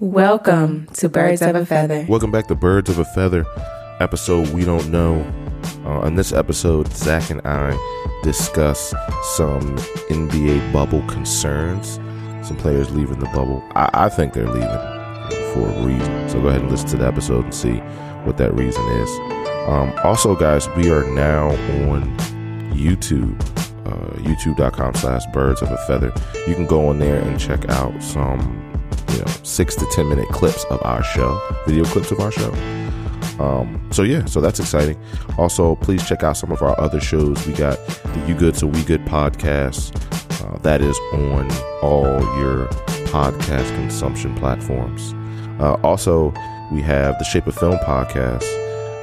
Welcome 0.00 0.86
to 0.94 1.08
Birds 1.08 1.40
of 1.40 1.54
a 1.54 1.64
Feather. 1.64 2.04
Welcome 2.08 2.32
back 2.32 2.48
to 2.48 2.54
Birds 2.56 2.90
of 2.90 2.98
a 2.98 3.04
Feather, 3.04 3.46
episode 4.00 4.48
We 4.48 4.64
Don't 4.64 4.90
Know. 4.90 5.20
Uh, 5.86 6.00
in 6.06 6.16
this 6.16 6.32
episode, 6.32 6.92
Zach 6.92 7.30
and 7.30 7.40
I 7.46 7.70
discuss 8.24 8.92
some 9.36 9.76
NBA 10.10 10.72
bubble 10.72 11.02
concerns, 11.06 12.00
some 12.46 12.56
players 12.56 12.90
leaving 12.90 13.20
the 13.20 13.26
bubble. 13.26 13.62
I, 13.76 13.88
I 13.94 14.08
think 14.08 14.32
they're 14.32 14.48
leaving 14.48 14.68
for 15.52 15.68
a 15.68 15.82
reason. 15.86 16.28
So 16.28 16.40
go 16.40 16.48
ahead 16.48 16.62
and 16.62 16.70
listen 16.70 16.88
to 16.88 16.96
the 16.96 17.06
episode 17.06 17.44
and 17.44 17.54
see 17.54 17.76
what 18.24 18.36
that 18.38 18.52
reason 18.54 18.84
is. 18.84 19.10
Um, 19.68 19.92
also, 20.02 20.34
guys, 20.34 20.68
we 20.70 20.90
are 20.90 21.08
now 21.10 21.50
on 21.90 22.16
YouTube, 22.72 23.40
uh, 23.86 24.16
youtube.com 24.18 24.94
slash 24.94 25.24
birds 25.32 25.62
of 25.62 25.70
a 25.70 25.78
feather. 25.86 26.12
You 26.48 26.54
can 26.54 26.66
go 26.66 26.88
on 26.88 26.98
there 26.98 27.20
and 27.20 27.38
check 27.38 27.68
out 27.68 28.02
some, 28.02 28.83
you 29.12 29.18
know, 29.18 29.32
six 29.42 29.74
to 29.76 29.86
10 29.86 30.08
minute 30.08 30.28
clips 30.28 30.64
of 30.64 30.82
our 30.82 31.02
show, 31.02 31.40
video 31.66 31.84
clips 31.84 32.10
of 32.10 32.20
our 32.20 32.30
show. 32.30 32.52
Um, 33.38 33.88
so 33.90 34.02
yeah, 34.02 34.24
so 34.26 34.40
that's 34.40 34.60
exciting. 34.60 34.96
Also, 35.38 35.76
please 35.76 36.06
check 36.06 36.22
out 36.22 36.36
some 36.36 36.52
of 36.52 36.62
our 36.62 36.78
other 36.80 37.00
shows. 37.00 37.46
We 37.46 37.54
got 37.54 37.78
the 37.86 38.24
You 38.28 38.34
Good 38.34 38.56
So 38.56 38.66
We 38.66 38.82
Good 38.84 39.04
podcast. 39.04 39.92
Uh, 40.44 40.58
that 40.58 40.80
is 40.80 40.96
on 41.12 41.50
all 41.82 42.20
your 42.38 42.66
podcast 43.08 43.74
consumption 43.74 44.34
platforms. 44.36 45.14
Uh, 45.60 45.74
also, 45.82 46.32
we 46.72 46.80
have 46.82 47.18
the 47.18 47.24
Shape 47.24 47.46
of 47.46 47.54
Film 47.54 47.78
podcast, 47.78 48.44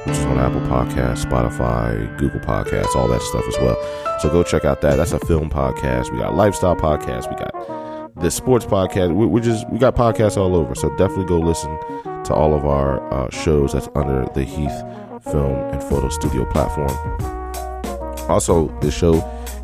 which 0.06 0.16
is 0.16 0.24
on 0.24 0.38
Apple 0.38 0.60
Podcasts, 0.62 1.24
Spotify, 1.24 2.18
Google 2.18 2.40
Podcasts, 2.40 2.94
all 2.94 3.08
that 3.08 3.22
stuff 3.22 3.44
as 3.46 3.56
well. 3.58 3.76
So 4.20 4.30
go 4.30 4.42
check 4.42 4.64
out 4.64 4.80
that. 4.82 4.96
That's 4.96 5.12
a 5.12 5.18
film 5.20 5.50
podcast. 5.50 6.10
We 6.12 6.18
got 6.18 6.34
lifestyle 6.34 6.76
podcast. 6.76 7.30
We 7.30 7.36
got 7.36 7.81
the 8.16 8.30
sports 8.30 8.64
podcast. 8.64 9.14
We, 9.14 9.26
we 9.26 9.40
just 9.40 9.68
we 9.70 9.78
got 9.78 9.96
podcasts 9.96 10.36
all 10.36 10.54
over. 10.54 10.74
So 10.74 10.88
definitely 10.96 11.26
go 11.26 11.38
listen 11.38 11.76
to 12.24 12.34
all 12.34 12.54
of 12.54 12.64
our 12.64 13.02
uh, 13.12 13.30
shows 13.30 13.72
that's 13.72 13.88
under 13.94 14.26
the 14.34 14.44
Heath 14.44 14.82
Film 15.24 15.52
and 15.52 15.82
Photo 15.82 16.08
Studio 16.08 16.44
platform. 16.46 16.90
Also, 18.28 18.68
this 18.80 18.94
show 18.94 19.14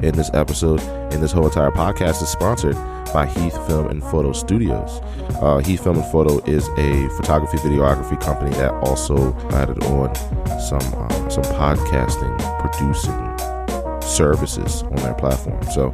in 0.03 0.15
this 0.15 0.31
episode 0.35 0.81
and 1.13 1.23
this 1.23 1.33
whole 1.33 1.47
entire 1.47 1.71
podcast 1.71 2.23
is 2.23 2.29
sponsored 2.29 2.77
by 3.13 3.27
Heath 3.27 3.55
Film 3.67 3.87
and 3.89 4.03
Photo 4.03 4.33
Studios. 4.33 5.01
Uh, 5.41 5.59
Heath 5.59 5.83
Film 5.83 5.97
and 5.97 6.13
Photo 6.13 6.39
is 6.45 6.69
a 6.77 7.09
photography 7.17 7.57
videography 7.59 8.21
company 8.21 8.51
that 8.57 8.73
also 8.85 9.35
added 9.51 9.83
on 9.85 10.15
some 10.61 10.83
uh, 10.95 11.29
some 11.29 11.45
podcasting 11.55 12.37
producing 12.61 13.39
services 14.03 14.83
on 14.83 14.97
their 14.97 15.15
platform. 15.15 15.63
So 15.71 15.93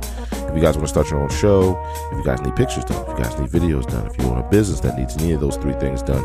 if 0.55 0.59
you 0.59 0.63
guys 0.63 0.77
want 0.77 0.87
to 0.87 0.93
start 0.93 1.11
your 1.11 1.21
own 1.21 1.29
show, 1.31 1.77
if 2.13 2.19
you 2.19 2.23
guys 2.23 2.41
need 2.43 2.55
pictures 2.55 2.85
done, 2.85 3.03
if 3.03 3.09
you 3.09 3.25
guys 3.25 3.37
need 3.41 3.51
videos 3.51 3.91
done, 3.91 4.07
if 4.07 4.17
you 4.17 4.29
want 4.29 4.39
a 4.39 4.49
business 4.51 4.79
that 4.81 4.97
needs 4.97 5.17
any 5.17 5.33
of 5.33 5.41
those 5.41 5.57
three 5.57 5.73
things 5.73 6.01
done, 6.01 6.23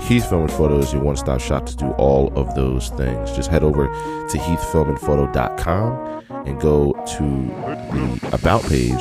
Heath 0.00 0.26
Film 0.30 0.44
and 0.44 0.52
Photo 0.52 0.78
is 0.78 0.94
your 0.94 1.02
one 1.02 1.14
stop 1.14 1.38
shop 1.38 1.66
to 1.66 1.76
do 1.76 1.90
all 1.98 2.32
of 2.38 2.54
those 2.54 2.88
things. 2.90 3.32
Just 3.32 3.50
head 3.50 3.62
over 3.62 3.86
to 3.86 4.38
heathfilmandphoto.com 4.38 6.24
and 6.46 6.58
go 6.58 6.92
to 6.92 7.22
the 7.92 8.30
About 8.32 8.62
page 8.62 8.92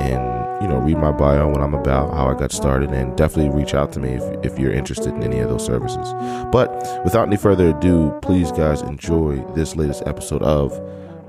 and 0.00 0.62
you 0.62 0.68
know 0.68 0.78
read 0.78 0.96
my 0.96 1.12
bio, 1.12 1.50
what 1.50 1.60
I'm 1.60 1.74
about, 1.74 2.14
how 2.14 2.30
I 2.30 2.38
got 2.38 2.52
started, 2.52 2.90
and 2.90 3.14
definitely 3.18 3.54
reach 3.54 3.74
out 3.74 3.92
to 3.92 4.00
me 4.00 4.14
if, 4.14 4.52
if 4.52 4.58
you're 4.58 4.72
interested 4.72 5.12
in 5.12 5.22
any 5.22 5.40
of 5.40 5.50
those 5.50 5.66
services. 5.66 6.14
But 6.50 6.70
without 7.04 7.26
any 7.26 7.36
further 7.36 7.76
ado, 7.76 8.18
please 8.22 8.50
guys 8.50 8.80
enjoy 8.80 9.44
this 9.52 9.76
latest 9.76 10.04
episode 10.06 10.42
of 10.42 10.72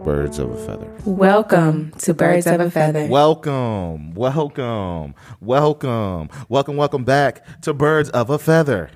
Birds 0.03 0.39
of 0.39 0.51
a 0.51 0.57
Feather. 0.57 0.91
Welcome 1.05 1.91
to 1.99 2.13
Birds 2.13 2.45
of 2.47 2.59
a 2.59 2.69
Feather. 2.69 3.07
Welcome, 3.07 4.13
welcome, 4.13 5.15
welcome, 5.41 6.29
welcome, 6.49 6.77
welcome 6.77 7.03
back 7.03 7.61
to 7.61 7.73
Birds 7.73 8.09
of 8.11 8.29
a 8.29 8.37
Feather. 8.37 8.89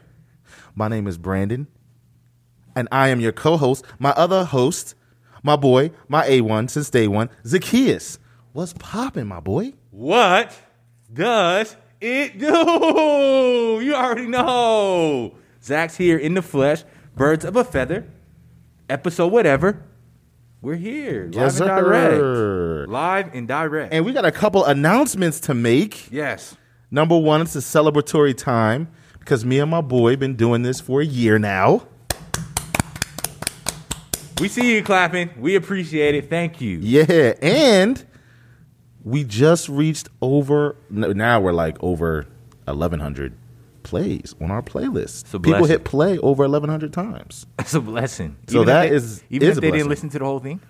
My 0.76 0.88
name 0.88 1.08
is 1.08 1.18
Brandon, 1.18 1.68
and 2.76 2.88
I 2.92 3.10
am 3.10 3.20
your 3.20 3.32
co-host. 3.32 3.84
My 4.00 4.12
other 4.12 4.46
host, 4.46 4.96
my 5.44 5.56
boy, 5.56 5.92
my 6.08 6.28
A1 6.28 6.70
since 6.70 6.90
day 6.90 7.08
one, 7.08 7.30
Zacchaeus. 7.46 8.20
What's 8.54 8.74
popping, 8.74 9.28
my 9.28 9.40
boy? 9.40 9.74
What 9.90 10.56
does 11.12 11.75
it 12.00 12.38
do? 12.38 13.80
You 13.81 13.96
already 13.96 14.28
know. 14.28 15.36
Zach's 15.64 15.98
here 15.98 16.18
in 16.18 16.36
the 16.36 16.42
flesh. 16.42 16.84
Birds 17.16 17.44
of 17.44 17.56
a 17.56 17.64
feather. 17.64 18.08
Episode 18.90 19.31
whatever. 19.31 19.84
We're 20.62 20.76
here. 20.76 21.24
Live 21.26 21.34
Yes, 21.34 21.60
and 21.60 21.68
sir. 21.70 21.82
direct. 21.82 22.90
Live 22.90 23.34
and 23.36 23.48
direct. 23.48 23.94
And 23.94 24.06
we 24.06 24.14
got 24.14 24.26
a 24.26 24.32
couple 24.32 24.64
announcements 24.66 25.40
to 25.42 25.54
make. 25.54 26.12
yes. 26.12 26.56
Number 26.94 27.18
one, 27.18 27.42
it's 27.42 27.56
a 27.56 27.60
celebratory 27.60 28.36
time 28.38 28.90
because 29.20 29.46
me 29.46 29.60
and 29.60 29.72
my 29.72 29.80
boy 29.80 30.18
been 30.18 30.36
doing 30.36 30.62
this 30.62 30.82
for 30.82 31.00
a 31.00 31.06
year 31.06 31.40
now. 31.40 31.88
We 34.42 34.50
see 34.50 34.76
you 34.76 34.84
clapping. 34.84 35.30
We 35.38 35.56
appreciate 35.56 36.16
it. 36.16 36.30
Thank 36.30 36.60
you. 36.60 36.80
Yeah, 36.82 37.34
and 37.42 38.04
we 39.06 39.24
just 39.24 39.70
reached 39.70 40.10
over. 40.22 40.76
Now 40.90 41.40
we're 41.40 41.54
like 41.54 41.78
over 41.82 42.28
eleven 42.68 43.00
hundred 43.00 43.38
plays 43.91 44.34
on 44.41 44.50
our 44.52 44.62
playlist. 44.62 45.29
People 45.44 45.66
hit 45.66 45.84
play 45.84 46.18
over 46.19 46.44
eleven 46.46 46.69
hundred 46.69 46.94
times. 46.94 47.46
It's 47.59 47.74
a 47.74 47.81
blessing. 47.81 48.38
So 48.47 48.56
Even 48.62 48.68
that 48.68 48.90
they, 48.90 48.96
is- 48.96 49.24
even 49.29 49.50
is 49.50 49.57
if 49.57 49.62
they 49.62 49.68
blessing. 49.69 49.78
didn't 49.79 49.90
listen 49.90 50.09
to 50.09 50.19
the 50.19 50.25
whole 50.25 50.40
thing. 50.40 50.62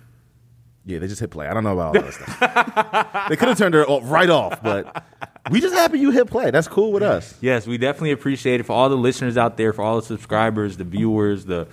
Yeah, 0.84 0.98
they 0.98 1.06
just 1.06 1.20
hit 1.20 1.30
play. 1.30 1.46
I 1.46 1.54
don't 1.54 1.62
know 1.62 1.74
about 1.78 1.96
all 1.96 2.02
that 2.02 2.12
stuff. 2.12 3.28
they 3.28 3.36
could 3.36 3.46
have 3.48 3.56
turned 3.58 3.76
it 3.76 3.86
o- 3.88 4.00
right 4.00 4.28
off, 4.28 4.60
but 4.64 5.04
we 5.52 5.60
just 5.60 5.74
happy 5.76 6.00
you 6.00 6.10
hit 6.10 6.26
play. 6.28 6.50
That's 6.50 6.66
cool 6.66 6.90
with 6.90 7.04
us. 7.04 7.34
Yes, 7.40 7.68
we 7.68 7.78
definitely 7.78 8.10
appreciate 8.10 8.58
it 8.58 8.64
for 8.64 8.72
all 8.72 8.88
the 8.88 8.96
listeners 8.96 9.36
out 9.36 9.56
there, 9.56 9.72
for 9.72 9.82
all 9.82 9.96
the 10.00 10.02
subscribers, 10.06 10.76
the 10.78 10.84
viewers, 10.84 11.44
the 11.44 11.68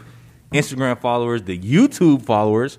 Instagram 0.54 1.00
followers, 1.02 1.42
the 1.42 1.58
YouTube 1.58 2.22
followers, 2.24 2.78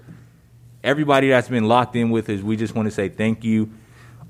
everybody 0.84 1.30
that's 1.30 1.48
been 1.48 1.66
locked 1.66 1.96
in 1.96 2.10
with 2.10 2.28
us. 2.30 2.40
We 2.42 2.56
just 2.56 2.76
want 2.76 2.86
to 2.86 2.92
say 2.92 3.08
thank 3.08 3.42
you. 3.42 3.68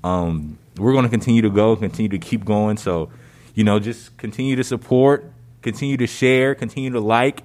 Um, 0.03 0.57
we're 0.77 0.93
going 0.93 1.03
to 1.05 1.09
continue 1.09 1.43
to 1.43 1.51
go, 1.51 1.75
continue 1.75 2.09
to 2.09 2.17
keep 2.19 2.43
going. 2.45 2.77
So, 2.77 3.11
you 3.53 3.63
know, 3.63 3.79
just 3.79 4.15
continue 4.17 4.55
to 4.55 4.63
support, 4.63 5.31
continue 5.61 5.97
to 5.97 6.07
share, 6.07 6.55
continue 6.55 6.89
to 6.91 6.99
like, 6.99 7.43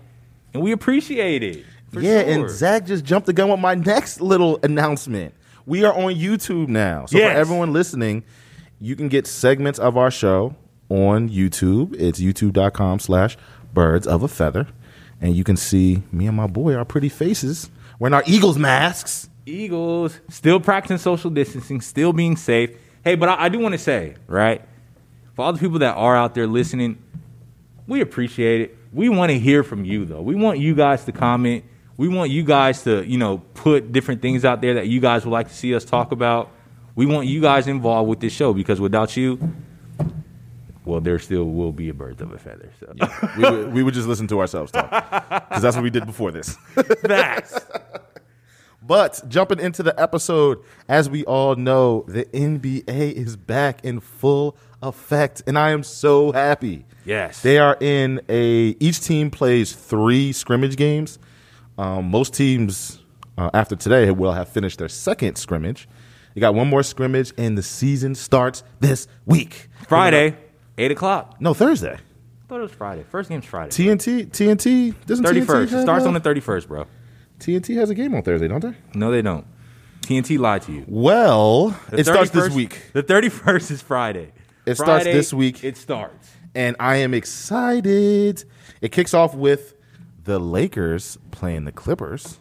and 0.55 0.63
we 0.63 0.73
appreciate 0.73 1.43
it. 1.43 1.65
for 1.93 2.01
yeah, 2.01 2.23
sure. 2.23 2.33
and 2.33 2.51
Zach 2.51 2.87
just 2.87 3.05
jumped 3.05 3.27
the 3.27 3.33
gun 3.33 3.51
with 3.51 3.61
my 3.61 3.75
next 3.93 4.21
little 4.21 4.59
announcement. 4.63 5.35
We 5.67 5.85
are 5.85 5.93
on 5.93 6.15
YouTube 6.15 6.69
now. 6.69 7.07
So 7.07 7.19
Yes. 7.19 7.33
for 7.33 7.39
everyone 7.39 7.73
listening, 7.73 8.23
you 8.81 8.95
can 8.97 9.09
get 9.09 9.27
segments 9.27 9.79
of 9.79 9.97
our 9.97 10.11
show 10.11 10.55
on 10.89 11.29
YouTube. 11.29 11.95
It's 11.99 12.21
youtube.com 12.21 13.01
slash 13.01 13.37
birds 13.75 14.07
of 14.07 14.23
a 14.23 14.29
feather. 14.29 14.69
And 15.21 15.35
you 15.35 15.45
can 15.45 15.57
see 15.57 16.03
me 16.13 16.27
and 16.27 16.37
my 16.37 16.47
boy, 16.47 16.75
our 16.75 16.85
pretty 16.85 17.09
faces, 17.09 17.71
wearing 17.99 18.15
our 18.15 18.23
Eagles 18.27 18.59
masks. 18.59 19.29
Eagles 19.47 20.21
still 20.29 20.61
practicing 20.61 20.99
social 20.99 21.31
distancing, 21.31 21.81
still 21.81 22.13
being 22.13 22.37
safe. 22.37 22.71
Hey, 23.03 23.15
but 23.15 23.29
I, 23.29 23.45
I 23.45 23.49
do 23.49 23.59
want 23.59 23.73
to 23.73 23.79
say, 23.79 24.15
right, 24.27 24.61
for 25.37 25.45
all 25.45 25.53
the 25.53 25.59
people 25.59 25.79
that 25.81 25.95
are 25.95 26.17
out 26.17 26.35
there 26.35 26.47
listening, 26.47 26.97
we 27.87 28.01
appreciate 28.01 28.63
it. 28.63 28.79
We 28.91 29.11
want 29.11 29.31
to 29.31 29.39
hear 29.39 29.63
from 29.63 29.85
you, 29.85 30.07
though. 30.07 30.23
We 30.23 30.35
want 30.35 30.59
you 30.59 30.75
guys 30.75 31.05
to 31.05 31.13
comment. 31.13 31.65
We 31.99 32.09
want 32.09 32.31
you 32.31 32.43
guys 32.43 32.83
to, 32.85 33.07
you 33.07 33.19
know, 33.19 33.39
put 33.53 33.93
different 33.93 34.23
things 34.23 34.47
out 34.47 34.63
there 34.63 34.75
that 34.75 34.89
you 34.89 34.99
guys 34.99 35.27
would 35.27 35.33
like 35.33 35.49
to 35.49 35.55
see 35.55 35.75
us 35.75 35.85
talk 35.85 36.11
about. 36.11 36.51
We 36.95 37.05
want 37.05 37.27
you 37.27 37.43
guys 37.43 37.67
involved 37.67 38.09
with 38.09 38.21
this 38.21 38.33
show 38.33 38.55
because 38.55 38.81
without 38.81 39.15
you, 39.15 39.39
well, 40.87 41.01
there 41.01 41.19
still 41.19 41.45
will 41.45 41.73
be 41.73 41.91
a 41.91 41.95
bird 41.95 42.19
of 42.23 42.33
a 42.33 42.39
feather. 42.39 42.71
So 42.81 42.95
we, 43.37 43.43
would, 43.43 43.73
we 43.75 43.83
would 43.83 43.93
just 43.93 44.09
listen 44.09 44.27
to 44.29 44.41
ourselves 44.41 44.73
talk 44.73 44.91
because 45.49 45.63
that's 45.63 45.77
what 45.77 45.83
we 45.83 45.91
did 45.91 46.07
before 46.07 46.33
this. 46.33 46.57
facts. 47.07 47.61
But 48.87 49.21
jumping 49.29 49.59
into 49.59 49.83
the 49.83 50.01
episode, 50.01 50.63
as 50.89 51.11
we 51.11 51.25
all 51.25 51.57
know, 51.57 52.05
the 52.09 52.25
NBA 52.27 52.89
is 52.89 53.37
back 53.37 53.85
in 53.85 54.01
full 54.01 54.57
effect, 54.87 55.43
and 55.47 55.59
I 55.59 55.71
am 55.71 55.83
so 55.83 56.33
happy. 56.33 56.85
Yes. 57.05 57.43
They 57.43 57.59
are 57.59 57.77
in 57.81 58.21
a. 58.29 58.77
Each 58.81 59.01
team 59.01 59.31
plays 59.31 59.73
three 59.73 60.33
scrimmage 60.33 60.77
games. 60.77 61.19
Um, 61.79 62.11
most 62.11 62.35
teams 62.35 63.01
uh, 63.37 63.51
after 63.53 63.77
today 63.77 64.11
will 64.11 64.33
have 64.33 64.49
finished 64.49 64.79
their 64.79 64.89
second 64.89 65.37
scrimmage. 65.37 65.89
You 66.35 66.41
got 66.41 66.55
one 66.55 66.69
more 66.69 66.83
scrimmage, 66.83 67.33
and 67.39 67.57
the 67.57 67.63
season 67.63 68.15
starts 68.15 68.63
this 68.81 69.09
week. 69.25 69.69
Friday, 69.89 70.37
8 70.77 70.91
o'clock. 70.91 71.37
No, 71.41 71.55
Thursday. 71.55 71.95
I 71.95 72.49
thought 72.49 72.59
it 72.59 72.63
was 72.63 72.73
Friday. 72.73 73.05
First 73.09 73.31
game's 73.31 73.47
Friday. 73.47 73.71
TNT, 73.71 74.29
TNT 74.29 74.95
doesn't 75.07 75.25
TNT 75.25 75.45
31st. 75.47 75.73
It 75.73 75.83
starts 75.83 76.05
on 76.05 76.15
the 76.15 76.21
31st, 76.21 76.69
bro. 76.69 76.87
TNT 77.41 77.77
has 77.77 77.91
a 77.91 77.95
game 77.95 78.15
on 78.15 78.23
Thursday, 78.23 78.49
don't 78.49 78.61
they? 78.61 78.75
No, 78.95 79.11
they 79.11 79.23
don't. 79.23 79.47
TNT 80.03 80.39
lied 80.39 80.63
to 80.63 80.73
you. 80.73 80.85
Well, 80.87 81.77
it 81.91 82.05
starts 82.05 82.31
this 82.31 82.51
week. 82.51 82.81
The 82.93 83.03
31st 83.03 83.71
is 83.71 83.83
Friday. 83.83 84.33
It 84.67 84.77
starts 84.77 85.05
this 85.05 85.33
week. 85.33 85.63
It 85.65 85.77
starts. 85.77 86.29
and 86.55 86.77
I 86.81 86.97
am 86.97 87.15
excited. 87.15 88.45
It 88.81 88.93
kicks 88.93 89.15
off 89.15 89.35
with 89.35 89.75
the 90.25 90.39
Lakers 90.39 91.19
playing 91.31 91.65
the 91.65 91.73
Clippers. 91.73 92.39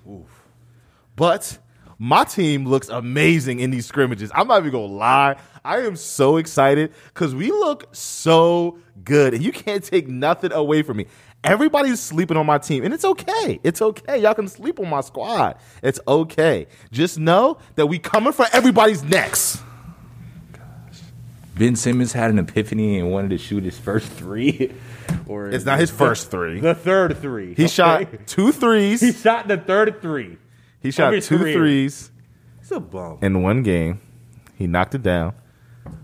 But 1.15 1.59
My 1.97 2.25
team 2.25 2.65
looks 2.67 2.89
amazing 2.89 3.61
in 3.61 3.71
these 3.71 3.85
scrimmages. 3.85 4.29
I'm 4.35 4.47
not 4.49 4.59
even 4.59 4.71
gonna 4.73 4.85
lie. 4.93 5.37
I 5.63 5.77
am 5.79 5.95
so 5.95 6.35
excited 6.35 6.91
because 7.13 7.33
we 7.33 7.51
look 7.51 7.87
so 7.95 8.79
good, 9.05 9.33
and 9.33 9.41
you 9.41 9.53
can't 9.53 9.81
take 9.81 10.07
nothing 10.09 10.51
away 10.51 10.81
from 10.83 10.97
me. 10.97 11.05
Everybody's 11.45 12.01
sleeping 12.01 12.35
on 12.35 12.45
my 12.45 12.57
team, 12.57 12.83
and 12.83 12.93
it's 12.93 13.05
okay. 13.05 13.61
It's 13.63 13.81
okay. 13.81 14.17
Y'all 14.17 14.33
can 14.33 14.49
sleep 14.49 14.77
on 14.81 14.89
my 14.89 14.99
squad. 15.01 15.55
It's 15.81 15.99
okay. 16.05 16.67
Just 16.91 17.17
know 17.17 17.59
that 17.75 17.85
we 17.85 17.97
coming 17.97 18.33
for 18.33 18.45
everybody's 18.51 19.01
necks. 19.03 19.63
Ben 21.55 21.75
Simmons 21.75 22.11
had 22.13 22.29
an 22.31 22.39
epiphany 22.39 22.99
and 22.99 23.11
wanted 23.11 23.29
to 23.29 23.37
shoot 23.37 23.63
his 23.63 23.77
first 23.77 24.11
three. 24.11 24.73
or 25.27 25.49
It's 25.49 25.65
not 25.65 25.79
his 25.79 25.89
first 25.89 26.29
three. 26.29 26.59
The 26.59 26.75
third 26.75 27.17
three. 27.17 27.53
He 27.55 27.63
okay? 27.63 27.67
shot 27.67 28.07
two 28.27 28.51
threes. 28.51 29.01
He 29.01 29.13
shot 29.13 29.47
the 29.47 29.57
third 29.57 30.01
three. 30.01 30.37
He 30.81 30.91
shot 30.91 31.11
two 31.23 31.37
career. 31.39 31.53
threes 31.53 32.11
It's 32.61 32.71
a 32.71 32.79
bum. 32.79 33.19
in 33.21 33.41
one 33.41 33.63
game. 33.63 34.01
He 34.55 34.67
knocked 34.67 34.95
it 34.95 35.03
down. 35.03 35.33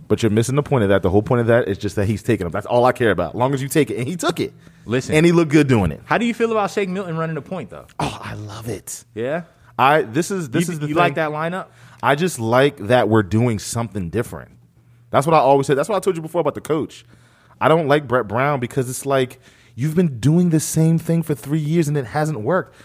But 0.08 0.22
you're 0.24 0.30
missing 0.30 0.56
the 0.56 0.64
point 0.64 0.84
of 0.84 0.90
that. 0.90 1.02
The 1.04 1.10
whole 1.10 1.24
point 1.24 1.42
of 1.42 1.48
that 1.48 1.68
is 1.68 1.78
just 1.78 1.96
that 1.96 2.06
he's 2.06 2.22
taking 2.22 2.46
them. 2.46 2.52
That's 2.52 2.66
all 2.66 2.86
I 2.86 2.92
care 2.92 3.12
about. 3.12 3.30
As 3.30 3.36
long 3.36 3.54
as 3.54 3.62
you 3.62 3.68
take 3.68 3.90
it. 3.90 3.98
And 3.98 4.08
he 4.08 4.16
took 4.16 4.40
it. 4.40 4.54
Listen. 4.86 5.16
And 5.16 5.26
he 5.26 5.32
looked 5.32 5.52
good 5.52 5.68
doing 5.68 5.92
it. 5.92 6.02
How 6.06 6.18
do 6.18 6.26
you 6.26 6.34
feel 6.34 6.52
about 6.52 6.72
Shake 6.72 6.90
Milton 6.90 7.18
running 7.18 7.36
the 7.36 7.42
point 7.42 7.70
though? 7.70 7.88
Oh, 8.00 8.20
I 8.22 8.34
love 8.36 8.68
it. 8.70 9.06
Yeah. 9.16 9.44
I 9.78 10.04
this 10.04 10.32
is 10.32 10.50
this 10.50 10.68
you, 10.68 10.74
is 10.74 10.80
the 10.80 10.88
you 10.88 10.94
thing. 10.94 11.02
like 11.02 11.16
that 11.16 11.32
lineup? 11.32 11.68
I 12.04 12.16
just 12.16 12.40
like 12.40 12.78
that 12.78 13.10
we're 13.10 13.24
doing 13.24 13.58
something 13.60 14.10
different. 14.10 14.52
That's 15.12 15.28
what 15.28 15.36
I 15.36 15.40
always 15.40 15.68
said. 15.68 15.78
That's 15.78 15.88
what 15.88 15.96
I 15.96 16.00
told 16.00 16.16
you 16.16 16.22
before 16.22 16.42
about 16.42 16.56
the 16.56 16.62
coach. 16.62 17.06
I 17.60 17.68
don't 17.68 17.88
like 17.88 18.08
Brett 18.08 18.28
Brown 18.28 18.60
because 18.60 18.90
it's 18.90 19.06
like 19.06 19.40
you've 19.76 19.96
been 19.96 20.20
doing 20.20 20.50
the 20.50 20.60
same 20.60 20.98
thing 20.98 21.22
for 21.22 21.36
three 21.36 21.60
years 21.60 21.88
and 21.88 21.96
it 21.96 22.06
hasn't 22.06 22.42
worked. 22.42 22.76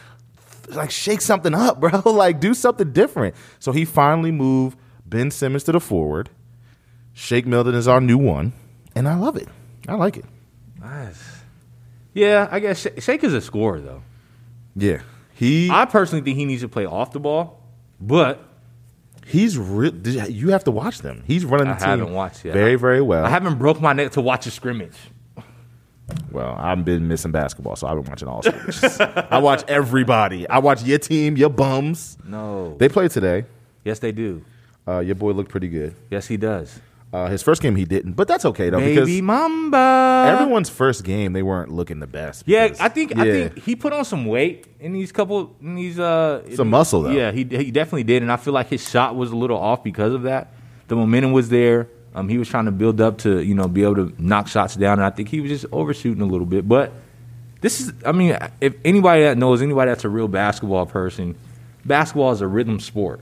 Like 0.68 0.90
shake 0.90 1.20
something 1.22 1.54
up, 1.54 1.80
bro. 1.80 2.02
like 2.04 2.40
do 2.40 2.52
something 2.52 2.92
different. 2.92 3.34
So 3.58 3.72
he 3.72 3.84
finally 3.86 4.32
moved 4.32 4.76
Ben 5.06 5.30
Simmons 5.30 5.64
to 5.64 5.72
the 5.72 5.80
forward. 5.80 6.28
Shake 7.14 7.46
Milton 7.46 7.74
is 7.74 7.88
our 7.88 8.00
new 8.00 8.18
one, 8.18 8.52
and 8.94 9.08
I 9.08 9.14
love 9.16 9.36
it. 9.36 9.48
I 9.88 9.94
like 9.94 10.18
it. 10.18 10.26
Nice. 10.78 11.22
Yeah, 12.12 12.46
I 12.50 12.60
guess 12.60 12.86
Shake 12.98 13.24
is 13.24 13.32
a 13.32 13.40
scorer 13.40 13.80
though. 13.80 14.02
Yeah, 14.74 15.00
he 15.32 15.70
I 15.70 15.86
personally 15.86 16.22
think 16.22 16.36
he 16.36 16.44
needs 16.44 16.60
to 16.62 16.68
play 16.68 16.84
off 16.84 17.12
the 17.12 17.20
ball, 17.20 17.62
but 18.00 18.42
he's 19.26 19.58
real. 19.58 19.94
You 20.06 20.50
have 20.50 20.64
to 20.64 20.70
watch 20.70 21.00
them. 21.00 21.22
He's 21.26 21.44
running 21.44 21.66
the 21.68 21.74
I 21.74 21.78
team 21.78 21.88
haven't 21.88 22.12
watched 22.12 22.44
yet. 22.44 22.54
very 22.54 22.76
very 22.76 23.00
well. 23.02 23.24
I 23.24 23.28
haven't 23.28 23.58
broke 23.58 23.80
my 23.80 23.92
neck 23.92 24.12
to 24.12 24.20
watch 24.20 24.46
a 24.46 24.50
scrimmage. 24.50 24.96
Well, 26.30 26.54
I've 26.56 26.84
been 26.84 27.08
missing 27.08 27.32
basketball, 27.32 27.74
so 27.74 27.88
I've 27.88 27.96
been 28.00 28.08
watching 28.08 28.28
all 28.28 28.42
scrimmages. 28.42 29.00
I 29.00 29.38
watch 29.38 29.64
everybody. 29.66 30.48
I 30.48 30.58
watch 30.58 30.84
your 30.84 30.98
team, 30.98 31.36
your 31.36 31.50
bums. 31.50 32.16
No. 32.24 32.76
They 32.78 32.88
played 32.88 33.10
today. 33.10 33.44
yes, 33.84 33.98
they 33.98 34.12
do. 34.12 34.44
Uh, 34.86 35.00
your 35.00 35.16
boy 35.16 35.32
looked 35.32 35.50
pretty 35.50 35.68
good. 35.68 35.96
Yes, 36.10 36.28
he 36.28 36.36
does. 36.36 36.80
Uh, 37.16 37.28
his 37.28 37.42
first 37.42 37.62
game 37.62 37.74
he 37.76 37.86
didn't, 37.86 38.12
but 38.12 38.28
that's 38.28 38.44
okay 38.44 38.68
though 38.68 38.78
Baby 38.78 38.94
because 39.00 39.22
Mamba. 39.22 40.26
everyone's 40.28 40.68
first 40.68 41.02
game 41.02 41.32
they 41.32 41.42
weren't 41.42 41.72
looking 41.72 41.98
the 41.98 42.06
best. 42.06 42.42
Yeah, 42.46 42.66
because- 42.66 42.80
I 42.80 42.90
think 42.90 43.16
I 43.16 43.24
think 43.24 43.58
he 43.58 43.74
put 43.74 43.94
on 43.94 44.04
some 44.04 44.26
weight 44.26 44.66
in 44.80 44.92
these 44.92 45.12
couple 45.12 45.56
in 45.62 45.76
these 45.76 45.98
uh 45.98 46.42
Some 46.54 46.68
muscle, 46.68 47.02
though. 47.02 47.10
Yeah, 47.10 47.32
he 47.32 47.44
he 47.44 47.70
definitely 47.70 48.04
did, 48.04 48.22
and 48.22 48.30
I 48.30 48.36
feel 48.36 48.52
like 48.52 48.68
his 48.68 48.86
shot 48.86 49.16
was 49.16 49.30
a 49.30 49.36
little 49.36 49.56
off 49.56 49.82
because 49.82 50.12
of 50.12 50.22
that. 50.24 50.52
The 50.88 50.96
momentum 50.96 51.32
was 51.32 51.48
there. 51.48 51.88
Um, 52.14 52.28
he 52.28 52.36
was 52.36 52.48
trying 52.48 52.66
to 52.66 52.70
build 52.70 53.00
up 53.00 53.16
to 53.18 53.40
you 53.42 53.54
know 53.54 53.66
be 53.66 53.82
able 53.82 53.96
to 53.96 54.12
knock 54.18 54.48
shots 54.48 54.76
down, 54.76 54.98
and 54.98 55.04
I 55.04 55.10
think 55.10 55.30
he 55.30 55.40
was 55.40 55.50
just 55.50 55.64
overshooting 55.72 56.20
a 56.22 56.26
little 56.26 56.46
bit. 56.46 56.68
But 56.68 56.92
this 57.62 57.80
is, 57.80 57.92
I 58.04 58.12
mean, 58.12 58.36
if 58.60 58.74
anybody 58.84 59.22
that 59.22 59.38
knows 59.38 59.62
anybody 59.62 59.90
that's 59.90 60.04
a 60.04 60.10
real 60.10 60.28
basketball 60.28 60.84
person, 60.84 61.34
basketball 61.84 62.32
is 62.32 62.42
a 62.42 62.46
rhythm 62.46 62.78
sport, 62.78 63.20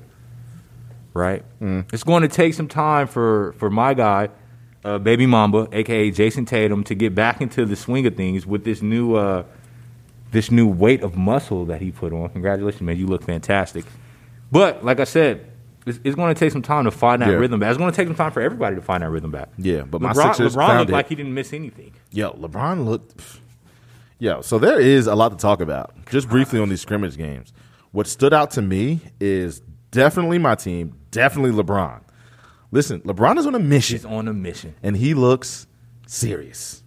right? 1.15 1.43
Mm. 1.61 1.93
It's 1.93 2.05
going 2.05 2.23
to 2.23 2.29
take 2.29 2.53
some 2.55 2.69
time 2.69 3.07
for 3.07 3.53
for 3.59 3.71
my 3.71 3.95
guy, 3.95 4.29
uh, 4.85 4.99
Baby 4.99 5.27
Mamba, 5.27 5.69
aka 5.73 6.11
Jayson 6.11 6.47
Tatum, 6.47 6.85
to 6.85 6.95
get 6.95 7.15
back 7.15 7.41
into 7.41 7.65
the 7.65 7.77
swing 7.77 8.07
of 8.07 8.17
things 8.17 8.47
with 8.47 8.65
this 8.65 8.83
new 8.83 9.15
uh, 9.15 9.45
this 10.33 10.51
new 10.51 10.67
weight 10.67 11.03
of 11.03 11.17
muscle 11.17 11.65
that 11.67 11.81
he 11.81 11.91
put 11.93 12.13
on. 12.13 12.29
Congratulations, 12.31 12.83
man! 12.83 12.97
You 12.99 13.07
look 13.07 13.23
fantastic. 13.23 13.85
But 14.53 14.85
like 14.85 15.01
I 15.01 15.05
said, 15.05 15.47
it's, 15.87 15.99
it's 16.05 16.15
going 16.15 16.33
to 16.35 16.39
take 16.39 16.53
some 16.53 16.63
time 16.63 16.85
to 16.85 16.91
find 16.91 17.23
that 17.23 17.29
Yeah. 17.31 17.37
rhythm 17.37 17.59
back. 17.61 17.71
It's 17.71 17.79
going 17.79 17.91
to 17.91 17.97
take 17.97 18.07
some 18.07 18.15
time 18.17 18.31
for 18.31 18.41
everybody 18.41 18.77
to 18.77 18.83
find 18.83 19.03
that 19.03 19.11
rhythm 19.11 19.31
back. 19.31 19.49
Yeah, 19.59 19.83
but 19.83 20.01
my 20.01 20.13
LeBron, 20.13 20.23
Sixers 20.37 20.55
LeBron 20.57 20.79
looked 20.79 20.91
it. 20.91 20.93
like 20.93 21.09
he 21.09 21.15
didn't 21.15 21.35
miss 21.35 21.53
anything. 21.53 21.93
Yo, 22.13 22.33
LeBron 22.33 22.85
looked. 22.85 23.17
pff. 23.17 23.39
Yo, 24.21 24.41
so 24.43 24.59
there 24.59 24.79
is 24.81 25.07
a 25.09 25.15
lot 25.15 25.31
to 25.31 25.37
talk 25.37 25.61
about. 25.61 25.93
Just 26.07 26.29
briefly 26.29 26.61
on 26.61 26.69
these 26.69 26.81
scrimmage 26.81 27.17
games. 27.17 27.53
What 27.91 28.07
stood 28.07 28.33
out 28.33 28.53
to 28.53 28.63
me 28.63 29.01
is 29.21 29.61
definitely 29.91 30.39
my 30.39 30.55
team, 30.55 30.95
definitely 31.15 31.53
LeBron. 31.53 32.01
Listen, 32.71 33.01
LeBron 33.03 33.39
is 33.39 33.47
on 33.47 33.55
a 33.55 33.59
mission, 33.59 33.97
He's 33.97 34.05
on 34.05 34.29
a 34.29 34.33
mission. 34.35 34.75
and 34.83 34.97
he 34.97 35.15
looks 35.15 35.67
serious. 36.07 36.83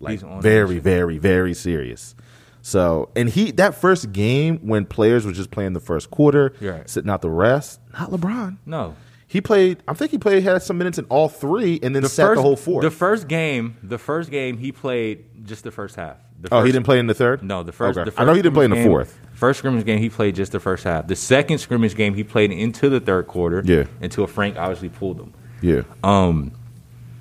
Like 0.00 0.12
He's 0.12 0.22
on 0.24 0.42
very, 0.42 0.78
very, 0.78 1.18
very 1.18 1.54
serious. 1.54 2.14
So, 2.62 3.10
and 3.14 3.28
he 3.28 3.52
that 3.52 3.74
first 3.76 4.12
game 4.12 4.58
when 4.58 4.86
players 4.86 5.24
were 5.24 5.32
just 5.32 5.50
playing 5.50 5.72
the 5.74 5.80
first 5.80 6.10
quarter, 6.10 6.52
Right. 6.60 6.88
sitting 6.90 7.08
out 7.10 7.22
the 7.22 7.30
rest, 7.30 7.80
not 7.92 8.10
LeBron. 8.10 8.56
No, 8.66 8.96
He 9.36 9.42
played. 9.42 9.82
I 9.86 9.92
think 9.92 10.12
he 10.12 10.16
played 10.16 10.42
had 10.44 10.62
some 10.62 10.78
minutes 10.78 10.96
in 10.96 11.04
all 11.10 11.28
three, 11.28 11.78
and 11.82 11.94
then 11.94 12.02
the 12.02 12.08
sat 12.08 12.28
first 12.28 12.38
the 12.38 12.42
whole 12.42 12.56
fourth. 12.56 12.82
The 12.82 12.90
first 12.90 13.28
game, 13.28 13.76
the 13.82 13.98
first 13.98 14.30
game, 14.30 14.56
he 14.56 14.72
played 14.72 15.26
just 15.44 15.62
the 15.62 15.70
first 15.70 15.94
half. 15.94 16.16
The 16.40 16.48
oh, 16.54 16.62
he 16.62 16.72
didn't 16.72 16.86
play 16.86 16.98
in 16.98 17.06
the 17.06 17.12
third. 17.12 17.42
No, 17.42 17.62
the 17.62 17.70
first. 17.70 17.98
Okay. 17.98 18.06
The 18.06 18.12
first 18.12 18.20
I 18.22 18.24
know 18.24 18.32
he 18.32 18.40
didn't 18.40 18.54
play 18.54 18.64
in 18.64 18.70
the 18.70 18.76
scrimmage 18.76 18.90
fourth. 18.90 19.20
First 19.34 19.58
scrimmage 19.58 19.84
game, 19.84 19.98
he 19.98 20.08
played 20.08 20.36
just 20.36 20.52
the 20.52 20.58
first 20.58 20.84
half. 20.84 21.06
The 21.06 21.16
second 21.16 21.58
scrimmage 21.58 21.94
game, 21.96 22.14
he 22.14 22.24
played 22.24 22.50
into 22.50 22.88
the 22.88 22.98
third 22.98 23.26
quarter. 23.26 23.60
Yeah. 23.62 23.84
Until 24.00 24.26
Frank 24.26 24.56
obviously 24.56 24.88
pulled 24.88 25.20
him. 25.20 25.34
Yeah. 25.60 25.82
Um, 26.02 26.52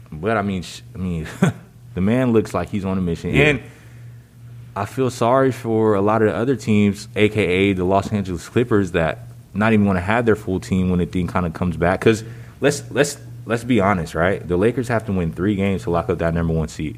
but 0.10 0.38
I 0.38 0.42
mean, 0.42 0.64
I 0.94 0.98
mean, 0.98 1.28
the 1.96 2.02
man 2.02 2.32
looks 2.32 2.54
like 2.54 2.70
he's 2.70 2.86
on 2.86 2.98
a 2.98 3.02
mission, 3.02 3.32
Yeah. 3.32 3.44
and 3.48 3.62
I 4.74 4.86
feel 4.86 5.10
sorry 5.10 5.52
for 5.52 5.96
a 5.96 6.02
lot 6.02 6.22
of 6.22 6.30
the 6.30 6.36
other 6.36 6.56
teams, 6.56 7.10
aka 7.18 7.74
the 7.74 7.84
Los 7.84 8.14
Angeles 8.14 8.48
Clippers, 8.48 8.94
that 8.94 9.28
not 9.56 9.74
even 9.74 9.86
want 9.86 9.98
to 9.98 10.02
have 10.02 10.26
their 10.26 10.36
full 10.36 10.60
team 10.60 10.90
when 10.90 11.00
the 11.00 11.06
thing 11.06 11.28
kind 11.28 11.46
of 11.46 11.54
comes 11.54 11.78
back. 11.78 12.00
Because 12.00 12.24
let's 12.62 12.90
let's 12.92 13.18
let's 13.46 13.64
be 13.64 13.80
honest, 13.80 14.16
right? 14.16 14.46
The 14.46 14.58
Lakers 14.58 14.88
have 14.88 15.06
to 15.06 15.12
win 15.12 15.32
three 15.32 15.56
games 15.56 15.84
to 15.84 15.90
lock 15.90 16.10
up 16.10 16.18
that 16.20 16.34
number 16.34 16.54
one 16.54 16.68
seed. 16.68 16.98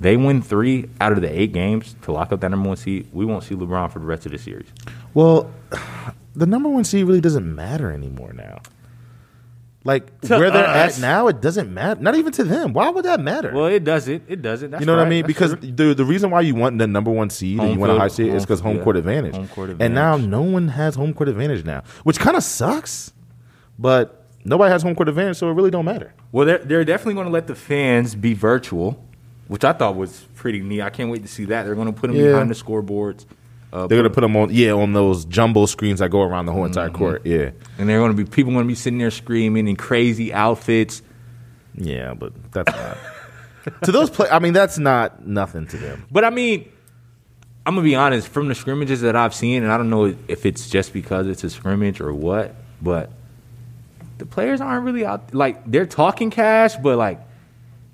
They 0.00 0.16
win 0.16 0.42
three 0.42 0.88
out 1.00 1.12
of 1.12 1.20
the 1.20 1.40
eight 1.40 1.52
games 1.52 1.94
to 2.02 2.12
lock 2.12 2.32
up 2.32 2.40
that 2.40 2.50
number 2.50 2.68
one 2.68 2.76
seed. 2.76 3.08
We 3.12 3.24
won't 3.24 3.44
see 3.44 3.54
LeBron 3.54 3.92
for 3.92 4.00
the 4.00 4.06
rest 4.06 4.26
of 4.26 4.32
the 4.32 4.38
series. 4.38 4.66
Well, 5.12 5.50
the 6.34 6.46
number 6.46 6.68
one 6.68 6.84
seed 6.84 7.06
really 7.06 7.20
doesn't 7.20 7.54
matter 7.54 7.92
anymore 7.92 8.32
now. 8.32 8.60
Like 9.84 10.18
To 10.22 10.38
where 10.38 10.50
they're 10.50 10.66
us. 10.66 10.96
at 10.96 11.00
now, 11.02 11.28
it 11.28 11.40
doesn't 11.42 11.72
matter. 11.72 12.00
Not 12.00 12.14
even 12.14 12.32
to 12.32 12.44
them. 12.44 12.72
Why 12.72 12.88
would 12.88 13.04
that 13.04 13.20
matter? 13.20 13.52
Well, 13.52 13.66
it 13.66 13.84
doesn't. 13.84 14.22
It 14.28 14.40
doesn't. 14.40 14.70
That's 14.70 14.80
you 14.80 14.86
know 14.86 14.92
what 14.94 15.00
I 15.00 15.02
right. 15.02 15.08
mean? 15.10 15.22
That's 15.22 15.26
Because 15.26 15.50
true. 15.56 15.72
the 15.72 15.94
the 15.94 16.04
reason 16.04 16.30
why 16.30 16.40
you 16.40 16.54
want 16.54 16.78
the 16.78 16.86
number 16.86 17.10
one 17.10 17.28
seed 17.30 17.58
and 17.58 17.68
Home 17.68 17.72
you 17.74 17.78
want 17.80 17.90
a 17.90 17.94
field- 17.94 18.00
high 18.00 18.08
seed 18.08 18.26
is 18.28 18.32
home- 18.32 18.40
because 18.40 18.60
home 18.60 18.76
yeah, 18.78 18.82
court 18.84 18.96
advantage. 18.96 19.34
home 19.34 19.48
court 19.48 19.70
And 19.78 19.94
now 19.94 20.14
advantage. 20.14 20.30
no 20.30 20.42
one 20.42 20.68
has 20.68 20.94
home 20.94 21.12
court 21.12 21.28
advantage 21.28 21.64
now, 21.66 21.82
which 22.04 22.18
kind 22.18 22.36
of 22.36 22.42
sucks. 22.42 23.12
But 23.78 24.24
nobody 24.44 24.70
has 24.70 24.82
home 24.82 24.94
court 24.94 25.08
advantage, 25.08 25.36
so 25.36 25.50
it 25.50 25.52
really 25.54 25.70
don't 25.70 25.84
matter. 25.84 26.14
Well, 26.32 26.46
they're 26.46 26.58
they're 26.58 26.84
definitely 26.84 27.14
going 27.14 27.26
to 27.26 27.32
let 27.32 27.46
the 27.46 27.54
fans 27.54 28.14
be 28.14 28.32
virtual, 28.34 29.04
which 29.48 29.64
I 29.64 29.72
thought 29.72 29.96
was 29.96 30.26
pretty 30.34 30.60
neat. 30.60 30.80
I 30.82 30.90
can't 30.90 31.10
wait 31.10 31.22
to 31.22 31.28
see 31.28 31.44
that. 31.46 31.64
They're 31.64 31.74
going 31.74 31.92
to 31.92 32.00
put 32.00 32.06
them 32.08 32.16
Yeah. 32.16 32.28
behind 32.32 32.50
the 32.50 32.54
scoreboards. 32.54 33.26
Uh, 33.74 33.86
They're 33.88 33.98
gonna 33.98 34.08
put 34.14 34.20
them 34.20 34.36
on, 34.36 34.50
yeah, 34.52 34.70
on 34.72 34.92
those 34.92 35.24
jumbo 35.24 35.66
screens 35.66 35.98
that 35.98 36.08
go 36.10 36.22
around 36.22 36.46
the 36.46 36.52
whole 36.52 36.64
entire 36.64 36.88
Mm-hmm. 36.88 36.96
court. 36.96 37.26
Yeah, 37.26 37.50
and 37.76 37.88
they're 37.88 37.98
going 37.98 38.12
to 38.12 38.16
be 38.16 38.24
people 38.24 38.52
going 38.52 38.64
to 38.64 38.68
be 38.68 38.74
sitting 38.76 38.98
there 39.00 39.10
screaming 39.10 39.66
in 39.66 39.74
crazy 39.76 40.32
outfits. 40.32 41.02
yeah, 41.74 42.14
but 42.14 42.32
that's 42.52 42.72
not 42.72 42.96
to 43.82 43.90
those 43.90 44.10
play. 44.10 44.28
I 44.30 44.38
mean, 44.38 44.52
that's 44.52 44.78
not 44.78 45.26
nothing 45.26 45.66
to 45.66 45.76
them. 45.76 46.04
But 46.10 46.24
I 46.24 46.30
mean, 46.30 46.68
I'm 47.66 47.74
gonna 47.74 47.84
be 47.84 47.96
honest. 47.96 48.28
From 48.28 48.46
the 48.48 48.54
scrimmages 48.54 49.00
that 49.00 49.16
I've 49.16 49.34
seen, 49.34 49.64
and 49.64 49.72
I 49.72 49.76
don't 49.76 49.90
know 49.90 50.14
if 50.28 50.46
it's 50.46 50.70
just 50.70 50.92
because 50.92 51.26
it's 51.26 51.42
a 51.42 51.50
scrimmage 51.50 52.00
or 52.00 52.12
what, 52.14 52.54
but 52.80 53.10
the 54.18 54.26
players 54.26 54.60
aren't 54.60 54.84
really 54.84 55.04
out. 55.04 55.34
Like 55.34 55.68
they're 55.68 55.86
talking 55.86 56.30
cash, 56.30 56.76
but 56.76 56.96
like 56.96 57.20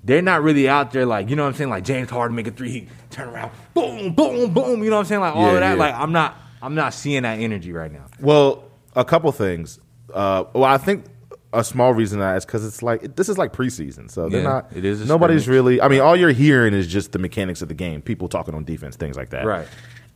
they're 0.03 0.21
not 0.21 0.41
really 0.43 0.67
out 0.67 0.91
there. 0.91 1.05
Like 1.05 1.29
you 1.29 1.35
know 1.35 1.43
what 1.43 1.49
I'm 1.49 1.55
saying? 1.55 1.69
Like 1.69 1.83
James 1.83 2.09
Harden 2.09 2.35
make 2.35 2.47
a 2.47 2.51
three, 2.51 2.71
he 2.71 2.87
turn 3.09 3.29
around, 3.29 3.51
boom, 3.73 4.13
boom, 4.13 4.53
boom. 4.53 4.83
You 4.83 4.89
know 4.89 4.95
what 4.97 5.01
I'm 5.01 5.05
saying? 5.05 5.21
Like 5.21 5.35
all 5.35 5.43
Yeah, 5.47 5.53
of 5.53 5.59
that. 5.61 5.69
yeah. 5.73 5.79
Like 5.79 5.95
I'm 5.95 6.11
not, 6.11 6.37
I'm 6.61 6.75
not 6.75 6.93
seeing 6.93 7.23
that 7.23 7.39
energy 7.39 7.71
right 7.71 7.91
now. 7.91 8.05
Well, 8.19 8.63
a 8.95 9.05
couple 9.05 9.31
things. 9.31 9.79
Uh, 10.13 10.43
well, 10.53 10.63
I 10.65 10.77
think 10.77 11.05
a 11.53 11.63
small 11.63 11.93
reason 11.93 12.19
that 12.19 12.37
is 12.37 12.45
because 12.45 12.65
it's 12.65 12.81
like 12.81 13.15
this 13.15 13.29
is 13.29 13.37
like 13.37 13.53
preseason, 13.53 14.09
so 14.09 14.29
they're 14.29 14.41
Yeah, 14.41 14.47
not. 14.47 14.71
it 14.75 14.85
is 14.85 15.07
nobody's 15.07 15.47
really. 15.47 15.81
I 15.81 15.87
mean, 15.87 16.01
all 16.01 16.15
you're 16.15 16.31
hearing 16.31 16.73
is 16.73 16.87
just 16.87 17.11
the 17.11 17.19
mechanics 17.19 17.61
of 17.61 17.67
the 17.67 17.73
game, 17.73 18.01
people 18.01 18.27
talking 18.27 18.53
on 18.55 18.63
defense, 18.63 18.95
things 18.95 19.15
like 19.17 19.29
that. 19.31 19.45
Right. 19.45 19.67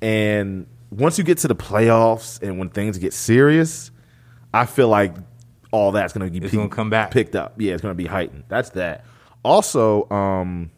And 0.01 0.68
once 0.92 1.18
you 1.18 1.24
get 1.24 1.38
to 1.39 1.48
the 1.48 1.56
playoffs 1.56 2.42
and 2.42 2.60
when 2.60 2.70
things 2.70 2.98
get 2.98 3.13
serious, 3.13 3.92
I 4.54 4.65
feel 4.65 4.88
like 4.88 5.13
all 5.72 5.92
that's 5.92 6.13
going 6.13 6.32
to 6.32 6.39
be 6.39 6.48
gonna 6.50 6.70
come 6.70 6.89
back. 6.89 7.12
picked 7.12 7.36
up. 7.36 7.56
Yeah, 7.58 7.74
it's 7.74 7.82
going 7.82 7.94
to 7.94 7.98
be 7.98 8.06
heightened. 8.08 8.44
That's 8.48 8.70
that. 8.72 9.04
Also, 9.46 10.10
um, 10.10 10.72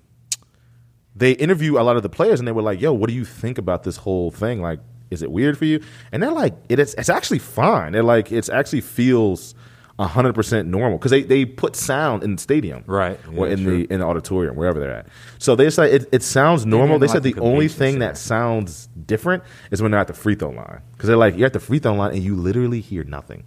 they 1.15 1.31
interview 1.31 1.79
a 1.79 1.83
lot 1.83 1.97
of 1.97 2.03
the 2.03 2.09
players 2.09 2.39
and 2.39 2.47
they 2.47 2.51
were 2.51 2.61
like, 2.61 2.79
"Yo, 2.81 2.93
what 2.93 3.07
do 3.09 3.15
you 3.15 3.25
think 3.25 3.57
about 3.57 3.83
this 3.83 3.97
whole 3.97 4.29
thing? 4.29 4.61
Like, 4.61 4.79
is 5.09 5.23
it 5.23 5.31
weird 5.31 5.57
for 5.57 5.65
you? 5.65 5.81
And 6.11 6.21
they're 6.21 6.31
like, 6.31 6.53
it 6.69 6.79
is. 6.79 6.93
It's 6.95 7.09
actually 7.09 7.39
fine. 7.39 7.93
They're 7.93 8.03
like, 8.03 8.31
it's 8.31 8.49
actually 8.49 8.81
feels 8.81 9.55
hundred 9.99 10.33
percent 10.35 10.67
normal 10.67 10.99
because 10.99 11.09
they, 11.09 11.23
they 11.23 11.43
put 11.43 11.75
sound 11.75 12.21
in 12.23 12.35
the 12.35 12.41
stadium, 12.41 12.83
Right. 12.85 13.19
or 13.35 13.47
Yeah, 13.47 13.53
in 13.53 13.63
true. 13.63 13.77
the 13.87 13.93
in 13.93 13.99
the 14.01 14.05
auditorium, 14.05 14.55
wherever 14.55 14.79
they're 14.79 14.93
at. 14.93 15.07
So 15.39 15.55
they 15.55 15.71
said 15.71 15.91
it, 15.91 16.09
it 16.11 16.21
sounds 16.21 16.67
normal. 16.67 16.99
didn't 16.99 17.01
They 17.01 17.13
said 17.13 17.23
the 17.23 17.33
the 17.33 17.41
only 17.41 17.67
thing 17.67 17.97
that 17.99 18.15
sounds 18.15 18.89
different 19.07 19.41
is 19.71 19.81
when 19.81 19.89
they're 19.89 19.99
at 19.99 20.05
the 20.07 20.13
free 20.13 20.35
throw 20.35 20.49
line 20.51 20.81
because 20.91 21.07
they're 21.07 21.17
like, 21.17 21.35
you're 21.35 21.47
at 21.47 21.53
the 21.53 21.59
free 21.59 21.79
throw 21.79 21.95
line 21.95 22.11
and 22.13 22.21
you 22.21 22.35
literally 22.35 22.79
hear 22.81 23.03
nothing. 23.05 23.43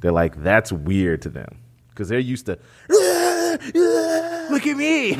They're 0.00 0.12
like, 0.12 0.42
that's 0.42 0.70
weird 0.70 1.22
to 1.22 1.30
them 1.30 1.60
because 1.88 2.10
they're 2.10 2.18
used 2.18 2.44
to. 2.46 2.58
Look 4.50 4.66
at 4.66 4.76
me. 4.76 5.10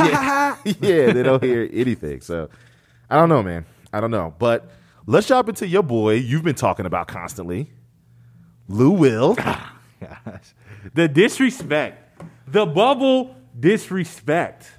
yeah, 0.81 1.13
they 1.13 1.23
don't 1.23 1.43
hear 1.43 1.69
anything. 1.73 2.21
So 2.21 2.49
I 3.11 3.17
don't 3.17 3.29
know, 3.29 3.43
man. 3.43 3.65
I 3.93 4.01
don't 4.01 4.11
know. 4.11 4.35
But 4.39 4.69
let's 5.07 5.27
jump 5.27 5.49
into 5.49 5.67
your 5.67 5.83
boy 5.83 6.15
you've 6.15 6.43
been 6.43 6.55
talking 6.55 6.87
about 6.87 7.09
constantly, 7.09 7.71
Lou 8.69 8.91
Will. 8.91 9.35
Gosh. 10.01 10.55
The 10.95 11.09
disrespect. 11.09 12.23
The 12.49 12.67
bubble 12.67 13.37
disrespect. 13.59 14.71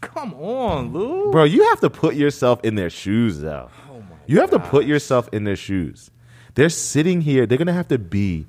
Come 0.00 0.34
on, 0.34 0.92
Lou. 0.92 1.30
Bro, 1.30 1.44
you 1.44 1.68
have 1.68 1.80
to 1.80 1.90
put 1.90 2.14
yourself 2.14 2.60
in 2.62 2.74
their 2.74 2.90
shoes, 2.90 3.40
though. 3.40 3.70
Oh 3.90 4.00
my 4.00 4.16
you 4.26 4.40
have 4.40 4.50
to 4.50 4.58
put 4.58 4.84
yourself 4.84 5.28
in 5.32 5.44
their 5.44 5.56
shoes. 5.56 6.10
They're 6.54 6.68
sitting 6.68 7.20
here. 7.20 7.46
They're 7.46 7.58
gonna 7.58 7.72
have 7.72 7.88
to 7.88 7.98
be 7.98 8.46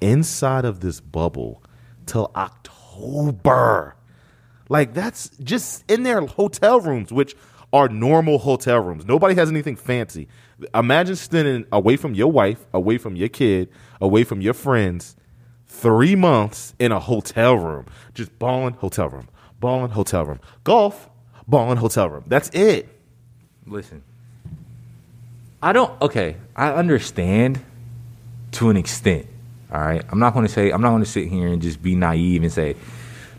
inside 0.00 0.64
of 0.64 0.80
this 0.80 1.00
bubble 1.00 1.62
till 2.06 2.30
October. 2.34 2.73
Like 4.68 4.94
that's 4.94 5.30
just 5.42 5.90
in 5.90 6.02
their 6.02 6.20
hotel 6.22 6.80
rooms, 6.80 7.12
which 7.12 7.36
are 7.72 7.88
normal 7.88 8.38
hotel 8.38 8.78
rooms. 8.80 9.04
Nobody 9.04 9.34
has 9.34 9.50
anything 9.50 9.76
fancy. 9.76 10.28
Imagine 10.74 11.16
standing 11.16 11.66
away 11.72 11.96
from 11.96 12.14
your 12.14 12.30
wife, 12.30 12.64
away 12.72 12.98
from 12.98 13.16
your 13.16 13.28
kid, 13.28 13.68
away 14.00 14.24
from 14.24 14.40
your 14.40 14.54
friends, 14.54 15.16
three 15.66 16.14
months 16.14 16.74
in 16.78 16.92
a 16.92 17.00
hotel 17.00 17.56
room, 17.56 17.86
just 18.14 18.38
balling 18.38 18.74
hotel 18.74 19.08
room, 19.08 19.28
balling 19.58 19.90
hotel 19.90 20.24
room, 20.24 20.40
golf, 20.62 21.10
balling 21.48 21.78
hotel 21.78 22.08
room. 22.08 22.24
That's 22.28 22.48
it. 22.50 22.88
Listen. 23.66 24.02
I 25.62 25.72
don't 25.72 26.00
okay, 26.02 26.36
I 26.54 26.72
understand 26.72 27.58
to 28.52 28.70
an 28.70 28.76
extent. 28.76 29.26
All 29.74 29.80
right. 29.80 30.04
I'm 30.08 30.20
not 30.20 30.34
gonna 30.34 30.48
say 30.48 30.70
I'm 30.70 30.80
not 30.80 30.90
gonna 30.90 31.04
sit 31.04 31.26
here 31.28 31.48
and 31.48 31.60
just 31.60 31.82
be 31.82 31.96
naive 31.96 32.42
and 32.44 32.52
say, 32.52 32.76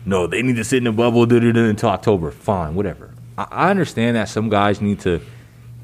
no, 0.04 0.26
they 0.26 0.42
need 0.42 0.56
to 0.56 0.64
sit 0.64 0.78
in 0.78 0.84
the 0.84 0.92
bubble 0.92 1.22
until 1.22 1.88
October. 1.88 2.30
Fine, 2.30 2.74
whatever. 2.74 3.14
I, 3.38 3.46
I 3.50 3.70
understand 3.70 4.16
that 4.16 4.28
some 4.28 4.50
guys 4.50 4.82
need 4.82 5.00
to 5.00 5.22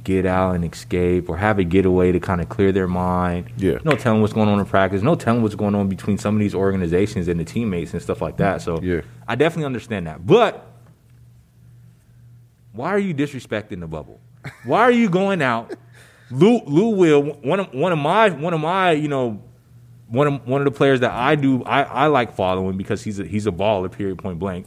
get 0.04 0.26
out 0.26 0.54
and 0.54 0.64
escape 0.70 1.30
or 1.30 1.38
have 1.38 1.58
a 1.58 1.64
getaway 1.64 2.12
to 2.12 2.20
kind 2.20 2.42
of 2.42 2.50
clear 2.50 2.70
their 2.70 2.86
mind. 2.86 3.50
Yeah. 3.56 3.78
No 3.82 3.92
telling 3.96 4.20
what's 4.20 4.34
going 4.34 4.48
on 4.48 4.58
in 4.58 4.66
practice. 4.66 5.00
No 5.00 5.14
telling 5.14 5.40
what's 5.40 5.54
going 5.54 5.74
on 5.74 5.88
between 5.88 6.18
some 6.18 6.34
of 6.34 6.40
these 6.40 6.54
organizations 6.54 7.28
and 7.28 7.40
the 7.40 7.44
teammates 7.44 7.94
and 7.94 8.02
stuff 8.02 8.20
like 8.20 8.36
that. 8.36 8.60
So 8.60 8.78
Yeah. 8.82 9.00
I 9.26 9.36
definitely 9.36 9.66
understand 9.66 10.06
that. 10.06 10.26
But 10.26 10.66
why 12.72 12.90
are 12.90 12.98
you 12.98 13.14
disrespecting 13.14 13.80
the 13.80 13.86
bubble? 13.86 14.20
Why 14.64 14.80
are 14.82 14.90
you 14.90 15.08
going 15.08 15.40
out? 15.40 15.72
Lou 16.30 16.60
Lou 16.66 16.90
will 16.90 17.22
one 17.22 17.60
of 17.60 17.72
one 17.72 17.92
of 17.92 17.98
my 17.98 18.30
one 18.30 18.54
of 18.54 18.60
my 18.60 18.92
you 18.92 19.08
know 19.08 19.42
one 20.12 20.26
of 20.26 20.46
one 20.46 20.60
of 20.60 20.66
the 20.66 20.70
players 20.70 21.00
that 21.00 21.10
I 21.10 21.34
do 21.34 21.64
I, 21.64 21.82
I 21.82 22.06
like 22.08 22.34
following 22.34 22.76
because 22.76 23.02
he's 23.02 23.18
a 23.18 23.24
he's 23.24 23.46
a 23.46 23.50
baller 23.50 23.90
period 23.90 24.18
point 24.18 24.38
blank. 24.38 24.66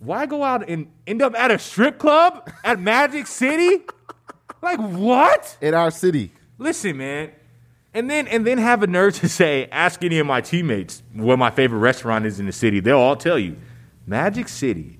Why 0.00 0.26
go 0.26 0.42
out 0.42 0.68
and 0.68 0.88
end 1.06 1.22
up 1.22 1.34
at 1.34 1.50
a 1.50 1.58
strip 1.58 1.98
club 1.98 2.50
at 2.64 2.80
Magic 2.80 3.26
City? 3.26 3.84
Like 4.62 4.80
what? 4.80 5.58
In 5.60 5.74
our 5.74 5.90
city. 5.90 6.32
Listen, 6.58 6.96
man. 6.96 7.30
And 7.92 8.10
then 8.10 8.26
and 8.28 8.46
then 8.46 8.58
have 8.58 8.82
a 8.82 8.86
nerve 8.86 9.14
to 9.20 9.28
say, 9.28 9.68
ask 9.70 10.02
any 10.02 10.18
of 10.18 10.26
my 10.26 10.40
teammates 10.40 11.02
what 11.12 11.38
my 11.38 11.50
favorite 11.50 11.80
restaurant 11.80 12.24
is 12.24 12.40
in 12.40 12.46
the 12.46 12.52
city. 12.52 12.80
They'll 12.80 12.98
all 12.98 13.16
tell 13.16 13.38
you. 13.38 13.56
Magic 14.06 14.48
City. 14.48 14.98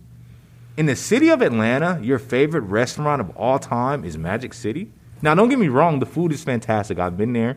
In 0.76 0.84
the 0.84 0.96
city 0.96 1.30
of 1.30 1.40
Atlanta, 1.40 1.98
your 2.02 2.18
favorite 2.18 2.62
restaurant 2.62 3.20
of 3.22 3.34
all 3.36 3.58
time 3.58 4.04
is 4.04 4.18
Magic 4.18 4.52
City. 4.52 4.90
Now, 5.22 5.34
don't 5.34 5.48
get 5.48 5.58
me 5.58 5.68
wrong, 5.68 6.00
the 6.00 6.06
food 6.06 6.32
is 6.32 6.44
fantastic. 6.44 6.98
I've 6.98 7.16
been 7.16 7.32
there. 7.32 7.56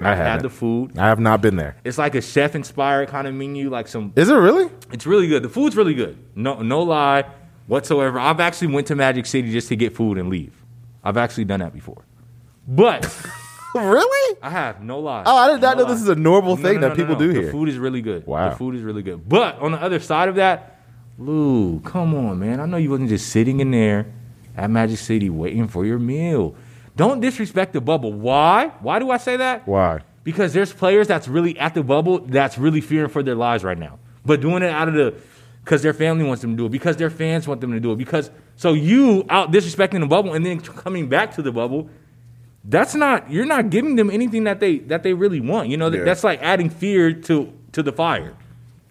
I 0.00 0.14
had 0.14 0.42
the 0.42 0.50
food. 0.50 0.96
I 0.98 1.08
have 1.08 1.18
not 1.20 1.40
been 1.40 1.56
there. 1.56 1.76
It's 1.84 1.98
like 1.98 2.14
a 2.14 2.22
chef 2.22 2.54
inspired 2.54 3.08
kind 3.08 3.26
of 3.26 3.34
menu, 3.34 3.68
like 3.70 3.88
some 3.88 4.12
Is 4.16 4.28
it 4.28 4.34
really? 4.34 4.70
it's 4.92 5.06
really 5.06 5.26
good. 5.28 5.42
The 5.42 5.48
food's 5.48 5.76
really 5.76 5.94
good. 5.94 6.16
No, 6.34 6.62
no 6.62 6.82
lie 6.82 7.24
whatsoever. 7.66 8.18
I've 8.18 8.40
actually 8.40 8.68
went 8.74 8.86
to 8.88 8.94
Magic 8.94 9.26
City 9.26 9.50
just 9.52 9.68
to 9.68 9.76
get 9.76 9.94
food 9.96 10.18
and 10.18 10.28
leave. 10.28 10.52
I've 11.04 11.16
actually 11.16 11.44
done 11.44 11.60
that 11.60 11.72
before. 11.72 12.04
But 12.66 13.04
Really? 13.74 14.38
I 14.42 14.50
have 14.50 14.82
no 14.82 14.98
lie. 15.00 15.22
Oh, 15.26 15.36
I 15.36 15.52
did 15.52 15.60
not 15.60 15.76
No 15.76 15.84
know 15.84 15.90
this 15.90 16.00
is 16.00 16.08
a 16.08 16.14
normal 16.14 16.56
No, 16.56 16.62
thing 16.62 16.80
no, 16.80 16.88
that 16.88 16.96
people 16.96 17.16
do 17.16 17.28
the 17.28 17.34
here. 17.34 17.46
The 17.46 17.52
food 17.52 17.68
is 17.68 17.76
really 17.78 18.00
good. 18.00 18.26
Wow. 18.26 18.50
The 18.50 18.56
food 18.56 18.74
is 18.74 18.82
really 18.82 19.02
good. 19.02 19.28
But 19.28 19.58
on 19.58 19.72
the 19.72 19.82
other 19.82 20.00
side 20.00 20.28
of 20.28 20.36
that, 20.36 20.80
Lou, 21.18 21.80
come 21.80 22.14
on, 22.14 22.38
man. 22.38 22.60
I 22.60 22.66
know 22.66 22.76
you 22.76 22.90
wasn't 22.90 23.10
just 23.10 23.28
sitting 23.28 23.60
in 23.60 23.70
there 23.70 24.06
at 24.56 24.70
Magic 24.70 24.98
City 24.98 25.28
waiting 25.28 25.68
for 25.68 25.84
your 25.84 25.98
meal. 25.98 26.54
Don't 26.98 27.20
disrespect 27.20 27.72
the 27.74 27.80
bubble. 27.80 28.12
Why? 28.12 28.72
Why 28.80 28.98
do 28.98 29.10
I 29.12 29.18
say 29.18 29.36
that? 29.36 29.66
Why? 29.68 30.00
Because 30.24 30.52
there's 30.52 30.72
players 30.72 31.06
that's 31.06 31.28
really 31.28 31.56
at 31.58 31.72
the 31.74 31.82
bubble 31.84 32.18
that's 32.18 32.58
really 32.58 32.80
fearing 32.80 33.08
for 33.08 33.22
their 33.22 33.36
lives 33.36 33.62
right 33.62 33.78
now. 33.78 34.00
But 34.26 34.40
doing 34.40 34.64
it 34.64 34.70
out 34.70 34.88
of 34.88 34.94
the 34.94 35.14
because 35.64 35.80
their 35.82 35.94
family 35.94 36.24
wants 36.24 36.42
them 36.42 36.50
to 36.52 36.56
do 36.56 36.66
it, 36.66 36.70
because 36.72 36.96
their 36.96 37.08
fans 37.10 37.46
want 37.46 37.60
them 37.60 37.70
to 37.72 37.78
do 37.78 37.92
it, 37.92 37.96
because 37.98 38.30
so 38.56 38.72
you 38.72 39.24
out 39.30 39.52
disrespecting 39.52 40.00
the 40.00 40.06
bubble 40.06 40.34
and 40.34 40.44
then 40.44 40.60
coming 40.60 41.08
back 41.08 41.34
to 41.36 41.42
the 41.42 41.52
bubble, 41.52 41.88
that's 42.64 42.96
not 42.96 43.30
you're 43.30 43.46
not 43.46 43.70
giving 43.70 43.94
them 43.94 44.10
anything 44.10 44.42
that 44.44 44.58
they 44.58 44.78
that 44.90 45.04
they 45.04 45.14
really 45.14 45.40
want. 45.40 45.68
You 45.68 45.76
know, 45.76 45.88
Yeah. 45.90 46.02
that's 46.02 46.24
like 46.24 46.42
adding 46.42 46.68
fear 46.68 47.12
to 47.12 47.52
to 47.72 47.82
the 47.84 47.92
fire. 47.92 48.34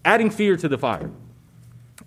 Adding 0.06 0.30
fear 0.30 0.56
to 0.56 0.70
the 0.70 0.78
fire. 0.78 1.12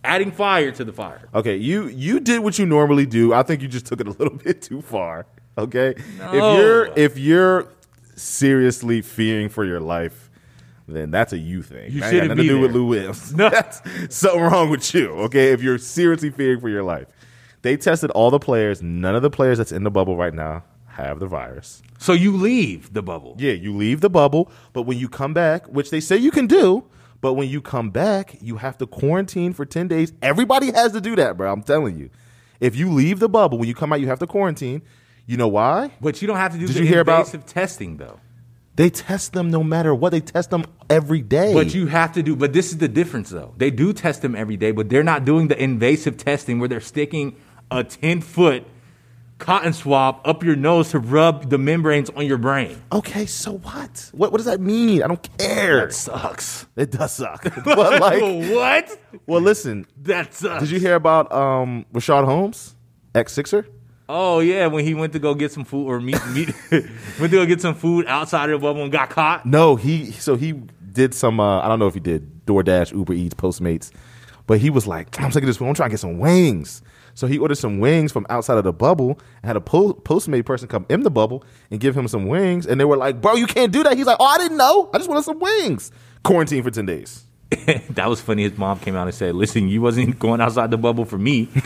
Adding 0.02 0.30
fire 0.32 0.70
to 0.72 0.82
the 0.84 0.92
fire. 0.94 1.28
Okay, 1.34 1.56
you 1.56 1.88
you 1.88 2.20
did 2.20 2.40
what 2.40 2.58
you 2.58 2.64
normally 2.64 3.04
do. 3.04 3.34
I 3.34 3.42
think 3.42 3.60
you 3.60 3.68
just 3.68 3.84
took 3.84 4.00
it 4.00 4.06
a 4.08 4.12
little 4.12 4.34
bit 4.44 4.62
too 4.62 4.80
far. 4.80 5.26
Okay, 5.58 5.94
if 5.96 6.32
you're 6.32 6.86
if 6.96 7.18
you're 7.18 7.68
seriously 8.16 9.02
fearing 9.02 9.48
for 9.48 9.64
your 9.64 9.80
life, 9.80 10.30
then 10.88 11.10
that's 11.10 11.32
a 11.32 11.38
you 11.38 11.62
thing. 11.62 11.92
You 11.92 12.00
That 12.00 12.10
shouldn't 12.10 12.28
nothing 12.28 12.44
to 12.44 12.48
do 12.48 12.60
with 12.60 12.70
there. 12.72 12.80
Lou 12.80 12.86
Williams. 12.86 13.34
No. 13.34 13.50
that's 13.50 13.82
something 14.14 14.40
wrong 14.40 14.70
with 14.70 14.94
you. 14.94 15.10
Okay, 15.24 15.52
if 15.52 15.62
you're 15.62 15.78
seriously 15.78 16.30
fearing 16.30 16.60
for 16.60 16.68
your 16.68 16.82
life, 16.82 17.08
they 17.62 17.76
tested 17.76 18.10
all 18.12 18.30
the 18.30 18.38
players. 18.38 18.80
None 18.82 19.14
of 19.14 19.22
the 19.22 19.30
players 19.30 19.58
that's 19.58 19.72
in 19.72 19.84
the 19.84 19.90
bubble 19.90 20.16
right 20.16 20.32
now 20.32 20.64
have 20.86 21.18
the 21.18 21.26
virus. 21.26 21.82
So 21.98 22.12
you 22.12 22.36
leave 22.36 22.92
the 22.92 23.02
bubble. 23.02 23.36
Yeah, 23.38 23.52
you 23.52 23.76
leave 23.76 24.00
the 24.00 24.10
bubble, 24.10 24.50
but 24.72 24.82
when 24.82 24.98
you 24.98 25.08
come 25.08 25.34
back, 25.34 25.66
which 25.66 25.90
they 25.90 26.00
say 26.00 26.16
you 26.16 26.30
can 26.30 26.46
do, 26.46 26.84
but 27.20 27.34
when 27.34 27.48
you 27.48 27.60
come 27.60 27.90
back, 27.90 28.36
you 28.40 28.56
have 28.56 28.78
to 28.78 28.86
quarantine 28.86 29.52
for 29.52 29.66
10 29.66 29.88
days. 29.88 30.12
Everybody 30.22 30.72
has 30.72 30.92
to 30.92 31.00
do 31.00 31.16
that, 31.16 31.36
bro. 31.36 31.52
I'm 31.52 31.62
telling 31.62 31.98
you. 31.98 32.10
If 32.60 32.76
you 32.76 32.90
leave 32.90 33.20
the 33.20 33.28
bubble, 33.28 33.58
when 33.58 33.68
you 33.68 33.74
come 33.74 33.92
out, 33.92 34.00
you 34.00 34.08
have 34.08 34.18
to 34.18 34.26
quarantine. 34.26 34.82
You 35.30 35.36
know 35.36 35.46
why? 35.46 35.92
But 36.00 36.20
you 36.20 36.26
don't 36.26 36.38
have 36.38 36.52
to 36.54 36.58
do 36.58 36.66
Did 36.66 36.74
the 36.74 36.80
you 36.80 36.86
hear 36.86 37.00
about- 37.00 37.20
invasive 37.20 37.46
testing 37.46 37.98
though. 37.98 38.18
They 38.74 38.90
test 38.90 39.32
them 39.32 39.48
no 39.48 39.62
matter 39.62 39.94
what. 39.94 40.10
They 40.10 40.20
test 40.20 40.50
them 40.50 40.64
every 40.88 41.20
day. 41.22 41.54
But 41.54 41.72
you 41.72 41.86
have 41.86 42.12
to 42.14 42.22
do. 42.22 42.34
But 42.34 42.52
this 42.52 42.72
is 42.72 42.78
the 42.78 42.88
difference, 42.88 43.28
though. 43.30 43.52
They 43.56 43.70
do 43.70 43.92
test 43.92 44.22
them 44.22 44.34
every 44.34 44.56
day, 44.56 44.72
but 44.72 44.88
they're 44.88 45.04
not 45.04 45.24
doing 45.24 45.48
the 45.48 45.62
invasive 45.62 46.16
testing 46.16 46.58
where 46.58 46.68
they're 46.68 46.80
sticking 46.80 47.36
a 47.70 47.84
ten 47.84 48.20
foot 48.22 48.64
cotton 49.38 49.72
swab 49.72 50.20
up 50.24 50.42
your 50.42 50.56
nose 50.56 50.90
to 50.90 50.98
rub 50.98 51.48
the 51.50 51.58
membranes 51.58 52.10
on 52.10 52.26
your 52.26 52.38
brain. 52.38 52.80
okay, 52.90 53.24
so 53.26 53.58
what? 53.58 54.10
What 54.12 54.32
what 54.32 54.38
does 54.38 54.46
that 54.46 54.60
mean? 54.60 55.02
I 55.02 55.06
don't 55.08 55.38
care. 55.38 55.86
That 55.86 55.92
sucks. 55.92 56.66
it 56.74 56.90
does 56.90 57.12
suck. 57.12 57.44
but 57.64 58.00
like, 58.00 58.20
what? 58.50 58.98
well, 59.26 59.40
listen. 59.42 59.86
That 60.02 60.34
sucks. 60.34 60.60
Did 60.64 60.70
you 60.72 60.80
hear 60.80 60.96
about 60.96 61.30
um 61.32 61.86
Richaun 61.94 62.24
Holmes, 62.24 62.74
ex 63.14 63.32
Sixer? 63.32 63.66
Oh 64.12 64.40
yeah, 64.40 64.66
when 64.66 64.84
he 64.84 64.92
went 64.92 65.12
to 65.12 65.20
go 65.20 65.36
get 65.36 65.52
some 65.52 65.64
food 65.64 65.86
or 65.86 66.00
meet, 66.00 66.18
meet 66.32 66.48
went 66.72 66.84
to 67.20 67.28
go 67.28 67.46
get 67.46 67.60
some 67.60 67.76
food 67.76 68.06
outside 68.08 68.50
of 68.50 68.60
the 68.60 68.66
bubble 68.66 68.82
and 68.82 68.90
got 68.90 69.08
caught. 69.08 69.46
No, 69.46 69.76
he 69.76 70.10
so 70.10 70.34
he 70.34 70.52
did 70.92 71.14
some. 71.14 71.38
Uh, 71.38 71.60
I 71.60 71.68
don't 71.68 71.78
know 71.78 71.86
if 71.86 71.94
he 71.94 72.00
did 72.00 72.44
DoorDash, 72.44 72.92
Uber 72.92 73.12
Eats, 73.12 73.34
Postmates, 73.34 73.92
but 74.48 74.58
he 74.58 74.68
was 74.68 74.88
like, 74.88 75.20
"I'm 75.20 75.30
sick 75.30 75.44
of 75.44 75.46
this 75.46 75.58
food. 75.58 75.68
I'm 75.68 75.74
trying 75.74 75.90
to 75.90 75.92
get 75.92 76.00
some 76.00 76.18
wings." 76.18 76.82
So 77.14 77.28
he 77.28 77.38
ordered 77.38 77.54
some 77.54 77.78
wings 77.78 78.10
from 78.10 78.26
outside 78.30 78.58
of 78.58 78.64
the 78.64 78.72
bubble 78.72 79.20
and 79.42 79.48
had 79.48 79.56
a 79.56 79.60
po- 79.60 79.94
Postmate 79.94 80.44
person 80.44 80.66
come 80.66 80.86
in 80.88 81.02
the 81.02 81.10
bubble 81.10 81.44
and 81.70 81.78
give 81.78 81.96
him 81.96 82.08
some 82.08 82.26
wings. 82.26 82.66
And 82.66 82.80
they 82.80 82.84
were 82.84 82.96
like, 82.96 83.20
"Bro, 83.20 83.36
you 83.36 83.46
can't 83.46 83.72
do 83.72 83.84
that." 83.84 83.96
He's 83.96 84.06
like, 84.06 84.16
"Oh, 84.18 84.26
I 84.26 84.38
didn't 84.38 84.56
know. 84.56 84.90
I 84.92 84.98
just 84.98 85.08
wanted 85.08 85.22
some 85.22 85.38
wings." 85.38 85.92
Quarantine 86.24 86.64
for 86.64 86.72
ten 86.72 86.86
days. 86.86 87.26
that 87.90 88.08
was 88.08 88.20
funny. 88.20 88.42
His 88.42 88.58
mom 88.58 88.80
came 88.80 88.96
out 88.96 89.06
and 89.06 89.14
said, 89.14 89.36
"Listen, 89.36 89.68
you 89.68 89.80
wasn't 89.80 90.18
going 90.18 90.40
outside 90.40 90.72
the 90.72 90.78
bubble 90.78 91.04
for 91.04 91.16
me." 91.16 91.48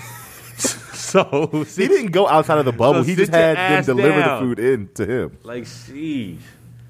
so 1.14 1.64
He 1.76 1.86
didn't 1.86 2.10
go 2.10 2.26
outside 2.26 2.58
of 2.58 2.64
the 2.64 2.72
bubble. 2.72 3.04
So 3.04 3.08
he 3.08 3.14
just 3.14 3.32
had 3.32 3.56
them 3.56 3.84
deliver 3.84 4.20
down. 4.20 4.40
the 4.40 4.46
food 4.46 4.58
in 4.58 4.88
to 4.94 5.06
him. 5.06 5.38
Like, 5.44 5.62
sheesh. 5.62 6.38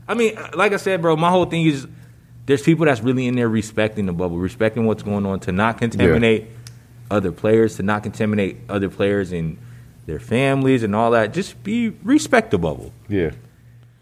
I 0.09 0.14
mean, 0.14 0.38
like 0.54 0.73
I 0.73 0.76
said, 0.78 1.02
bro, 1.02 1.16
my 1.16 1.31
whole 1.31 1.45
thing 1.45 1.66
is 1.66 1.87
there's 2.47 2.62
people 2.62 2.87
that's 2.87 3.02
really 3.02 3.26
in 3.26 3.37
there 3.37 3.49
respecting 3.49 4.07
the 4.07 4.12
bubble, 4.12 4.38
respecting 4.38 4.87
what's 4.87 5.02
going 5.02 5.26
on, 5.26 5.40
to 5.40 5.52
not 5.52 5.78
contaminate 5.78 6.49
other 7.11 7.33
players, 7.33 7.76
to 7.76 7.83
not 7.83 8.02
contaminate 8.02 8.57
other 8.69 8.88
players 8.88 9.33
and 9.33 9.59
their 10.07 10.21
families 10.21 10.83
and 10.83 10.95
all 10.95 11.11
that. 11.12 11.33
Just 11.33 11.62
be 11.62 11.90
respect 12.02 12.50
the 12.50 12.59
bubble. 12.59 12.93
Yeah. 13.09 13.33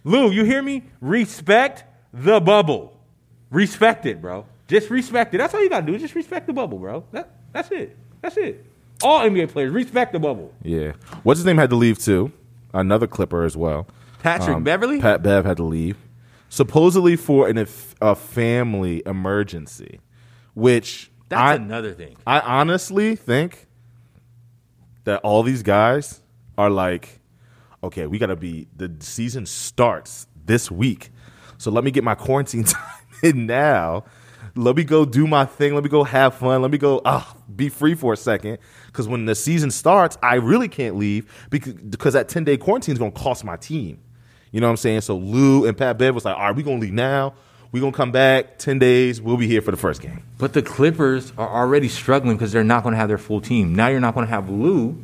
Lou, 0.04 0.30
you 0.30 0.44
hear 0.44 0.62
me? 0.62 0.84
Respect 1.00 1.84
the 2.12 2.40
bubble. 2.40 2.96
Respect 3.50 4.06
it, 4.06 4.20
bro. 4.20 4.46
Just 4.66 4.90
respect 4.90 5.34
it. 5.34 5.38
That's 5.38 5.54
all 5.54 5.62
you 5.62 5.68
gotta 5.68 5.86
do. 5.86 5.98
Just 5.98 6.14
respect 6.14 6.46
the 6.46 6.52
bubble, 6.52 6.78
bro. 6.78 7.04
That, 7.12 7.30
that's 7.52 7.70
it. 7.70 7.96
That's 8.20 8.36
it. 8.36 8.64
All 9.04 9.20
NBA 9.20 9.48
players 9.50 9.72
respect 9.72 10.12
the 10.12 10.18
bubble. 10.20 10.52
Yeah. 10.62 10.92
What's 11.22 11.38
his 11.38 11.46
name 11.46 11.58
had 11.58 11.70
to 11.70 11.76
leave 11.76 11.98
too? 11.98 12.32
Another 12.74 13.06
Clipper 13.06 13.44
as 13.44 13.56
well. 13.56 13.86
Patrick 14.20 14.56
Um, 14.56 14.64
Beverley. 14.64 15.00
Pat 15.00 15.22
Bev 15.22 15.44
had 15.44 15.56
to 15.58 15.64
leave, 15.64 15.96
supposedly 16.48 17.16
for 17.16 17.48
an 17.48 17.58
eff- 17.58 17.94
a 18.00 18.14
family 18.14 19.02
emergency, 19.04 20.00
which 20.54 21.10
that's 21.28 21.40
I, 21.40 21.54
another 21.56 21.92
thing. 21.92 22.16
I 22.26 22.40
honestly 22.40 23.16
think 23.16 23.66
that 25.04 25.20
all 25.22 25.42
these 25.42 25.62
guys 25.62 26.20
are 26.56 26.70
like, 26.70 27.20
okay, 27.82 28.06
we 28.06 28.18
got 28.18 28.26
to 28.26 28.36
be. 28.36 28.68
The 28.76 28.94
season 29.00 29.46
starts 29.46 30.26
this 30.44 30.70
week, 30.70 31.10
so 31.58 31.70
let 31.70 31.82
me 31.84 31.90
get 31.90 32.04
my 32.04 32.14
quarantine 32.14 32.64
time 32.64 32.82
in 33.22 33.46
now. 33.46 34.04
Let 34.54 34.76
me 34.76 34.84
go 34.84 35.04
do 35.04 35.26
my 35.26 35.44
thing. 35.46 35.74
Let 35.74 35.82
me 35.82 35.88
go 35.88 36.04
have 36.04 36.34
fun. 36.34 36.60
Let 36.62 36.70
me 36.70 36.78
go 36.78 37.00
ah, 37.04 37.34
be 37.54 37.68
free 37.68 37.94
for 37.94 38.12
a 38.12 38.16
second. 38.16 38.58
Because 38.86 39.08
when 39.08 39.24
the 39.24 39.34
season 39.34 39.70
starts, 39.70 40.18
I 40.22 40.34
really 40.34 40.68
can't 40.68 40.96
leave 40.96 41.32
because, 41.50 41.72
because 41.72 42.14
that 42.14 42.28
10 42.28 42.44
day 42.44 42.56
quarantine 42.56 42.92
is 42.92 42.98
going 42.98 43.12
to 43.12 43.18
cost 43.18 43.44
my 43.44 43.56
team. 43.56 43.98
You 44.50 44.60
know 44.60 44.66
what 44.66 44.72
I'm 44.72 44.76
saying? 44.76 45.00
So 45.02 45.16
Lou 45.16 45.66
and 45.66 45.76
Pat 45.76 45.96
Bev 45.96 46.14
was 46.14 46.26
like, 46.26 46.36
all 46.36 46.42
right, 46.42 46.54
we're 46.56 46.64
going 46.64 46.78
to 46.80 46.82
leave 46.82 46.92
now. 46.92 47.34
We're 47.72 47.80
going 47.80 47.92
to 47.92 47.96
come 47.96 48.12
back 48.12 48.58
10 48.58 48.78
days. 48.78 49.18
We'll 49.22 49.38
be 49.38 49.46
here 49.46 49.62
for 49.62 49.70
the 49.70 49.78
first 49.78 50.02
game. 50.02 50.22
But 50.36 50.52
the 50.52 50.60
Clippers 50.60 51.32
are 51.38 51.48
already 51.48 51.88
struggling 51.88 52.36
because 52.36 52.52
they're 52.52 52.62
not 52.62 52.82
going 52.82 52.92
to 52.92 52.98
have 52.98 53.08
their 53.08 53.16
full 53.16 53.40
team. 53.40 53.74
Now 53.74 53.88
you're 53.88 54.00
not 54.00 54.14
going 54.14 54.26
to 54.26 54.30
have 54.30 54.50
Lou 54.50 55.02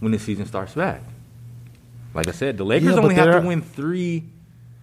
when 0.00 0.12
the 0.12 0.18
season 0.18 0.46
starts 0.46 0.72
back. 0.72 1.02
Like 2.14 2.28
I 2.28 2.30
said, 2.30 2.56
the 2.56 2.64
Lakers 2.64 2.94
Yeah, 2.94 3.00
only 3.02 3.14
have 3.16 3.42
to 3.42 3.46
win 3.46 3.60
three 3.60 4.24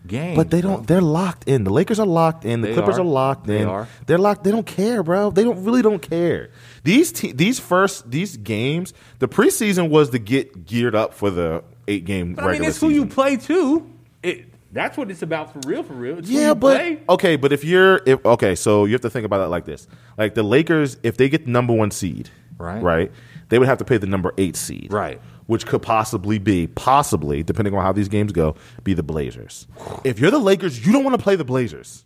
games. 0.08 0.36
But 0.38 0.50
they 0.52 0.62
don't. 0.62 0.86
They're 0.88 1.02
locked 1.02 1.48
in. 1.48 1.64
The 1.64 1.72
Lakers 1.74 2.00
are 2.00 2.06
locked 2.06 2.46
in. 2.46 2.62
The 2.62 2.68
They 2.70 2.74
Clippers 2.74 2.98
are. 2.98 3.02
are, 3.02 3.06
locked 3.06 3.48
They 3.48 3.62
in. 3.62 3.68
are. 3.68 3.88
They're 4.06 4.18
locked. 4.18 4.44
They 4.44 4.52
don't 4.52 4.66
care, 4.66 5.04
bro. 5.04 5.32
They 5.32 5.44
don't 5.44 5.64
really 5.64 5.82
don't 5.82 6.02
care. 6.02 6.50
These 6.84 7.12
te- 7.12 7.32
these 7.32 7.60
first 7.60 8.10
these 8.10 8.38
games, 8.38 8.94
the 9.20 9.28
preseason 9.28 9.90
was 9.90 10.10
to 10.12 10.20
get 10.20 10.66
geared 10.66 10.96
up 10.96 11.14
for 11.14 11.30
the 11.30 11.64
eight 11.88 12.06
game 12.06 12.34
But 12.36 12.42
I 12.42 12.46
mean, 12.46 12.52
regular 12.52 12.70
it's 12.70 12.80
who 12.82 12.90
you 12.90 13.06
play 13.06 13.38
too. 13.38 13.90
It 14.22 14.46
that's 14.72 14.98
what 14.98 15.12
it's 15.12 15.22
about 15.22 15.54
for 15.54 15.68
real, 15.70 15.84
for 15.84 15.94
real. 15.94 16.18
It's 16.18 16.28
who 16.30 16.36
yeah, 16.36 16.48
you 16.50 16.56
but 16.56 16.78
play. 16.78 17.00
okay, 17.10 17.36
but 17.36 17.54
if 17.54 17.64
you're 17.64 18.02
if 18.06 18.26
okay, 18.26 18.56
so 18.56 18.86
you 18.86 18.94
have 18.94 19.02
to 19.02 19.10
think 19.10 19.26
about 19.26 19.42
it 19.42 19.50
like 19.50 19.66
this: 19.66 19.88
like 20.18 20.34
the 20.34 20.44
Lakers, 20.44 20.98
if 21.04 21.16
they 21.18 21.30
get 21.30 21.46
the 21.46 21.52
number 21.52 21.74
one 21.74 21.92
seed, 21.92 22.30
Right. 22.58 22.82
right, 22.82 23.12
they 23.50 23.60
would 23.60 23.68
have 23.68 23.78
to 23.80 23.86
pay 23.86 23.98
the 23.98 24.08
number 24.08 24.34
eight 24.38 24.56
seed, 24.56 24.92
Right. 24.92 25.20
Which 25.48 25.66
could 25.66 25.82
possibly 25.82 26.40
be, 26.40 26.68
possibly, 26.68 27.44
depending 27.44 27.74
on 27.74 27.84
how 27.84 27.92
these 27.92 28.08
games 28.08 28.32
go, 28.32 28.56
be 28.84 28.94
the 28.94 29.04
Blazers. 29.04 29.68
If 30.04 30.20
you're 30.20 30.32
the 30.32 30.40
Lakers, 30.40 30.86
you 30.86 30.94
don't 30.94 31.04
want 31.04 31.18
to 31.18 31.24
play 31.24 31.36
the 31.36 31.44
Blazers. 31.44 32.06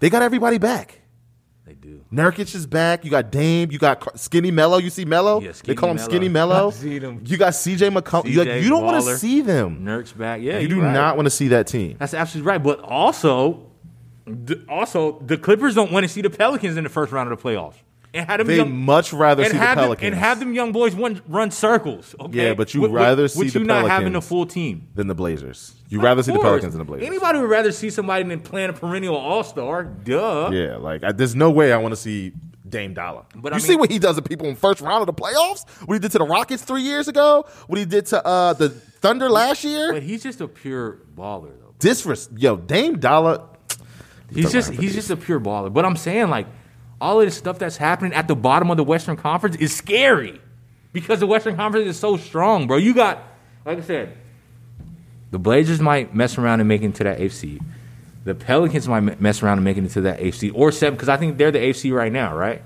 They 0.00 0.10
got 0.10 0.22
everybody 0.22 0.58
back. 0.58 1.00
they 1.64 1.74
do. 1.74 2.04
Nurkic 2.12 2.54
is 2.54 2.66
back. 2.66 3.04
You 3.04 3.10
got 3.10 3.30
Dame. 3.30 3.70
You 3.70 3.78
got 3.78 4.18
Skinny 4.18 4.50
Melo. 4.50 4.78
You 4.78 4.90
see 4.90 5.04
Melo? 5.04 5.40
Yeah, 5.40 5.52
they 5.64 5.74
call 5.74 5.90
him 5.90 5.96
Melo. 5.96 6.08
Skinny 6.08 6.28
Melo. 6.28 6.68
I've 6.68 6.74
seen 6.74 7.02
him. 7.02 7.22
You 7.24 7.36
got 7.36 7.52
CJ 7.52 7.96
McCollum. 7.96 8.28
You, 8.28 8.44
like, 8.44 8.62
you 8.62 8.68
don't 8.68 8.84
want 8.84 9.04
to 9.04 9.16
see 9.16 9.42
them. 9.42 9.84
Nurk's 9.84 10.12
back. 10.12 10.40
Yeah, 10.40 10.58
you 10.58 10.68
do 10.68 10.80
right. 10.80 10.92
not 10.92 11.16
want 11.16 11.26
to 11.26 11.30
see 11.30 11.48
that 11.48 11.66
team. 11.66 11.96
That's 11.98 12.14
absolutely 12.14 12.48
right. 12.48 12.62
But 12.62 12.80
also, 12.80 13.70
also 14.68 15.20
the 15.20 15.36
Clippers 15.36 15.74
don't 15.74 15.92
want 15.92 16.04
to 16.04 16.08
see 16.08 16.22
the 16.22 16.30
Pelicans 16.30 16.76
in 16.76 16.84
the 16.84 16.90
first 16.90 17.12
round 17.12 17.30
of 17.30 17.40
the 17.40 17.48
playoffs. 17.48 17.76
And 18.14 18.26
have 18.26 18.38
them 18.38 18.46
They 18.46 18.56
young, 18.56 18.76
much 18.76 19.12
rather 19.14 19.42
see 19.44 19.52
the 19.52 19.56
have 19.58 19.76
them, 19.76 19.84
Pelicans 19.84 20.06
and 20.06 20.14
have 20.14 20.38
them 20.38 20.52
young 20.52 20.70
boys 20.72 20.94
run, 20.94 21.22
run 21.28 21.50
circles. 21.50 22.14
Okay? 22.20 22.48
Yeah, 22.48 22.54
but 22.54 22.74
you 22.74 22.82
with- 22.82 22.90
rather 22.90 23.26
see 23.26 23.48
the 23.48 23.60
you 23.60 23.64
not 23.64 23.86
having 23.88 24.08
a 24.08 24.10
Pelicans. 24.10 24.28
full 24.28 24.46
team. 24.46 24.88
than 24.94 25.06
the 25.06 25.14
Blazers. 25.14 25.72
You 25.88 26.00
rather 26.00 26.22
see 26.22 26.32
the 26.32 26.38
Pelicans 26.38 26.72
than 26.74 26.80
the 26.80 26.84
Blazers. 26.84 27.06
Anybody 27.08 27.38
would 27.38 27.48
rather 27.48 27.72
see 27.72 27.88
somebody 27.88 28.24
than 28.28 28.40
playing 28.40 28.68
a 28.70 28.74
perennial 28.74 29.16
All 29.16 29.42
Star. 29.44 29.84
Duh. 29.84 30.50
Yeah, 30.52 30.76
like 30.76 31.02
I, 31.04 31.12
there's 31.12 31.34
no 31.34 31.50
way 31.50 31.72
I 31.72 31.78
want 31.78 31.92
to 31.92 31.96
see 32.00 32.32
Dame 32.68 32.92
Dollar. 32.92 33.22
But 33.34 33.52
you 33.52 33.56
I 33.56 33.58
see 33.60 33.76
what 33.76 33.90
he 33.90 33.98
does 33.98 34.16
to 34.16 34.22
people 34.22 34.46
in 34.46 34.56
first 34.56 34.82
round 34.82 35.00
of 35.00 35.06
the 35.06 35.14
playoffs? 35.14 35.66
What 35.86 35.94
he 35.94 35.98
did 35.98 36.12
to 36.12 36.18
the 36.18 36.24
Rockets 36.26 36.62
three 36.62 36.82
years 36.82 37.08
ago? 37.08 37.46
What 37.66 37.78
he 37.78 37.84
did 37.86 38.06
to 38.06 38.26
uh, 38.26 38.52
the 38.54 38.68
Thunder 38.68 39.30
last 39.30 39.64
year? 39.64 39.90
But 39.92 40.02
he's 40.02 40.22
just 40.22 40.40
a 40.42 40.48
pure 40.48 40.98
baller, 41.16 41.50
though. 41.58 41.74
Disres- 41.78 42.28
Yo, 42.36 42.56
Dame 42.56 42.98
Dollar. 42.98 43.42
He's 44.34 44.52
just 44.52 44.72
he's 44.72 44.94
just 44.94 45.10
a 45.10 45.16
pure 45.16 45.40
baller. 45.40 45.72
But 45.72 45.84
I'm 45.84 45.96
saying 45.96 46.28
like 46.30 46.46
all 47.02 47.20
of 47.20 47.26
this 47.26 47.36
stuff 47.36 47.58
that's 47.58 47.76
happening 47.76 48.14
at 48.14 48.28
the 48.28 48.36
bottom 48.36 48.70
of 48.70 48.76
the 48.76 48.84
Western 48.84 49.16
Conference 49.16 49.56
is 49.56 49.74
scary 49.74 50.40
because 50.92 51.20
the 51.20 51.26
Western 51.26 51.56
Conference 51.56 51.88
is 51.88 51.98
so 51.98 52.16
strong, 52.16 52.66
bro. 52.66 52.76
You 52.76 52.94
got 52.94 53.22
like 53.66 53.78
I 53.78 53.82
said, 53.82 54.16
the 55.30 55.38
Blazers 55.38 55.80
might 55.80 56.14
mess 56.14 56.38
around 56.38 56.60
and 56.60 56.68
make 56.68 56.82
it 56.82 56.94
to 56.94 57.04
that 57.04 57.18
AFC. 57.18 57.60
The 58.24 58.34
Pelicans 58.36 58.86
might 58.86 59.20
mess 59.20 59.42
around 59.42 59.58
and 59.58 59.64
make 59.64 59.76
it 59.76 59.80
into 59.80 60.02
that 60.02 60.20
AFC 60.20 60.52
or 60.54 60.70
seven 60.70 60.94
because 60.94 61.08
I 61.08 61.16
think 61.16 61.38
they're 61.38 61.50
the 61.50 61.58
AFC 61.58 61.92
right 61.92 62.12
now, 62.12 62.36
right? 62.36 62.62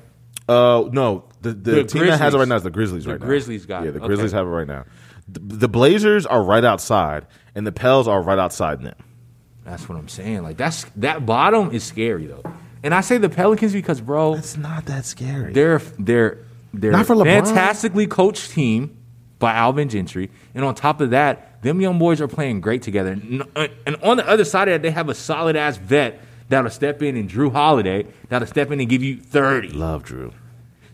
Uh, 0.46 0.84
no, 0.92 1.24
the, 1.40 1.52
the, 1.52 1.70
The 1.70 1.84
team 1.84 2.06
that 2.06 2.20
has 2.20 2.34
it 2.34 2.38
right 2.38 2.46
now 2.46 2.56
is 2.56 2.62
the 2.62 2.70
Grizzlies. 2.70 3.04
The 3.04 3.12
right 3.12 3.20
now. 3.20 3.26
Grizzlies 3.26 3.64
got 3.64 3.84
yeah, 3.84 3.92
the 3.92 3.98
Okay. 3.98 4.06
Grizzlies 4.06 4.32
have 4.32 4.46
it 4.46 4.50
right 4.50 4.66
now. 4.66 4.84
The, 5.28 5.40
the 5.40 5.68
Blazers 5.68 6.26
are 6.26 6.42
right 6.42 6.64
outside, 6.64 7.26
and 7.54 7.66
the 7.66 7.72
Pels 7.72 8.06
are 8.06 8.22
right 8.22 8.38
outside 8.38 8.82
them. 8.82 8.94
That's 9.64 9.88
what 9.88 9.98
I'm 9.98 10.08
saying. 10.08 10.42
Like 10.42 10.56
that's 10.58 10.84
that 10.96 11.24
bottom 11.24 11.72
is 11.72 11.82
scary 11.82 12.26
though. 12.26 12.44
And 12.82 12.94
I 12.94 13.00
say 13.00 13.18
the 13.18 13.28
Pelicans 13.28 13.72
because, 13.72 14.00
bro, 14.00 14.34
It's 14.34 14.56
not 14.56 14.86
that 14.86 15.04
scary. 15.04 15.52
they're 15.52 15.80
they're 15.98 16.38
they're 16.72 16.92
Not 16.92 17.06
for 17.06 17.14
LeBron. 17.16 17.44
fantastically 17.46 18.06
coached 18.06 18.50
team 18.50 18.96
by 19.38 19.52
Alvin 19.54 19.88
Gentry, 19.88 20.30
and 20.54 20.64
on 20.64 20.74
top 20.74 21.00
of 21.00 21.10
that, 21.10 21.62
them 21.62 21.80
young 21.80 21.98
boys 21.98 22.20
are 22.20 22.28
playing 22.28 22.60
great 22.60 22.82
together. 22.82 23.12
And, 23.12 23.42
uh, 23.56 23.68
and 23.86 23.96
on 24.02 24.16
the 24.18 24.28
other 24.28 24.44
side 24.44 24.68
of 24.68 24.74
that, 24.74 24.82
they 24.82 24.90
have 24.90 25.08
a 25.08 25.14
solid 25.14 25.56
ass 25.56 25.76
vet 25.78 26.20
that'll 26.48 26.70
step 26.70 27.02
in 27.02 27.16
and 27.16 27.28
Jrue 27.28 27.50
Holiday 27.52 28.06
that'll 28.28 28.46
step 28.46 28.70
in 28.70 28.78
and 28.80 28.88
give 28.88 29.02
you 29.02 29.16
30. 29.18 29.68
Love 29.70 30.04
Jrue. 30.04 30.32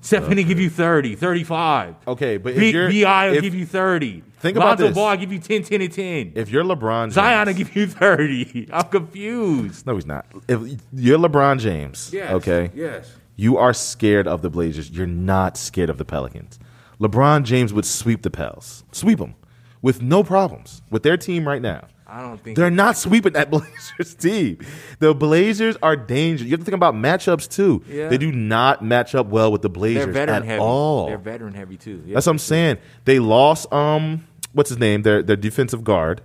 Step 0.04 0.28
in 0.30 0.36
and 0.38 0.46
give 0.48 0.58
you 0.60 0.68
30, 0.68 1.14
35. 1.14 1.94
Okay, 2.08 2.36
but 2.36 2.52
if 2.54 2.58
B- 2.58 2.70
you're- 2.72 2.90
B.I. 2.90 3.28
will 3.30 3.36
if- 3.36 3.42
give 3.42 3.54
you 3.54 3.64
30. 3.64 4.22
Think 4.40 4.56
about 4.56 4.70
Lonzo 4.70 4.86
this. 4.88 4.94
Ball 4.96 5.16
give 5.16 5.32
you 5.32 5.38
10, 5.38 5.62
10, 5.62 5.80
and 5.80 5.92
10. 5.92 6.32
If 6.34 6.50
you're 6.50 6.64
LeBron 6.64 7.04
James, 7.04 7.14
Zion 7.14 7.46
will 7.46 7.54
give 7.54 7.74
you 7.76 7.86
30. 7.86 8.68
I'm 8.72 8.88
confused. 8.88 9.86
no, 9.86 9.94
he's 9.94 10.04
not. 10.04 10.26
If 10.48 10.60
you're 10.92 11.18
LeBron 11.18 11.60
James, 11.60 12.10
Yes. 12.12 12.32
okay, 12.32 12.70
Yes. 12.74 13.12
you 13.36 13.56
are 13.56 13.72
scared 13.72 14.26
of 14.26 14.42
the 14.42 14.50
Blazers. 14.50 14.90
You're 14.90 15.06
not 15.06 15.56
scared 15.56 15.88
of 15.88 15.98
the 15.98 16.04
Pelicans. 16.04 16.58
LeBron 17.00 17.44
James 17.44 17.72
would 17.72 17.84
sweep 17.84 18.22
the 18.22 18.30
Pels, 18.30 18.82
sweep 18.90 19.18
them 19.20 19.34
with 19.80 20.02
no 20.02 20.22
problems 20.24 20.82
with 20.90 21.04
their 21.04 21.16
team 21.16 21.46
right 21.46 21.62
now. 21.62 21.84
I 22.14 22.20
don't 22.20 22.36
think 22.36 22.58
They're 22.58 22.70
not 22.70 22.98
sweeping 22.98 23.32
that 23.32 23.50
Blazers 23.50 24.14
team. 24.14 24.58
The 24.98 25.14
Blazers 25.14 25.76
are 25.82 25.96
dangerous. 25.96 26.42
You 26.46 26.50
have 26.50 26.60
to 26.60 26.64
think 26.66 26.74
about 26.74 26.94
matchups 26.94 27.48
too. 27.48 27.82
Yeah. 27.88 28.08
They 28.08 28.18
do 28.18 28.30
not 28.30 28.84
match 28.84 29.14
up 29.14 29.28
well 29.28 29.50
with 29.50 29.62
the 29.62 29.68
they're 29.70 29.74
Blazers 29.74 30.12
veteran 30.14 30.42
at 30.42 30.44
heavy. 30.44 30.60
all. 30.60 31.06
They're 31.06 31.16
veteran 31.16 31.54
heavy 31.54 31.78
too. 31.78 32.02
Yeah. 32.06 32.14
That's 32.14 32.26
what 32.26 32.32
I'm 32.32 32.38
saying. 32.38 32.78
They 33.06 33.18
lost 33.18 33.72
um 33.72 34.26
what's 34.52 34.68
his 34.68 34.78
name? 34.78 35.02
Their 35.02 35.22
their 35.22 35.36
defensive 35.36 35.84
guard, 35.84 36.20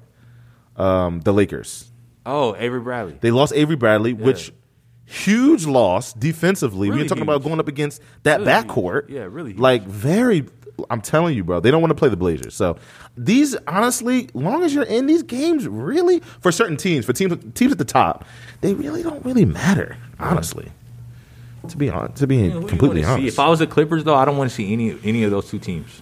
um, 0.76 1.21
the 1.21 1.32
Lakers. 1.32 1.89
oh, 2.26 2.54
Avery 2.58 2.82
Bradley. 2.82 3.17
They 3.21 3.32
lost 3.32 3.54
Avery 3.56 3.78
Bradley, 3.78 4.12
which 4.12 4.52
huge 5.06 5.65
loss 5.65 6.12
defensively. 6.12 6.89
Really 6.89 7.04
We're 7.04 7.08
talking 7.08 7.23
huge. 7.23 7.30
about 7.36 7.43
going 7.43 7.60
up 7.62 7.69
against 7.69 8.02
that 8.23 8.41
Really 8.41 8.52
backcourt. 8.52 9.08
huge. 9.08 9.17
Yeah, 9.17 9.28
really 9.30 9.52
huge. 9.52 9.60
Like 9.62 9.84
very 9.84 10.41
I'm 10.90 11.02
telling 11.02 11.36
you, 11.36 11.44
bro, 11.44 11.60
they 11.60 11.72
don't 11.72 11.82
want 11.82 11.92
to 11.92 11.96
play 11.96 12.10
the 12.10 12.18
Blazers. 12.18 12.54
So 12.56 12.78
these 13.18 13.56
honestly, 13.68 14.30
long 14.34 14.63
as 14.63 14.74
you're 14.74 14.84
in 14.84 15.08
these 15.08 15.24
games, 15.24 15.68
really 15.68 16.20
for 16.42 16.52
certain 16.52 16.78
teams, 16.78 17.06
for 17.06 17.13
teams 17.13 17.36
teams 17.56 17.72
at 17.72 17.78
the 17.78 17.86
top, 17.86 18.26
they 18.62 18.74
really 18.74 19.04
don't 19.04 19.24
really 19.26 19.46
matter, 19.46 19.98
honestly. 20.20 20.72
To 21.70 21.78
be 21.78 21.90
on, 21.90 22.13
to 22.13 22.28
be 22.28 22.50
completely 22.50 23.02
wanna 23.02 23.04
see? 23.04 23.12
honest, 23.13 23.28
If 23.28 23.40
I 23.40 23.50
was 23.50 23.60
the 23.60 23.68
Clippers, 23.68 24.04
though, 24.06 24.16
I 24.16 24.24
don't 24.24 24.38
want 24.38 24.50
to 24.50 24.56
see 24.56 24.72
any 24.72 24.98
any 25.04 25.24
of 25.24 25.32
those 25.32 25.50
two 25.50 25.60
teams. 25.60 26.02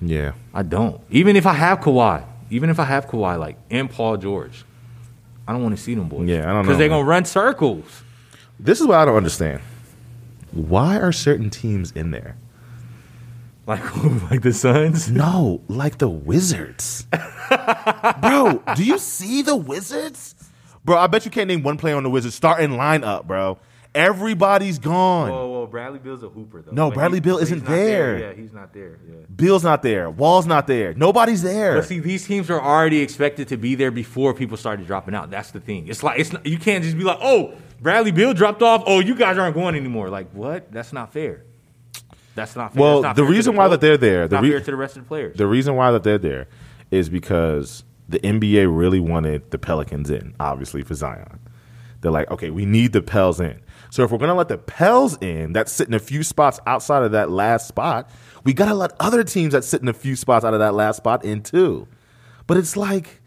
yeah. 0.00 0.32
I 0.54 0.62
don't. 0.62 1.00
Even 1.10 1.36
if 1.36 1.46
I 1.46 1.52
have 1.52 1.80
Kawhi, 1.80 2.24
even 2.50 2.70
if 2.70 2.80
I 2.80 2.84
have 2.84 3.06
Kawhi, 3.06 3.38
like 3.38 3.58
and 3.70 3.88
Paul 3.90 4.16
George, 4.16 4.64
I 5.46 5.52
don't 5.52 5.62
want 5.62 5.76
to 5.76 5.82
see 5.82 5.94
them 5.94 6.08
boys. 6.08 6.28
Yeah, 6.28 6.38
I 6.38 6.46
don't 6.46 6.54
know, 6.54 6.62
because 6.62 6.78
they're 6.78 6.88
gonna 6.88 7.04
run 7.04 7.24
circles. 7.26 8.02
This 8.58 8.80
is 8.80 8.86
what 8.86 8.98
I 8.98 9.04
don't 9.04 9.16
understand. 9.16 9.60
Why 10.52 10.96
are 10.98 11.12
certain 11.12 11.50
teams 11.50 11.92
in 11.92 12.10
there? 12.10 12.36
Like 13.66 13.96
like 14.30 14.42
the 14.42 14.52
Suns. 14.52 15.10
No, 15.10 15.62
like 15.68 15.98
the 15.98 16.08
Wizards. 16.08 17.06
bro, 18.20 18.62
do 18.76 18.84
you 18.84 18.98
see 18.98 19.42
the 19.42 19.56
Wizards? 19.56 20.34
Bro, 20.84 20.98
I 20.98 21.08
bet 21.08 21.24
you 21.24 21.30
can't 21.32 21.48
name 21.48 21.62
one 21.62 21.76
player 21.76 21.96
on 21.96 22.04
the 22.04 22.10
Wizards 22.10 22.36
starting 22.36 22.70
lineup, 22.70 23.26
bro. 23.26 23.58
Everybody's 23.92 24.78
gone. 24.78 25.30
Whoa, 25.30 25.48
whoa, 25.48 25.66
Bradley 25.66 25.98
Beal's 25.98 26.22
a 26.22 26.28
hooper 26.28 26.60
though. 26.60 26.70
No, 26.70 26.90
But 26.90 26.96
Bradley 26.96 27.18
Beal 27.18 27.36
but 27.36 27.44
isn't 27.44 27.60
not 27.60 27.70
there. 27.70 28.18
Yeah, 28.18 28.32
he's 28.34 28.52
not 28.52 28.74
there. 28.74 28.98
Yeah. 29.08 29.14
Beal's 29.34 29.64
not 29.64 29.82
there. 29.82 30.10
Wall's 30.10 30.46
not 30.46 30.66
there. 30.66 30.92
Nobody's 30.92 31.42
there. 31.42 31.76
But 31.76 31.86
see, 31.86 31.98
these 31.98 32.26
teams 32.26 32.50
are 32.50 32.60
already 32.60 33.00
expected 33.00 33.48
to 33.48 33.56
be 33.56 33.74
there 33.74 33.90
before 33.90 34.34
people 34.34 34.58
started 34.58 34.86
dropping 34.86 35.14
out. 35.14 35.30
That's 35.30 35.50
the 35.50 35.60
thing. 35.60 35.88
It's 35.88 36.02
like 36.02 36.20
it's 36.20 36.30
not, 36.30 36.44
you 36.44 36.58
can't 36.58 36.84
just 36.84 36.98
be 36.98 37.04
like, 37.04 37.18
oh, 37.22 37.54
Bradley 37.80 38.12
Beal 38.12 38.34
dropped 38.34 38.62
off. 38.62 38.82
Oh, 38.86 39.00
you 39.00 39.14
guys 39.14 39.38
aren't 39.38 39.54
going 39.54 39.74
anymore. 39.74 40.10
Like 40.10 40.30
what? 40.32 40.70
That's 40.70 40.92
not 40.92 41.14
fair. 41.14 41.44
That's 42.36 42.54
not 42.54 42.72
fair. 42.74 42.80
Well, 42.80 43.02
not 43.02 43.16
the 43.16 43.22
fair 43.22 43.30
reason 43.32 43.54
the 43.54 43.58
why 43.58 43.68
that 43.68 43.80
they're 43.80 43.96
there, 43.96 44.28
the 44.28 44.36
not 44.36 44.44
re- 44.44 44.50
fair 44.50 44.60
to 44.60 44.70
the 44.70 44.76
rest 44.76 44.96
of 44.96 45.02
the 45.02 45.08
players. 45.08 45.36
the 45.36 45.46
reason 45.48 45.74
why 45.74 45.90
that 45.90 46.04
they're 46.04 46.18
there 46.18 46.46
is 46.92 47.08
because 47.08 47.82
the 48.08 48.20
NBA 48.20 48.68
really 48.70 49.00
wanted 49.00 49.50
the 49.50 49.58
Pelicans 49.58 50.10
in, 50.10 50.36
obviously 50.38 50.82
for 50.82 50.94
Zion. 50.94 51.40
They're 52.02 52.12
like, 52.12 52.30
okay, 52.30 52.50
we 52.50 52.64
need 52.64 52.92
the 52.92 53.02
Pels 53.02 53.40
in. 53.40 53.60
So 53.90 54.04
if 54.04 54.10
we're 54.12 54.18
gonna 54.18 54.34
let 54.34 54.48
the 54.48 54.58
Pels 54.58 55.16
in, 55.20 55.52
that's 55.52 55.72
sitting 55.72 55.94
a 55.94 55.98
few 55.98 56.22
spots 56.22 56.60
outside 56.66 57.02
of 57.02 57.12
that 57.12 57.30
last 57.30 57.66
spot, 57.66 58.08
we 58.44 58.52
gotta 58.52 58.74
let 58.74 58.92
other 59.00 59.24
teams 59.24 59.52
that 59.54 59.64
sit 59.64 59.82
in 59.82 59.88
a 59.88 59.92
few 59.94 60.14
spots 60.14 60.44
out 60.44 60.52
of 60.54 60.60
that 60.60 60.74
last 60.74 60.98
spot 60.98 61.24
in 61.24 61.42
too. 61.42 61.88
But 62.46 62.58
it's 62.58 62.76
like, 62.76 63.20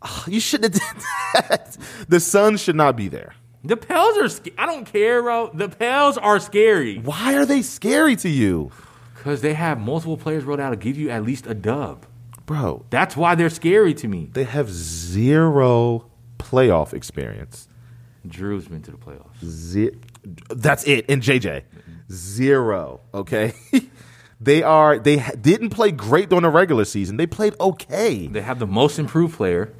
ah, 0.00 0.24
you 0.28 0.40
shouldn't 0.40 0.74
have 0.74 0.94
did 0.94 1.02
that. 1.50 1.76
The 2.08 2.20
Suns 2.20 2.62
should 2.62 2.76
not 2.76 2.96
be 2.96 3.08
there. 3.08 3.34
The 3.64 3.76
Pels 3.76 4.16
are. 4.18 4.28
sc- 4.28 4.48
I 4.56 4.64
don't 4.66 4.84
care, 4.84 5.22
bro. 5.22 5.50
The 5.52 5.68
Pels 5.68 6.16
are 6.18 6.40
scary 6.40 6.98
Why 6.98 7.34
are 7.36 7.44
they 7.44 7.60
scary 7.62 8.16
to 8.16 8.28
you, 8.28 8.70
because 9.14 9.42
they 9.42 9.52
have 9.54 9.78
multiple 9.78 10.16
players 10.16 10.44
rolled 10.44 10.60
out 10.60 10.70
to 10.70 10.76
give 10.76 10.96
you 10.96 11.10
at 11.10 11.24
least 11.24 11.46
a 11.46 11.54
dub. 11.54 12.06
bro? 12.46 12.84
That's 12.90 13.16
why 13.16 13.34
they're 13.34 13.50
scary 13.50 13.92
to 13.94 14.08
me. 14.08 14.30
They 14.32 14.44
have 14.44 14.70
zero 14.70 16.06
playoff 16.38 16.94
experience. 16.94 17.68
Jrue's 18.26 18.66
been 18.68 18.82
to 18.82 18.90
the 18.92 18.96
playoffs. 18.96 19.44
Ze- 19.44 19.92
that's 20.50 20.84
it. 20.84 21.06
And 21.10 21.22
JJ, 21.22 21.62
zero. 22.10 23.00
Okay, 23.14 23.52
they 24.40 24.62
are. 24.62 24.98
They 24.98 25.18
ha- 25.18 25.32
didn't 25.40 25.70
play 25.70 25.90
great 25.90 26.28
during 26.28 26.42
the 26.42 26.50
regular 26.50 26.84
season. 26.84 27.16
They 27.18 27.26
played 27.26 27.54
okay. 27.60 28.26
They 28.26 28.42
have 28.42 28.58
the 28.58 28.66
most 28.66 28.98
improved 28.98 29.36
player, 29.36 29.72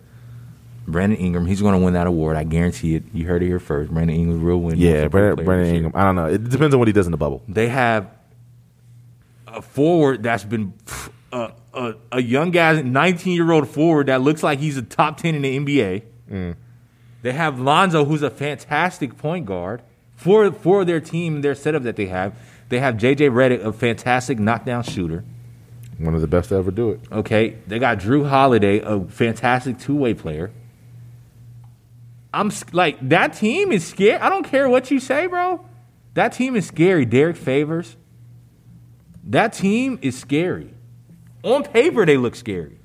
Brandon 0.86 1.18
Ingram. 1.18 1.46
He's 1.46 1.60
going 1.60 1.78
to 1.78 1.84
win 1.84 1.94
that 1.94 2.06
award. 2.06 2.36
I 2.36 2.44
guarantee 2.44 2.94
it. 2.96 3.04
You 3.12 3.26
heard 3.26 3.42
it 3.42 3.46
here 3.46 3.58
first. 3.58 3.90
Brandon 3.90 4.16
Ingram 4.16 4.42
will 4.42 4.60
win. 4.60 4.78
Yeah, 4.78 5.08
Brandon, 5.08 5.44
Brandon. 5.44 5.74
Ingram. 5.74 5.92
I 5.94 6.04
don't 6.04 6.16
know. 6.16 6.26
It 6.26 6.48
depends 6.48 6.74
on 6.74 6.78
what 6.78 6.88
he 6.88 6.92
does 6.92 7.06
in 7.06 7.12
the 7.12 7.18
bubble. 7.18 7.42
They 7.48 7.68
have 7.68 8.10
a 9.46 9.62
forward 9.62 10.22
that's 10.22 10.44
been 10.44 10.74
a, 11.32 11.52
a, 11.74 11.94
a 12.12 12.22
young 12.22 12.50
guy, 12.50 12.80
19 12.80 13.34
year 13.34 13.50
old 13.50 13.68
forward 13.68 14.06
that 14.06 14.20
looks 14.20 14.42
like 14.42 14.58
he's 14.58 14.76
a 14.76 14.82
top 14.82 15.18
10 15.18 15.34
in 15.34 15.42
the 15.42 15.58
NBA. 15.58 16.02
Mm. 16.30 16.56
They 17.22 17.32
have 17.32 17.60
Lonzo, 17.60 18.04
who's 18.04 18.22
a 18.22 18.30
fantastic 18.30 19.18
point 19.18 19.46
guard 19.46 19.82
for 20.16 20.50
for 20.52 20.84
their 20.84 21.00
team, 21.00 21.42
their 21.42 21.54
setup 21.54 21.82
that 21.82 21.96
they 21.96 22.06
have. 22.06 22.34
They 22.68 22.78
have 22.78 22.96
JJ 22.96 23.30
Redick, 23.30 23.64
a 23.64 23.72
fantastic 23.72 24.38
knockdown 24.38 24.84
shooter. 24.84 25.24
One 25.98 26.14
of 26.14 26.20
the 26.22 26.26
best 26.26 26.48
to 26.48 26.54
ever 26.54 26.70
do 26.70 26.90
it. 26.90 27.00
Okay, 27.12 27.58
they 27.66 27.78
got 27.78 27.98
Jrue 27.98 28.28
Holiday, 28.28 28.80
a 28.80 29.00
fantastic 29.00 29.78
two 29.78 29.96
way 29.96 30.14
player. 30.14 30.50
I'm 32.32 32.50
like 32.72 32.96
that 33.08 33.34
team 33.34 33.72
is 33.72 33.86
scary. 33.86 34.18
I 34.18 34.28
don't 34.28 34.44
care 34.44 34.68
what 34.68 34.90
you 34.90 35.00
say, 35.00 35.26
bro. 35.26 35.64
That 36.14 36.32
team 36.32 36.56
is 36.56 36.66
scary. 36.66 37.04
Derrick 37.04 37.36
Favors. 37.36 37.96
That 39.24 39.52
team 39.52 39.98
is 40.02 40.18
scary. 40.18 40.74
On 41.42 41.62
paper, 41.62 42.04
they 42.04 42.16
look 42.16 42.34
scary, 42.34 42.78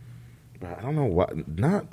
But 0.59 0.77
I 0.77 0.81
don't 0.81 0.95
know 0.95 1.05
what. 1.05 1.47
Not. 1.59 1.87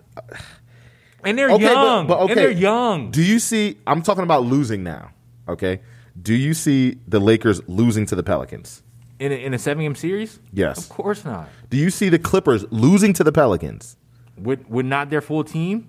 and 1.25 1.37
they're 1.38 1.51
Okay, 1.51 1.65
but- 1.65 1.73
young. 1.73 2.07
but 2.07 2.21
okay. 2.21 2.33
And 2.33 2.38
they're 2.41 2.51
young. 2.51 3.11
Do 3.11 3.23
you 3.23 3.38
see? 3.38 3.79
I'm 3.87 4.03
talking 4.03 4.25
about 4.25 4.45
losing 4.45 4.83
now. 4.83 5.11
Okay. 5.49 5.81
Do 6.21 6.35
you 6.35 6.55
see 6.55 6.99
the 7.09 7.19
Lakers 7.21 7.61
losing 7.69 8.07
to 8.07 8.15
the 8.15 8.23
Pelicans? 8.23 8.83
In 9.19 9.33
a, 9.33 9.35
in 9.37 9.55
a 9.55 9.59
seven 9.59 9.83
game 9.85 9.95
series? 9.95 10.38
Yes. 10.53 10.79
Of 10.79 10.88
course 10.88 11.25
not. 11.25 11.49
Do 11.71 11.77
you 11.77 11.91
see 11.91 12.09
the 12.09 12.19
Clippers 12.19 12.65
losing 12.71 13.12
to 13.15 13.25
the 13.25 13.33
Pelicans? 13.33 13.97
With 14.37 14.69
with 14.69 14.87
not 14.87 15.11
their 15.11 15.21
full 15.21 15.45
team. 15.45 15.88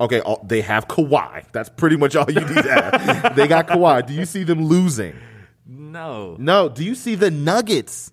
Okay, 0.00 0.20
all, 0.20 0.44
they 0.46 0.60
have 0.60 0.86
Kawhi. 0.86 1.44
That's 1.52 1.68
pretty 1.68 1.96
much 1.96 2.14
all 2.14 2.30
you 2.30 2.40
need 2.40 2.62
to 2.62 2.72
have. 2.72 3.32
they 3.36 3.48
got 3.48 3.66
Kawhi. 3.66 4.06
Do 4.06 4.14
you 4.14 4.24
see 4.24 4.44
them 4.44 4.64
losing? 4.66 5.14
No. 5.66 6.36
No. 6.38 6.68
Do 6.68 6.84
you 6.84 6.94
see 6.94 7.16
the 7.16 7.30
Nuggets 7.30 8.12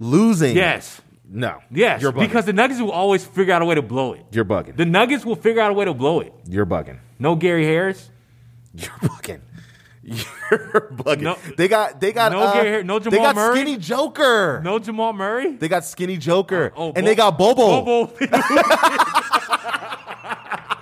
losing? 0.00 0.56
Yes. 0.56 1.00
No. 1.28 1.60
Yes. 1.70 2.02
You're 2.02 2.10
bugging. 2.12 2.20
Because 2.20 2.46
the 2.46 2.52
Nuggets 2.52 2.80
will 2.80 2.90
always 2.90 3.24
figure 3.24 3.54
out 3.54 3.62
a 3.62 3.64
way 3.64 3.76
to 3.76 3.82
blow 3.82 4.14
it. 4.14 4.26
you're 4.32 4.44
bugging. 4.44 4.76
The 4.76 4.86
Nuggets 4.86 5.24
will 5.24 5.36
figure 5.36 5.62
out 5.62 5.70
a 5.70 5.74
way 5.74 5.84
to 5.84 5.94
blow 5.94 6.20
it. 6.20 6.32
you're 6.48 6.66
bugging. 6.66 6.98
No 7.20 7.36
Gary 7.36 7.64
Harris. 7.64 8.10
You're 8.74 8.90
bugging. 8.90 9.40
You're 10.10 10.90
bugging. 10.94 11.20
No- 11.20 11.36
they 11.56 11.68
got. 11.68 12.00
They 12.00 12.10
got. 12.12 12.32
no 12.32 12.40
uh, 12.40 12.52
Gary 12.54 12.72
Har- 12.72 12.82
no 12.82 12.98
Jamal 12.98 13.18
They 13.18 13.22
got 13.24 13.34
Murray? 13.36 13.54
Skinny 13.60 13.76
Joker. 13.76 14.60
No 14.64 14.78
Jamal 14.78 15.12
Murray. 15.12 15.54
They 15.56 15.68
got 15.68 15.84
Skinny 15.84 16.16
Joker. 16.16 16.72
Oh, 16.74 16.86
and 16.86 16.94
Bo- 16.96 17.00
they 17.02 17.14
got 17.14 17.38
Bobo. 17.38 17.84
Bobo. 17.84 18.12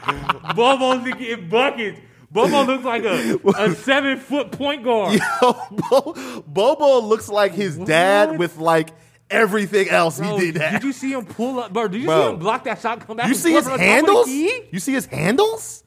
Bobo's 0.55 1.05
getting 1.05 1.49
buckets. 1.49 2.01
Bobo 2.31 2.63
looks 2.65 2.85
like 2.85 3.05
a, 3.05 3.39
a 3.57 3.75
seven 3.75 4.19
foot 4.19 4.53
point 4.53 4.85
guard. 4.85 5.19
Yo, 5.19 5.53
Bo- 5.91 6.43
Bobo 6.47 7.01
looks 7.01 7.29
like 7.29 7.53
his 7.53 7.77
dad 7.79 8.39
with 8.39 8.59
like 8.59 8.91
everything 9.31 9.89
else 9.89 10.19
Bro, 10.19 10.37
he 10.37 10.53
did. 10.53 10.59
did 10.73 10.85
you 10.85 10.93
see 10.93 11.13
him 11.13 11.25
pull 11.25 11.59
up, 11.61 11.73
bro? 11.73 11.89
Did 11.89 12.01
you 12.03 12.07
Bro. 12.07 12.23
see 12.23 12.33
him 12.35 12.39
block 12.39 12.65
that 12.65 12.81
shot, 12.81 13.07
come 13.07 13.17
back? 13.17 13.29
You 13.29 13.35
see 13.35 13.53
his 13.53 13.65
from 13.65 13.79
the 13.79 13.79
top 13.79 13.85
of 13.85 13.87
the 13.87 13.93
handles? 13.93 14.29
You 14.29 14.79
see 14.79 14.93
his 14.93 15.07
handles? 15.07 15.85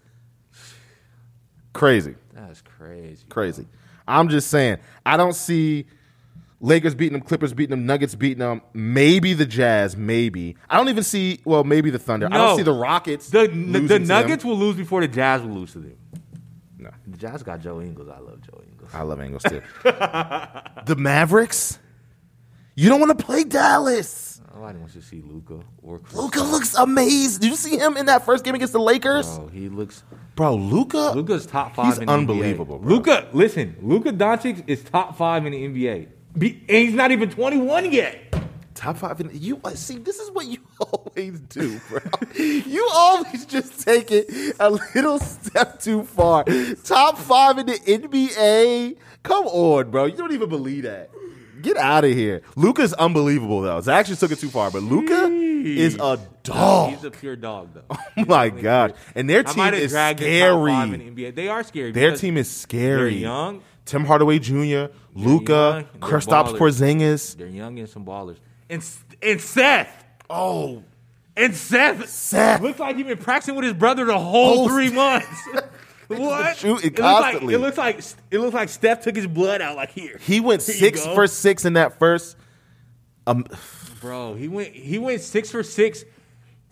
Crazy, 1.74 2.16
That's 2.34 2.62
crazy. 2.62 3.24
crazy. 3.30 3.68
I'm 4.08 4.28
just 4.30 4.50
saying. 4.50 4.78
I 5.06 5.16
don't 5.18 5.36
see 5.36 5.86
Lakers 6.64 6.94
beating 6.94 7.14
them, 7.14 7.22
Clippers 7.22 7.54
beating 7.54 7.72
them, 7.72 7.86
Nuggets 7.88 8.14
beating 8.14 8.38
them. 8.38 8.62
Maybe 8.74 9.34
the 9.34 9.46
Jazz. 9.46 9.98
Maybe 9.98 10.56
I 10.70 10.78
don't 10.78 10.90
even 10.90 11.04
see. 11.04 11.42
Well, 11.44 11.64
maybe 11.64 11.90
the 11.90 12.00
Thunder. 12.00 12.28
I 12.32 12.38
don't 12.38 12.56
see 12.56 12.64
the 12.64 12.72
Rockets. 12.72 13.30
The 13.30 13.48
losing 13.48 13.72
the 13.72 13.80
to 13.80 13.88
them. 13.88 14.08
Nuggets 14.08 14.46
will 14.46 14.58
lose 14.58 14.76
before 14.76 15.02
the 15.02 15.08
Jazz 15.08 15.42
will 15.42 15.56
lose 15.56 15.74
to 15.74 15.80
them. 15.80 15.98
No. 16.78 16.92
The 17.08 17.18
Jazz 17.18 17.44
got 17.44 17.62
Joe 17.62 17.82
Ingles. 17.82 18.10
I 18.10 18.20
love 18.20 18.42
Joe 18.42 18.62
Ingles. 18.66 18.90
I 18.94 19.02
love 19.02 19.22
Ingles 19.22 19.44
too. 19.44 19.62
the 19.84 20.96
Mavericks. 20.98 21.80
You 22.76 22.90
don't 22.90 23.00
want 23.00 23.18
to 23.18 23.26
play 23.26 23.44
Dallas. 23.44 24.42
Nobody 24.54 24.80
wants 24.80 24.94
to 24.94 25.02
see 25.02 25.22
Luka 25.22 25.60
or 25.82 26.00
Chris. 26.00 26.14
Luka 26.14 26.42
looks 26.42 26.76
amazing. 26.76 27.42
Did 27.42 27.50
you 27.50 27.56
see 27.56 27.78
him 27.78 27.98
in 27.98 28.06
that 28.06 28.26
first 28.26 28.44
game 28.44 28.54
against 28.54 28.74
the 28.74 28.80
Lakers? 28.80 29.38
Bro, 29.38 29.48
he 29.48 29.70
looks. 29.70 30.04
Bro, 30.36 30.56
Luka. 30.56 31.14
Luka's 31.16 31.46
top 31.46 31.76
five. 31.76 31.88
He's 31.88 31.98
in 32.00 32.10
unbelievable, 32.10 32.78
NBA. 32.80 32.82
bro. 32.82 32.90
Luka, 32.96 33.28
listen, 33.34 33.76
Luka 33.82 34.12
Doncic 34.12 34.64
is 34.68 34.84
top 34.84 35.18
five 35.18 35.46
in 35.46 35.54
the 35.54 35.68
NBA, 35.68 36.08
Be, 36.38 36.64
and 36.70 36.78
he's 36.78 36.94
not 36.94 37.12
even 37.12 37.30
twenty 37.30 37.58
one 37.58 37.92
yet. 37.92 38.18
Top 38.74 38.98
five. 38.98 39.20
In, 39.20 39.30
you 39.34 39.60
uh, 39.64 39.72
see, 39.72 39.98
this 39.98 40.20
is 40.20 40.32
what 40.32 40.46
you 40.48 40.58
always 40.80 41.40
do, 41.42 41.80
bro. 41.90 42.00
you 42.36 42.90
always 42.94 43.46
just 43.46 43.86
take 43.86 44.12
it 44.12 44.56
a 44.60 44.70
little 44.72 45.20
step 45.20 45.80
too 45.80 46.04
far. 46.04 46.44
Top 46.84 47.18
five 47.18 47.58
in 47.60 47.68
the 47.68 47.74
NBA. 47.74 48.98
Come 49.24 49.46
on, 49.46 49.92
bro. 49.92 50.06
You 50.06 50.18
don't 50.18 50.32
even 50.32 50.50
believe 50.50 50.84
that. 50.84 51.12
Get 51.62 51.78
out 51.78 52.06
of 52.06 52.12
here. 52.12 52.42
Luka's 52.56 52.94
unbelievable 52.94 53.62
though. 53.62 53.80
Zach 53.82 54.08
just 54.08 54.20
took 54.20 54.32
it 54.32 54.40
too 54.40 54.50
far, 54.50 54.72
but 54.72 54.82
Luka 54.82 55.26
is 55.26 55.96
a 55.96 56.20
dog. 56.44 56.92
He's 56.92 57.04
a 57.04 57.12
pure 57.12 57.36
dog, 57.36 57.70
though. 57.74 57.84
Oh 58.18 58.26
my 58.26 58.50
god! 58.50 58.96
And 59.16 59.30
their 59.30 59.40
I 59.40 59.54
team 59.54 59.74
is 59.74 59.92
dragged 59.92 60.20
top 60.20 60.28
five 60.28 60.94
in 60.94 61.00
scary. 61.00 61.10
the 61.12 61.24
NBA. 61.32 61.36
They 61.36 61.48
are 61.48 61.64
scary. 61.64 61.92
Their 61.92 62.16
team 62.16 62.36
is 62.38 62.50
scary. 62.52 63.12
They're 63.12 63.20
young. 63.20 63.62
Tim 63.86 64.06
Hardaway 64.06 64.40
Jr., 64.40 64.86
Luka, 65.14 65.86
Kristaps. 66.00 66.58
Porzingis. 66.58 67.36
They're 67.38 67.48
young 67.48 67.80
and 67.80 67.90
some 67.90 68.06
ballers. 68.06 68.38
And 68.70 68.86
and 69.22 69.42
Seth. 69.42 70.06
Oh, 70.30 70.84
And 71.36 71.54
Seth, 71.56 72.08
Seth. 72.08 72.62
looks 72.62 72.80
like 72.80 72.96
he's 72.96 73.06
been 73.06 73.18
practicing 73.18 73.56
with 73.56 73.66
his 73.66 73.74
brother 73.74 74.06
the 74.06 74.18
whole 74.18 74.66
Oh, 74.66 74.68
three 74.70 74.90
months. 74.94 75.28
what? 76.08 76.58
shooting 76.58 76.78
it 76.94 77.00
looks 77.00 77.00
like 77.00 77.22
constantly. 77.24 77.54
it 77.54 77.58
looks 77.60 77.78
like 77.78 78.00
it 78.32 78.40
looks 78.40 78.54
like 78.54 78.70
Steph 78.70 79.02
took 79.02 79.16
his 79.16 79.28
blood 79.28 79.62
out. 79.62 79.76
Like 79.76 79.92
here, 79.92 80.18
he 80.22 80.40
went 80.40 80.62
Here 80.64 80.76
six 80.76 81.06
for 81.06 81.28
six 81.28 81.66
in 81.66 81.74
that 81.74 82.00
first. 82.00 82.38
Um, 83.28 83.46
bro. 84.00 84.34
He 84.36 84.48
went 84.48 84.74
he 84.74 84.98
went 85.00 85.22
six 85.22 85.52
for 85.52 85.64
six, 85.64 86.04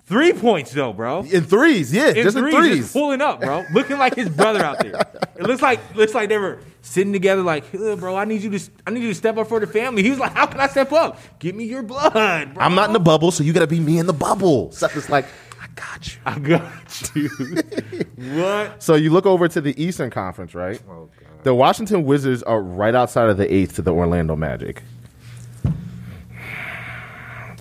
three 0.05 0.33
points 0.33 0.71
though, 0.71 0.93
bro. 0.93 1.21
in 1.23 1.43
threes, 1.43 1.93
yeah, 1.93 2.09
In 2.09 2.15
just 2.23 2.37
threes, 2.37 2.53
in 2.53 2.61
just 2.63 2.71
threes. 2.75 2.93
pulling 2.93 3.21
up, 3.21 3.39
bro. 3.41 3.63
Looking 3.73 3.97
like 3.97 4.15
his 4.15 4.29
brother 4.29 4.63
out 4.63 4.79
there. 4.79 4.93
It 5.39 5.47
looks 5.47 5.61
like 5.61 5.79
looks 5.95 6.13
like 6.13 6.27
they 6.27 6.37
were 6.37 6.59
sitting 6.81 7.13
together, 7.13 7.41
like, 7.41 7.71
bro. 7.71 8.17
I 8.17 8.25
need 8.25 8.41
you 8.41 8.49
to 8.49 8.71
I 8.85 8.91
need 8.91 9.03
you 9.03 9.09
to 9.09 9.15
step 9.15 9.37
up 9.37 9.47
for 9.47 9.61
the 9.61 9.67
family. 9.67 10.03
He 10.03 10.09
was 10.09 10.19
like, 10.19 10.33
how 10.33 10.45
can 10.45 10.59
I 10.59 10.67
step 10.67 10.91
up? 10.91 11.17
Give 11.39 11.55
me 11.55 11.63
your 11.63 11.81
blood, 11.81 12.13
bro. 12.53 12.61
I'm 12.61 12.75
not 12.75 12.89
in 12.89 12.93
the 12.93 12.99
bubble, 12.99 13.31
so 13.31 13.45
you 13.45 13.53
got 13.53 13.61
to 13.61 13.67
be 13.67 13.79
me 13.79 13.99
in 13.99 14.05
the 14.05 14.13
bubble. 14.13 14.69
Seth 14.73 14.97
is 14.97 15.09
like, 15.09 15.25
I 15.61 15.67
got 15.75 16.13
you. 16.13 16.19
I 16.25 16.39
got 16.39 17.15
you. 17.15 17.29
what? 18.35 18.83
So 18.83 18.95
you 18.95 19.11
look 19.11 19.25
over 19.25 19.47
to 19.47 19.61
the 19.61 19.81
Eastern 19.81 20.09
Conference, 20.09 20.53
right? 20.53 20.81
Oh 20.89 21.09
god. 21.17 21.43
The 21.43 21.55
Washington 21.55 22.03
Wizards 22.03 22.43
are 22.43 22.61
right 22.61 22.93
outside 22.93 23.29
of 23.29 23.37
the 23.37 23.51
eighth 23.53 23.75
to 23.75 23.81
the 23.81 23.93
Orlando 23.93 24.35
Magic. 24.35 24.83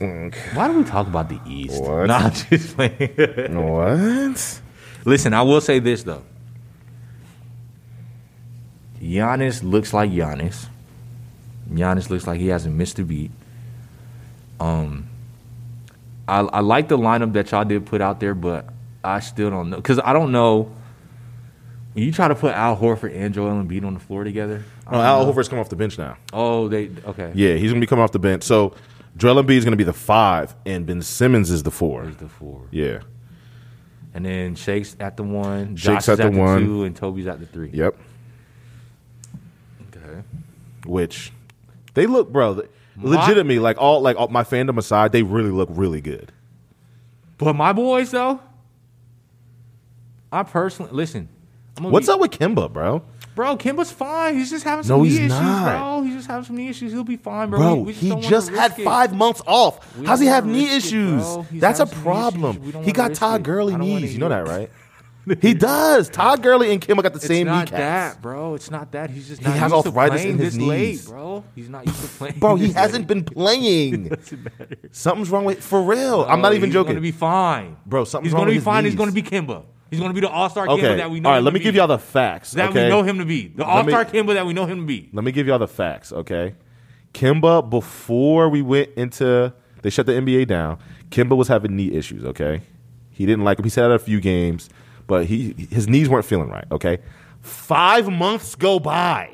Why 0.00 0.68
do 0.68 0.78
we 0.78 0.84
talk 0.84 1.06
about 1.06 1.28
the 1.28 1.40
East? 1.46 1.80
What? 1.80 2.06
Nah, 2.06 2.18
I'm 2.18 2.32
just 2.32 2.76
playing. 2.76 3.56
What? 3.56 4.60
Listen, 5.04 5.32
I 5.32 5.42
will 5.42 5.60
say 5.60 5.78
this 5.78 6.02
though. 6.02 6.22
Giannis 9.00 9.62
looks 9.62 9.92
like 9.92 10.10
Giannis. 10.10 10.66
Giannis 11.70 12.10
looks 12.10 12.26
like 12.26 12.40
he 12.40 12.48
hasn't 12.48 12.74
missed 12.74 12.98
a 12.98 13.04
beat. 13.04 13.30
Um, 14.60 15.08
I 16.26 16.40
I 16.40 16.60
like 16.60 16.88
the 16.88 16.98
lineup 16.98 17.32
that 17.34 17.50
y'all 17.50 17.64
did 17.64 17.86
put 17.86 18.00
out 18.00 18.20
there, 18.20 18.34
but 18.34 18.68
I 19.04 19.20
still 19.20 19.50
don't 19.50 19.70
know 19.70 19.76
because 19.76 20.00
I 20.00 20.12
don't 20.12 20.32
know. 20.32 20.72
When 21.94 22.04
you 22.04 22.12
try 22.12 22.28
to 22.28 22.34
put 22.34 22.54
Al 22.54 22.76
Horford 22.76 23.16
and 23.16 23.34
Joel 23.34 23.50
Embiid 23.62 23.84
on 23.84 23.94
the 23.94 24.00
floor 24.00 24.22
together, 24.22 24.62
No, 24.90 25.00
Al 25.00 25.24
know. 25.24 25.32
Horford's 25.32 25.48
come 25.48 25.58
off 25.58 25.68
the 25.68 25.76
bench 25.76 25.98
now. 25.98 26.16
Oh, 26.32 26.68
they 26.68 26.90
okay. 27.06 27.32
Yeah, 27.34 27.54
he's 27.54 27.70
gonna 27.70 27.80
be 27.80 27.86
coming 27.86 28.02
off 28.04 28.12
the 28.12 28.18
bench. 28.18 28.44
So 28.44 28.74
Joel 29.16 29.42
Embiid 29.42 29.56
is 29.56 29.64
going 29.64 29.72
to 29.72 29.76
be 29.76 29.84
the 29.84 29.92
five, 29.92 30.54
and 30.64 30.86
Ben 30.86 31.02
Simmons 31.02 31.50
is 31.50 31.64
the 31.64 31.72
four. 31.72 32.04
Is 32.04 32.16
the 32.18 32.28
four. 32.28 32.62
Yeah. 32.70 33.00
And 34.14 34.24
then 34.24 34.54
Shake's 34.54 34.96
at 35.00 35.16
the 35.16 35.24
one, 35.24 35.74
Shake's 35.74 36.06
Josh 36.06 36.20
at 36.20 36.24
is 36.24 36.30
the 36.32 36.38
one. 36.38 36.64
two, 36.64 36.84
and 36.84 36.94
Toby's 36.94 37.26
at 37.26 37.40
the 37.40 37.46
three. 37.46 37.70
Yep. 37.72 37.96
Which 40.88 41.32
they 41.94 42.06
look, 42.06 42.32
bro. 42.32 42.54
th- 42.54 42.70
Legitimately, 43.00 43.60
like 43.60 43.78
all 43.78 44.00
like 44.00 44.16
all, 44.16 44.26
my 44.28 44.42
fandom 44.42 44.76
aside, 44.78 45.12
they 45.12 45.22
really 45.22 45.50
look 45.50 45.68
really 45.70 46.00
good. 46.00 46.32
But 47.36 47.54
my 47.54 47.72
boys, 47.72 48.10
though, 48.10 48.40
I 50.32 50.42
personally 50.42 50.90
listen. 50.92 51.28
I'm 51.76 51.84
What's 51.92 52.06
be- 52.08 52.12
up 52.12 52.20
with 52.20 52.32
Kemba, 52.32 52.72
bro? 52.72 53.02
bro? 53.36 53.56
Kemba's 53.56 53.92
fine. 53.92 54.34
He's 54.36 54.50
just 54.50 54.64
having 54.64 54.82
some 54.82 54.96
No, 54.98 55.02
knee 55.04 55.10
he's 55.10 55.18
issues, 55.20 55.30
not. 55.30 55.78
bro. 55.78 56.02
He's 56.02 56.14
just 56.16 56.26
having 56.26 56.44
some 56.44 56.56
knee 56.56 56.68
issues. 56.70 56.90
He'll 56.90 57.04
be 57.04 57.16
fine, 57.16 57.50
bro. 57.50 57.58
Bro, 57.60 57.74
We- 57.76 57.82
we 57.84 57.92
he 57.92 58.20
just 58.22 58.50
had 58.50 58.76
it. 58.76 58.82
five 58.84 59.14
months 59.14 59.40
off. 59.46 59.96
We 59.96 60.04
How's 60.06 60.18
he 60.18 60.26
have 60.26 60.44
knee 60.44 60.64
risk 60.64 60.86
it, 60.86 60.88
issues? 60.88 61.36
That's 61.52 61.78
a 61.78 61.84
having 61.86 61.94
some 61.94 61.98
knee 61.98 62.02
problem. 62.04 62.62
issues. 62.68 62.84
He 62.84 62.90
got 62.92 63.14
Todd. 63.14 63.44
Gurley 63.44 63.74
I 63.74 63.78
don't 63.78 63.88
wanna 63.90 64.00
knees. 64.00 64.12
You 64.14 64.18
know 64.18 64.28
that, 64.30 64.48
right? 64.48 64.70
he 65.40 65.54
does. 65.54 66.08
Todd 66.08 66.42
Gurley 66.42 66.72
and 66.72 66.80
Kemba 66.80 67.02
got 67.02 67.12
the. 67.12 67.18
It's 67.18 67.26
same 67.26 67.46
not 67.46 67.66
kneecaps. 67.66 67.78
that, 67.78 68.22
bro. 68.22 68.54
It's 68.54 68.70
not 68.70 68.92
that. 68.92 69.10
He's 69.10 69.28
just 69.28 69.42
He 69.42 69.50
has 69.50 69.72
used 69.72 69.86
arthritis 69.86 70.24
in 70.24 70.38
his 70.38 70.54
this 70.54 70.62
late, 70.66 70.80
knees. 70.88 71.08
bro. 71.08 71.44
He's 71.54 71.68
not 71.68 71.86
used 71.86 72.00
to 72.00 72.08
playing. 72.18 72.38
Bro, 72.38 72.56
he 72.56 72.72
hasn't 72.72 73.08
late. 73.08 73.08
been 73.08 73.24
playing. 73.24 74.12
Something's 74.92 75.30
wrong 75.30 75.44
with 75.44 75.62
for 75.62 75.82
real. 75.82 76.24
I'm 76.24 76.40
not 76.40 76.54
even 76.54 76.70
joking. 76.70 76.90
he's 76.90 76.94
gonna 76.94 77.00
be 77.00 77.10
fine, 77.12 77.76
Bro, 77.86 78.04
something's 78.04 78.32
wrong. 78.32 78.48
He's 78.48 78.54
gonna 78.54 78.60
be 78.60 78.64
fine. 78.64 78.84
He's 78.84 78.94
gonna 78.94 79.12
be 79.12 79.22
Kemba. 79.22 79.64
He's 79.90 80.00
gonna 80.00 80.12
be 80.12 80.20
the 80.20 80.28
All 80.28 80.50
Star 80.50 80.66
Kemba 80.66 80.72
okay. 80.78 80.96
that 80.96 81.10
we 81.10 81.20
know. 81.20 81.30
All 81.30 81.34
right, 81.36 81.42
let 81.42 81.52
me 81.54 81.60
be. 81.60 81.64
give 81.64 81.74
y'all 81.74 81.86
the 81.86 81.98
facts. 81.98 82.52
that 82.52 82.70
okay? 82.70 82.84
we 82.84 82.88
know 82.90 83.02
him 83.02 83.18
to 83.18 83.24
be. 83.24 83.48
The 83.48 83.64
All 83.64 83.86
Star 83.86 84.04
Kemba 84.04 84.34
that 84.34 84.46
we 84.46 84.52
know 84.52 84.66
him 84.66 84.80
to 84.80 84.86
be. 84.86 85.08
Let 85.12 85.24
me 85.24 85.32
give 85.32 85.46
y'all 85.46 85.58
the 85.58 85.68
facts, 85.68 86.12
okay? 86.12 86.54
Kemba, 87.14 87.68
before 87.68 88.48
we 88.48 88.60
went 88.62 88.90
into, 88.96 89.52
they 89.82 89.90
shut 89.90 90.06
the 90.06 90.12
NBA 90.12 90.46
down. 90.46 90.78
Kemba 91.10 91.36
was 91.36 91.48
having 91.48 91.74
knee 91.74 91.92
issues, 91.92 92.24
okay? 92.24 92.60
He 93.10 93.26
didn't 93.26 93.44
like 93.44 93.58
him. 93.58 93.64
He 93.64 93.70
sat 93.70 93.86
out 93.86 93.92
a 93.92 93.98
few 93.98 94.20
games, 94.20 94.68
but 95.08 95.26
he 95.26 95.54
his 95.70 95.88
knees 95.88 96.08
weren't 96.08 96.24
feeling 96.24 96.48
right, 96.50 96.66
okay? 96.70 96.98
Five 97.40 98.08
months 98.08 98.54
go 98.54 98.78
by. 98.78 99.30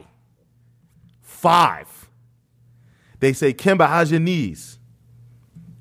Five. 1.20 2.08
They 3.20 3.32
say, 3.34 3.52
Kemba, 3.52 3.86
how's 3.88 4.10
your 4.10 4.20
knees? 4.20 4.78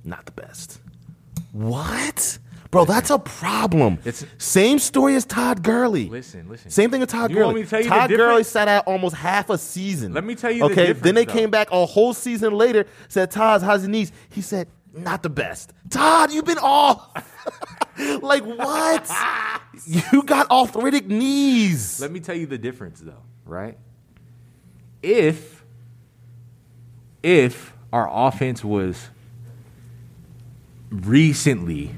Not 0.04 0.26
the 0.26 0.32
best. 0.34 0.80
What? 1.52 2.40
Bro, 2.72 2.86
that's 2.86 3.10
a 3.12 3.20
problem. 3.20 4.00
It's- 4.04 4.26
Same 4.38 4.80
story 4.80 5.16
as 5.16 5.26
Todd 5.26 5.62
Gurley. 5.62 6.10
Listen, 6.10 6.50
listen. 6.50 6.72
Same 6.72 6.90
thing 6.90 7.02
with 7.02 7.10
Todd 7.10 7.30
You 7.30 7.38
Gurley. 7.38 7.64
to 7.64 7.70
tell 7.70 7.80
you 7.80 7.84
the 7.86 7.90
Todd 7.90 8.10
Gurley 8.10 8.44
sat 8.44 8.68
out 8.68 8.86
almost 8.88 9.16
half 9.16 9.50
a 9.50 9.58
season. 9.58 10.14
Let 10.14 10.24
me 10.24 10.34
tell 10.36 10.52
you 10.52 10.60
the 10.68 10.72
Okay, 10.74 10.92
then 10.94 11.14
they 11.16 11.26
though. 11.26 11.32
came 11.34 11.52
back 11.52 11.70
a 11.72 11.86
whole 11.86 12.14
season 12.14 12.54
later. 12.54 12.86
Said 13.10 13.30
Todd, 13.30 13.62
how's 13.62 13.84
your 13.84 13.92
knees? 13.92 14.12
He 14.32 14.42
said, 14.42 14.68
not 14.92 15.22
the 15.22 15.30
best. 15.30 15.72
Todd, 15.92 16.32
you've 16.34 16.46
been 16.46 16.58
off. 16.60 17.10
like 18.22 18.44
what? 18.44 19.10
you 20.12 20.24
got 20.24 20.50
arthritic 20.50 21.08
knees. 21.08 22.00
Let 22.00 22.12
me 22.12 22.20
tell 22.20 22.36
you 22.36 22.46
the 22.46 22.58
difference, 22.58 23.00
though. 23.00 23.24
Right? 23.46 23.78
If 25.02 25.64
if 27.22 27.74
our 27.92 28.10
offense 28.12 28.64
was 28.64 29.10
recently 30.90 31.92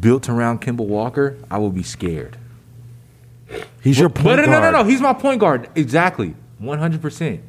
built 0.00 0.28
around 0.28 0.60
Kemba 0.60 0.86
Walker, 0.86 1.36
I 1.50 1.58
would 1.58 1.74
be 1.74 1.82
scared. 1.82 2.36
He's 3.82 3.98
your 3.98 4.08
But 4.08 4.22
point 4.22 4.36
no, 4.38 4.44
no, 4.46 4.60
no, 4.60 4.70
no. 4.70 4.84
He's 4.84 5.00
my 5.00 5.12
point 5.12 5.40
guard. 5.40 5.68
Exactly. 5.74 6.34
100%. 6.60 7.40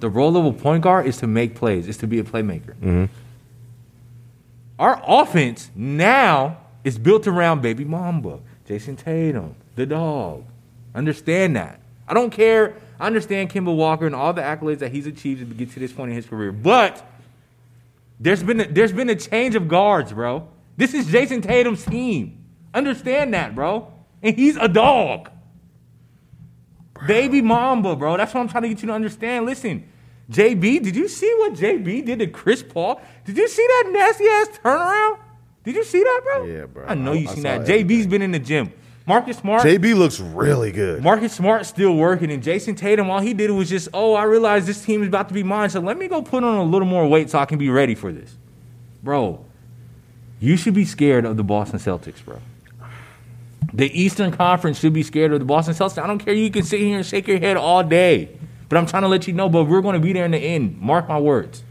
The 0.00 0.08
role 0.08 0.36
of 0.36 0.46
a 0.46 0.52
point 0.52 0.82
guard 0.82 1.06
is 1.06 1.18
to 1.18 1.26
make 1.26 1.54
plays, 1.54 1.86
is 1.88 1.96
to 1.98 2.06
be 2.06 2.18
a 2.18 2.24
playmaker. 2.24 2.74
Mm-hmm. 2.76 3.04
Our 4.78 5.00
offense 5.06 5.70
now 5.74 6.58
is 6.84 6.98
built 6.98 7.26
around 7.26 7.62
Baby 7.62 7.84
Mamba, 7.84 8.40
Jayson 8.68 8.96
Tatum, 8.96 9.56
the 9.74 9.86
dog. 9.86 10.44
Understand 10.94 11.56
that. 11.56 11.80
I 12.06 12.14
don't 12.14 12.30
care. 12.30 12.76
I 13.00 13.06
understand 13.06 13.50
Kemba 13.50 13.74
Walker 13.74 14.06
and 14.06 14.14
all 14.14 14.32
the 14.32 14.42
accolades 14.42 14.78
that 14.78 14.92
he's 14.92 15.06
achieved 15.06 15.40
to 15.40 15.54
get 15.54 15.72
to 15.72 15.80
this 15.80 15.92
point 15.92 16.10
in 16.10 16.16
his 16.16 16.26
career. 16.26 16.52
But 16.52 17.04
there's 18.20 18.42
been 18.42 18.60
a, 18.60 18.68
there's 18.68 18.92
been 18.92 19.10
a 19.10 19.16
change 19.16 19.54
of 19.54 19.66
guards, 19.66 20.12
bro. 20.12 20.46
This 20.76 20.94
is 20.94 21.06
Jayson 21.06 21.42
Tatum's 21.42 21.84
team. 21.84 22.44
Understand 22.72 23.34
that, 23.34 23.54
bro. 23.54 23.92
And 24.22 24.36
he's 24.36 24.56
a 24.56 24.68
dog. 24.68 25.30
Baby 27.06 27.42
Mamba, 27.42 27.96
bro. 27.96 28.16
That's 28.16 28.32
what 28.32 28.40
I'm 28.40 28.48
trying 28.48 28.62
to 28.64 28.68
get 28.68 28.82
you 28.82 28.88
to 28.88 28.94
understand. 28.94 29.46
Listen, 29.46 29.88
JB, 30.30 30.82
did 30.82 30.96
you 30.96 31.08
see 31.08 31.32
what 31.38 31.54
JB 31.54 32.06
did 32.06 32.20
to 32.20 32.26
Chris 32.28 32.62
Paul? 32.62 33.00
Did 33.24 33.36
you 33.36 33.48
see 33.48 33.66
that 33.66 33.90
nasty 33.92 34.24
ass 34.26 34.58
turnaround? 34.62 35.18
Did 35.64 35.74
you 35.76 35.84
see 35.84 36.02
that, 36.02 36.20
bro? 36.24 36.44
Yeah, 36.44 36.66
bro. 36.66 36.84
I 36.86 36.94
know 36.94 37.12
I- 37.12 37.16
you 37.16 37.28
I 37.28 37.34
seen 37.34 37.42
that. 37.44 37.60
everything. 37.62 37.88
JB's 37.88 38.06
been 38.06 38.22
in 38.22 38.32
the 38.32 38.38
gym. 38.38 38.72
Marcus 39.06 39.36
Smart. 39.36 39.62
JB 39.62 39.94
looks 39.94 40.18
really 40.18 40.72
good. 40.72 41.02
Marcus 41.02 41.32
Smart 41.34 41.66
still 41.66 41.94
working, 41.94 42.30
and 42.30 42.42
Jayson 42.42 42.74
Tatum, 42.74 43.10
all 43.10 43.20
he 43.20 43.34
did 43.34 43.50
was 43.50 43.68
just, 43.68 43.88
oh, 43.92 44.14
I 44.14 44.22
realized 44.24 44.66
this 44.66 44.82
team 44.82 45.02
is 45.02 45.08
about 45.08 45.28
to 45.28 45.34
be 45.34 45.42
mine, 45.42 45.68
so 45.68 45.80
let 45.80 45.98
me 45.98 46.08
go 46.08 46.22
put 46.22 46.42
on 46.42 46.56
a 46.56 46.62
little 46.64 46.88
more 46.88 47.06
weight 47.06 47.28
so 47.28 47.38
I 47.38 47.44
can 47.44 47.58
be 47.58 47.68
ready 47.68 47.94
for 47.94 48.12
this. 48.12 48.34
Bro, 49.02 49.44
you 50.40 50.56
should 50.56 50.72
be 50.72 50.86
scared 50.86 51.26
of 51.26 51.36
the 51.36 51.44
Boston 51.44 51.78
Celtics, 51.78 52.24
bro. 52.24 52.38
The 53.74 53.90
Eastern 53.98 54.30
Conference 54.32 54.78
should 54.78 54.92
be 54.94 55.02
scared 55.02 55.32
of 55.34 55.38
the 55.40 55.44
Boston 55.44 55.74
Celtics. 55.74 56.02
I 56.02 56.06
don't 56.06 56.18
care. 56.18 56.32
You 56.32 56.50
can 56.50 56.62
sit 56.62 56.80
here 56.80 56.96
and 56.96 57.04
shake 57.04 57.26
your 57.28 57.38
head 57.40 57.56
all 57.58 57.82
day, 57.82 58.30
but 58.70 58.78
I'm 58.78 58.86
trying 58.86 59.02
to 59.02 59.08
let 59.08 59.26
you 59.26 59.34
know, 59.34 59.50
but 59.50 59.64
we're 59.64 59.82
going 59.82 59.94
to 59.94 60.00
be 60.00 60.12
there 60.14 60.24
in 60.24 60.30
the 60.30 60.38
end. 60.38 60.80
Mark 60.80 61.08
my 61.08 61.18
words. 61.18 61.62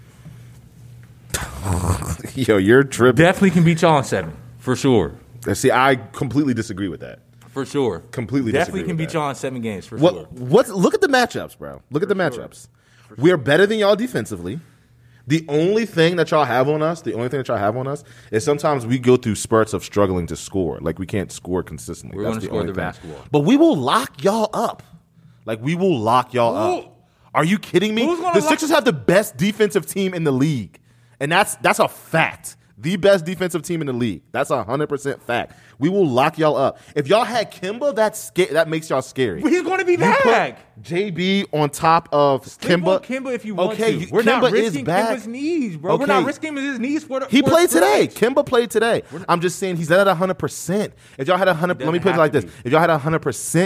Yo, 2.47 2.57
you're 2.57 2.83
tripping. 2.83 3.23
Definitely 3.23 3.51
can 3.51 3.63
beat 3.63 3.81
y'all 3.81 3.97
in 3.99 4.03
seven, 4.03 4.35
for 4.57 4.75
sure. 4.75 5.13
Uh, 5.47 5.53
see, 5.53 5.71
I 5.71 5.95
completely 5.95 6.53
disagree 6.53 6.87
with 6.87 7.01
that. 7.01 7.19
For 7.49 7.65
sure. 7.65 7.99
Completely 8.11 8.51
Definitely 8.51 8.81
disagree 8.81 8.81
can 8.83 8.87
with 8.89 8.97
beat 8.97 9.05
that. 9.09 9.13
y'all 9.19 9.29
in 9.29 9.35
seven 9.35 9.61
games, 9.61 9.85
for 9.85 9.97
sure. 9.99 10.11
What? 10.11 10.31
What's? 10.33 10.69
Look 10.69 10.93
at 10.93 11.01
the 11.01 11.07
matchups, 11.07 11.57
bro. 11.57 11.81
Look 11.91 12.01
at 12.03 12.09
the 12.09 12.15
matchups. 12.15 12.67
We're 13.17 13.37
better 13.37 13.65
than 13.67 13.77
y'all 13.79 13.95
defensively. 13.95 14.59
The 15.27 15.45
only 15.47 15.85
thing 15.85 16.17
that 16.17 16.31
y'all 16.31 16.43
have 16.43 16.67
on 16.67 16.81
us, 16.81 17.01
the 17.01 17.13
only 17.13 17.29
thing 17.29 17.37
that 17.39 17.47
y'all 17.47 17.57
have 17.57 17.77
on 17.77 17.87
us, 17.87 18.03
is 18.31 18.43
sometimes 18.43 18.85
we 18.85 18.99
go 18.99 19.15
through 19.15 19.35
spurts 19.35 19.71
of 19.73 19.83
struggling 19.83 20.27
to 20.27 20.35
score. 20.35 20.79
Like 20.81 20.99
we 20.99 21.05
can't 21.05 21.31
score 21.31 21.63
consistently. 21.63 22.17
We're 22.17 22.23
That's 22.23 22.33
gonna 22.33 22.41
the 22.41 22.45
score 22.47 22.59
only 22.59 22.71
the 22.73 22.75
thing. 22.75 22.83
basketball. 22.87 23.25
But 23.31 23.39
we 23.41 23.55
will 23.55 23.77
lock 23.77 24.21
y'all 24.23 24.49
up. 24.53 24.83
Like 25.45 25.61
we 25.61 25.75
will 25.75 25.97
lock 25.99 26.33
y'all 26.33 26.55
Who- 26.55 26.79
up. 26.87 26.89
Are 27.35 27.45
you 27.45 27.57
kidding 27.57 27.95
me? 27.95 28.05
Who's 28.05 28.19
gonna 28.19 28.33
The 28.33 28.39
lock- 28.41 28.49
Sixers 28.49 28.69
have 28.71 28.83
the 28.85 28.93
best 28.93 29.37
defensive 29.37 29.85
team 29.85 30.13
in 30.13 30.23
the 30.23 30.31
league, 30.31 30.79
and 31.19 31.31
that's 31.31 31.55
that's 31.57 31.79
a 31.79 31.87
fact. 31.87 32.57
The 32.75 32.97
best 32.97 33.23
defensive 33.23 33.61
team 33.61 33.81
in 33.81 33.87
the 33.87 33.93
league. 33.93 34.23
That's 34.31 34.49
a 34.49 34.63
hundred 34.63 34.87
percent 34.87 35.21
fact. 35.21 35.57
We 35.79 35.89
will 35.89 36.07
lock 36.07 36.37
y'all 36.37 36.57
up. 36.57 36.79
If 36.95 37.07
y'all 37.07 37.23
had 37.23 37.51
Kemba, 37.51 37.95
that's 37.95 38.19
sca- 38.19 38.53
that 38.53 38.67
makes 38.67 38.89
y'all 38.89 39.01
scary. 39.01 39.41
He's 39.41 39.61
going 39.61 39.79
to 39.79 39.85
be 39.85 39.95
back. 39.95 40.57
JB 40.81 41.45
on 41.53 41.69
top 41.69 42.09
of 42.11 42.43
Kemba. 42.59 43.03
Kemba 43.03 43.33
if 43.33 43.45
you 43.45 43.55
want 43.55 43.73
okay, 43.73 44.05
to. 44.05 44.11
We're 44.11 44.23
not 44.23 44.43
risking 44.51 44.81
is 44.81 44.85
back. 44.85 45.17
Kemba's 45.17 45.27
knees, 45.27 45.77
bro. 45.77 45.97
We're 45.97 46.07
not 46.07 46.25
risking 46.25 46.55
his 46.57 46.79
knees 46.79 47.03
for 47.03 47.19
the. 47.19 47.27
He 47.27 47.41
for 47.41 47.49
played 47.49 47.69
today. 47.69 48.07
Kemba 48.07 48.45
played 48.45 48.71
today. 48.71 49.03
I'm 49.29 49.39
just 49.39 49.59
saying 49.59 49.77
he's 49.77 49.89
not 49.89 50.07
at 50.07 50.17
100%. 50.17 50.91
If 51.17 51.27
y'all 51.27 51.37
had 51.37 51.47
100 51.47 51.79
let 51.79 51.93
me 51.93 51.99
put 51.99 52.15
it 52.15 52.17
like 52.17 52.31
this. 52.31 52.45
If 52.63 52.71
y'all 52.71 52.81
had 52.81 52.89
a 52.89 52.97
100% 52.97 53.19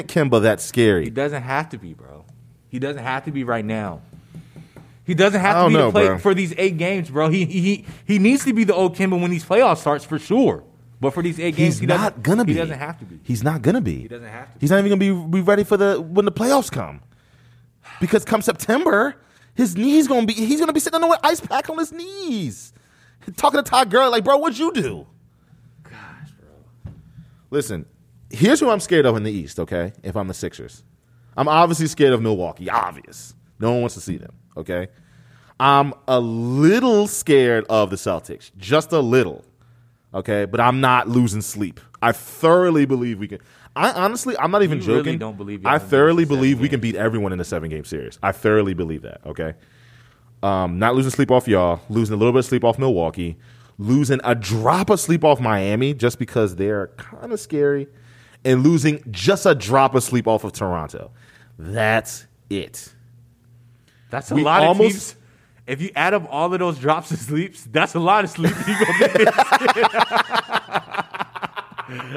Kemba, 0.04 0.42
that's 0.42 0.64
scary. 0.64 1.06
He 1.06 1.10
doesn't 1.10 1.44
have 1.44 1.70
to 1.70 1.78
be, 1.78 1.94
bro. 1.94 2.26
He 2.68 2.80
doesn't 2.80 3.04
have 3.04 3.24
to 3.26 3.32
be 3.32 3.44
right 3.44 3.66
now. 3.66 4.02
He 5.08 5.14
doesn't 5.14 5.40
have 5.40 5.64
to 5.64 5.70
be 5.70 5.74
know, 5.74 5.86
to 5.86 5.92
play 5.94 6.08
bro. 6.08 6.18
for 6.18 6.34
these 6.34 6.54
eight 6.58 6.78
games, 6.78 7.10
bro. 7.10 7.30
He 7.30 7.46
he 7.46 7.86
he 8.06 8.20
needs 8.20 8.44
to 8.44 8.54
be 8.54 8.66
the 8.66 8.76
old 8.76 8.94
Kemba 8.96 9.20
when 9.20 9.32
these 9.32 9.46
playoffs 9.46 9.78
starts 9.78 10.04
for 10.04 10.20
sure. 10.20 10.66
But 11.00 11.14
for 11.14 11.24
these 11.24 11.40
eight 11.40 11.56
games, 11.56 11.76
He's 11.76 11.80
he 11.80 11.86
not 11.86 12.22
gonna 12.22 12.44
be. 12.44 12.54
He 12.54 12.60
doesn't 12.60 12.78
have 12.78 13.00
to 13.00 13.06
be. 13.06 13.20
He's 13.24 13.42
not 13.42 13.62
gonna 13.62 13.80
be. 13.80 14.02
He 14.02 14.08
doesn't 14.10 14.28
have 14.28 14.54
to 14.54 14.60
He's 14.60 14.70
not 14.70 14.80
even 14.80 15.00
gonna 15.00 15.26
be, 15.26 15.40
be 15.40 15.42
ready 15.42 15.64
for 15.64 15.78
the 15.78 16.02
when 16.02 16.26
the 16.26 16.32
playoffs 16.32 16.70
come. 16.70 17.00
Because 18.02 18.26
come 18.26 18.42
September, 18.42 19.16
his 19.56 19.78
knees 19.78 20.10
gonna 20.10 20.26
be 20.26 20.34
he's 20.34 20.60
gonna 20.60 20.74
be 20.74 20.82
sitting 20.82 21.02
on 21.02 21.10
an 21.10 21.18
ice 21.24 21.40
pack 21.40 21.70
on 21.70 21.78
his 21.78 21.94
knees. 21.94 22.74
Talking 23.38 23.64
to 23.64 23.70
Todd 23.70 23.90
Gurley, 23.90 24.10
like, 24.12 24.26
bro, 24.26 24.38
what'd 24.38 24.60
you 24.60 24.74
do? 24.74 25.08
Gosh, 25.84 26.32
bro. 26.84 26.94
Listen, 27.50 27.86
here's 28.30 28.60
who 28.60 28.70
I'm 28.70 28.82
scared 28.82 29.06
of 29.06 29.16
in 29.16 29.24
the 29.24 29.32
East, 29.32 29.60
okay? 29.60 29.94
If 30.04 30.18
I'm 30.18 30.28
the 30.28 30.34
Sixers. 30.34 30.84
I'm 31.38 31.48
obviously 31.48 31.88
scared 31.88 32.14
of 32.14 32.22
Milwaukee, 32.22 32.70
obvious. 32.70 33.34
No 33.60 33.72
one 33.72 33.82
wants 33.82 33.96
to 33.96 34.02
see 34.02 34.18
them, 34.18 34.34
okay? 34.58 34.88
I'm 35.60 35.94
a 36.08 36.20
little 36.20 37.08
scared 37.08 37.66
of 37.70 37.90
the 37.90 37.96
Celtics, 37.96 38.52
just 38.58 38.92
a 38.92 39.00
little, 39.00 39.44
okay? 40.14 40.46
But 40.46 40.60
I'm 40.60 40.82
not 40.82 41.08
losing 41.08 41.42
sleep. 41.42 41.80
I 42.02 42.12
thoroughly 42.12 42.86
believe 42.86 43.18
we 43.20 43.28
can. 43.28 43.40
I 43.76 43.92
honestly, 43.92 44.36
I'm 44.38 44.52
not 44.52 44.64
even 44.64 44.80
You 44.80 44.84
joking. 44.86 45.06
really 45.06 45.18
don't 45.18 45.38
believe 45.38 45.66
I 45.66 45.78
thoroughly 45.80 46.26
believe 46.26 46.60
we 46.60 46.70
can 46.70 46.80
beat 46.80 46.96
everyone 46.96 47.32
in 47.32 47.38
the 47.38 47.46
seven 47.46 47.70
game 47.70 47.86
series. 47.86 48.20
I 48.22 48.32
thoroughly 48.32 48.74
believe 48.74 49.04
that, 49.04 49.22
okay? 49.26 49.54
Um, 50.44 50.78
not 50.80 50.96
losing 50.96 51.12
sleep 51.12 51.32
off 51.32 51.48
y'all, 51.48 51.80
losing 51.90 52.14
a 52.14 52.18
little 52.18 52.34
bit 52.34 52.40
of 52.40 52.46
sleep 52.46 52.64
off 52.64 52.78
Milwaukee, 52.78 53.38
losing 53.80 54.20
a 54.24 54.36
drop 54.36 54.90
of 54.92 55.00
sleep 55.00 55.24
off 55.24 55.40
Miami 55.40 55.94
just 55.94 56.20
because 56.20 56.56
they're 56.56 56.88
kind 56.98 57.32
of 57.32 57.40
scary, 57.40 57.88
and 58.46 58.64
losing 58.64 59.04
just 59.12 59.46
a 59.48 59.56
drop 59.56 59.96
of 59.96 60.04
sleep 60.04 60.28
off 60.28 60.44
of 60.44 60.54
Toronto. 60.54 61.12
That's 61.58 62.28
it. 62.50 62.94
That's 64.10 64.32
a 64.32 64.36
We 64.36 64.44
lot 64.44 64.64
almost- 64.64 64.88
of 64.88 64.92
teams. 64.92 65.16
If 65.68 65.82
you 65.82 65.92
add 65.98 66.14
up 66.14 66.26
all 66.32 66.54
of 66.54 66.60
those 66.60 66.80
drops 66.80 67.12
of 67.12 67.18
sleeps, 67.20 67.66
that's 67.70 67.94
a 67.94 68.00
lot 68.00 68.24
of 68.24 68.30
sleep 68.30 68.54
you 68.66 68.86
gonna 68.86 69.00
be 69.00 69.20
missing. 69.20 69.26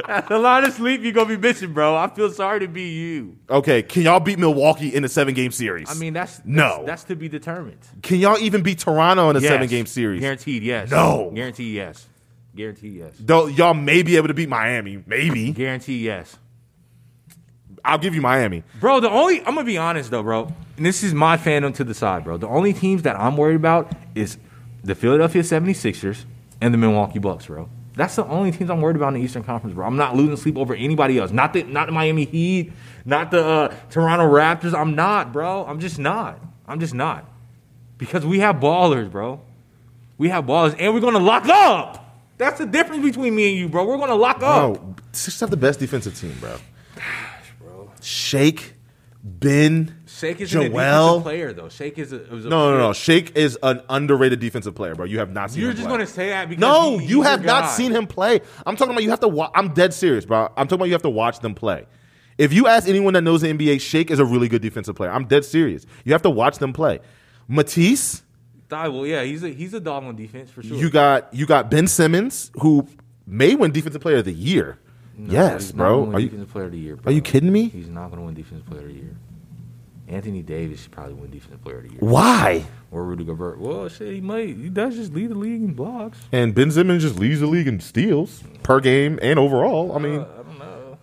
that's 0.07 0.31
a 0.31 0.38
lot 0.38 0.64
of 0.64 0.72
sleep 0.72 1.03
you 1.03 1.12
gonna 1.12 1.29
be 1.29 1.37
missing, 1.37 1.72
bro. 1.72 1.96
I 1.96 2.09
feel 2.09 2.31
sorry 2.31 2.61
to 2.61 2.68
be 2.68 2.88
you. 2.90 3.37
Okay, 3.48 3.83
can 3.83 4.03
y'all 4.03 4.20
beat 4.20 4.38
Milwaukee 4.38 4.94
in 4.94 5.05
a 5.05 5.09
seven 5.09 5.35
game 5.35 5.53
series? 5.53 5.90
I 5.90 5.94
mean, 5.94 6.12
that's, 6.12 6.37
that's 6.37 6.46
No. 6.46 6.83
That's 6.87 7.05
to 7.05 7.16
be 7.16 7.29
determined. 7.29 7.79
can 8.03 8.18
y'all 8.18 8.38
even 8.38 8.62
beat 8.62 8.79
Toronto 8.79 9.31
in 9.31 9.37
a 9.37 9.40
Yes. 9.40 9.48
seven 9.50 9.68
game 9.68 9.87
series? 9.87 10.20
Guaranteed, 10.20 10.62
yes. 10.62 10.90
No. 10.90 11.31
Guaranteed, 11.35 11.74
yes. 11.74 12.07
Guaranteed, 12.57 12.94
yes. 12.94 13.14
Though 13.18 13.46
y'all 13.46 13.74
may 13.74 14.03
be 14.03 14.16
able 14.16 14.29
to 14.29 14.35
beat 14.35 14.48
Miami, 14.48 15.03
maybe. 15.07 15.53
Guaranteed, 15.53 16.03
yes. 16.03 16.37
I'll 17.85 17.99
give 17.99 18.14
you 18.14 18.21
Miami. 18.21 18.62
Bro, 18.79 19.01
the 19.01 19.11
only 19.11 19.38
I'm 19.40 19.55
gonna 19.55 19.64
be 19.64 19.79
honest 19.79 20.11
though, 20.11 20.23
bro. 20.23 20.53
And 20.77 20.87
this 20.87 21.03
is 21.03 21.14
my 21.14 21.37
fandom 21.37 21.75
to 21.75 21.85
the 21.85 21.95
side, 21.95 22.25
bro. 22.25 22.37
The 22.37 22.49
only 22.49 22.73
teams 22.73 23.03
that 23.03 23.19
I'm 23.19 23.37
worried 23.37 23.57
about 23.57 23.93
is 24.14 24.38
the 24.83 24.95
Philadelphia 24.95 25.43
76ers 25.43 26.25
and 26.61 26.73
the 26.73 26.79
Milwaukee 26.79 27.19
Bucks, 27.19 27.47
bro. 27.47 27.69
That's 27.95 28.16
the 28.16 28.25
only 28.27 28.53
teams 28.53 28.71
I'm 28.71 28.81
worried 28.81 28.97
about 28.97 29.09
in 29.09 29.14
the 29.14 29.21
Eastern 29.21 29.43
Conference, 29.43 29.75
bro. 29.75 29.87
I'm 29.87 29.97
not 29.97 30.16
losing 30.16 30.37
sleep 30.37 30.57
over 30.57 30.75
anybody 30.75 31.19
else. 31.19 31.31
Not 31.33 31.53
the 31.53 31.64
not 31.64 31.87
the 31.87 31.93
Miami 31.93 32.25
Heat, 32.25 32.73
not 33.05 33.31
the 33.31 33.45
uh, 33.45 33.75
Toronto 33.90 34.25
Raptors. 34.25 34.75
I'm 34.75 34.95
not, 34.95 35.33
bro. 35.33 35.64
I'm 35.66 35.81
just 35.81 35.99
not. 35.99 36.40
I'm 36.66 36.81
just 36.81 36.95
not. 36.95 37.25
Because 37.99 38.25
we 38.25 38.38
have 38.40 38.57
ballers, 38.57 39.11
bro. 39.11 39.40
We 40.16 40.29
have 40.29 40.45
ballers, 40.45 40.75
and 40.79 40.95
we're 40.95 41.01
gonna 41.01 41.19
lock 41.19 41.47
up. 41.47 42.19
That's 42.38 42.59
the 42.59 42.66
difference 42.66 43.03
between 43.03 43.35
me 43.35 43.51
and 43.51 43.59
you, 43.59 43.69
bro. 43.69 43.85
We're 43.85 43.99
gonna 43.99 44.14
lock 44.14 44.43
up. 44.43 44.75
Bro, 44.75 44.95
Sixers 45.12 45.40
have 45.40 45.51
the 45.51 45.57
best 45.59 45.81
defensive 45.81 46.19
team, 46.19 46.35
bro. 46.40 46.57
Shake, 48.05 48.75
Ben, 49.23 49.95
Shake 50.07 50.41
is 50.41 50.51
a 50.51 50.53
Joel. 50.55 50.69
defensive 50.71 51.23
player, 51.23 51.53
though. 51.53 51.69
Shake 51.69 51.99
is 51.99 52.13
a, 52.13 52.19
was 52.31 52.47
a 52.47 52.49
No, 52.49 52.73
no, 52.73 52.79
no. 52.79 52.93
Shake 52.93 53.37
is 53.37 53.59
an 53.63 53.83
underrated 53.89 54.41
defensive 54.41 54.75
player, 54.75 54.95
bro. 54.95 55.05
You 55.05 55.19
have 55.19 55.31
not 55.33 55.51
seen 55.51 55.61
You're 55.63 55.71
him 55.71 55.77
just 55.77 55.89
play. 55.89 55.97
gonna 55.99 56.07
say 56.07 56.29
that 56.31 56.49
because 56.49 56.61
No, 56.61 56.99
he- 56.99 57.07
you 57.07 57.23
have 57.23 57.45
not 57.45 57.71
seen 57.71 57.93
him 57.93 58.07
play. 58.07 58.41
I'm 58.67 58.77
talking 58.77 58.93
about 58.93 59.03
you 59.03 59.11
have 59.11 59.21
to 59.21 59.29
watch. 59.29 59.51
I'm 59.55 59.75
dead 59.75 59.93
serious, 59.93 60.25
bro. 60.25 60.45
I'm 60.57 60.67
talking 60.67 60.77
about 60.77 60.87
you 60.87 60.93
have 60.93 61.03
to 61.03 61.11
watch 61.11 61.41
them 61.41 61.55
play. 61.55 61.87
If 62.39 62.53
you 62.55 62.67
ask 62.67 62.89
anyone 62.89 63.13
that 63.15 63.23
knows 63.23 63.43
the 63.43 63.49
NBA, 63.53 63.81
Shake 63.81 64.11
is 64.11 64.19
a 64.19 64.25
really 64.25 64.49
good 64.49 64.63
defensive 64.63 64.97
player. 64.97 65.11
I'm 65.11 65.27
dead 65.27 65.45
serious. 65.45 65.85
You 66.05 66.13
have 66.13 66.23
to 66.23 66.31
watch 66.31 66.57
them 66.59 66.73
play. 66.73 67.01
Matisse, 67.47 68.23
well, 68.71 69.05
yeah, 69.07 69.23
he's 69.25 69.43
a 69.43 69.49
he's 69.51 69.75
a 69.75 69.81
dog 69.81 70.05
on 70.05 70.17
defense 70.17 70.51
for 70.51 70.63
sure. 70.63 70.77
you 70.77 70.89
got 70.89 71.33
you 71.35 71.45
got 71.45 71.71
Ben 71.71 71.87
Simmons, 71.87 72.51
who 72.61 72.87
may 73.27 73.55
win 73.55 73.73
Defensive 73.73 74.01
Player 74.01 74.19
of 74.19 74.25
the 74.25 74.33
Year. 74.33 74.79
No, 75.27 75.33
yes, 75.33 75.73
bro. 75.73 76.13
Are 76.13 76.21
you 76.21 76.29
defensive 76.29 76.51
player 76.53 76.65
of 76.67 76.73
the 76.73 76.79
year? 76.79 76.97
Bro. 76.97 77.11
are 77.11 77.15
you 77.15 77.21
kidding 77.23 77.53
me? 77.53 77.69
He's 77.69 77.89
not 77.89 78.07
going 78.11 78.21
to 78.21 78.27
win 78.27 78.35
defensive 78.35 78.67
player 78.67 78.83
of 78.83 78.89
the 78.89 78.95
year. 78.95 79.17
Anthony 80.09 80.43
Davis 80.43 80.83
should 80.83 80.91
probably 80.91 81.15
win 81.15 81.31
defensive 81.31 81.63
player 81.63 81.77
of 81.79 81.83
the 81.85 81.91
year, 81.91 81.99
Why? 82.01 82.65
or 82.91 83.05
Rudy 83.05 83.23
Gobert. 83.25 83.61
Well, 83.61 83.89
shit, 83.89 84.13
he 84.13 84.21
might. 84.21 84.57
He 84.57 84.69
does 84.69 84.97
just 84.97 85.13
lead 85.15 85.31
the 85.31 85.37
league 85.37 85.63
in 85.63 85.73
blocks. 85.75 86.19
And 86.33 86.53
Ben 86.53 86.71
Simmons 86.73 87.03
just 87.03 87.17
leads 87.17 87.39
the 87.41 87.47
league 87.47 87.69
in 87.69 87.79
steals 87.79 88.43
per 88.65 88.81
game 88.81 89.21
and 89.23 89.39
overall. 89.39 89.95
I 89.95 89.99
mean, 90.01 90.19
Uh, 90.21 90.27
I 90.33 90.43
don't 90.43 90.59
know. 90.59 90.99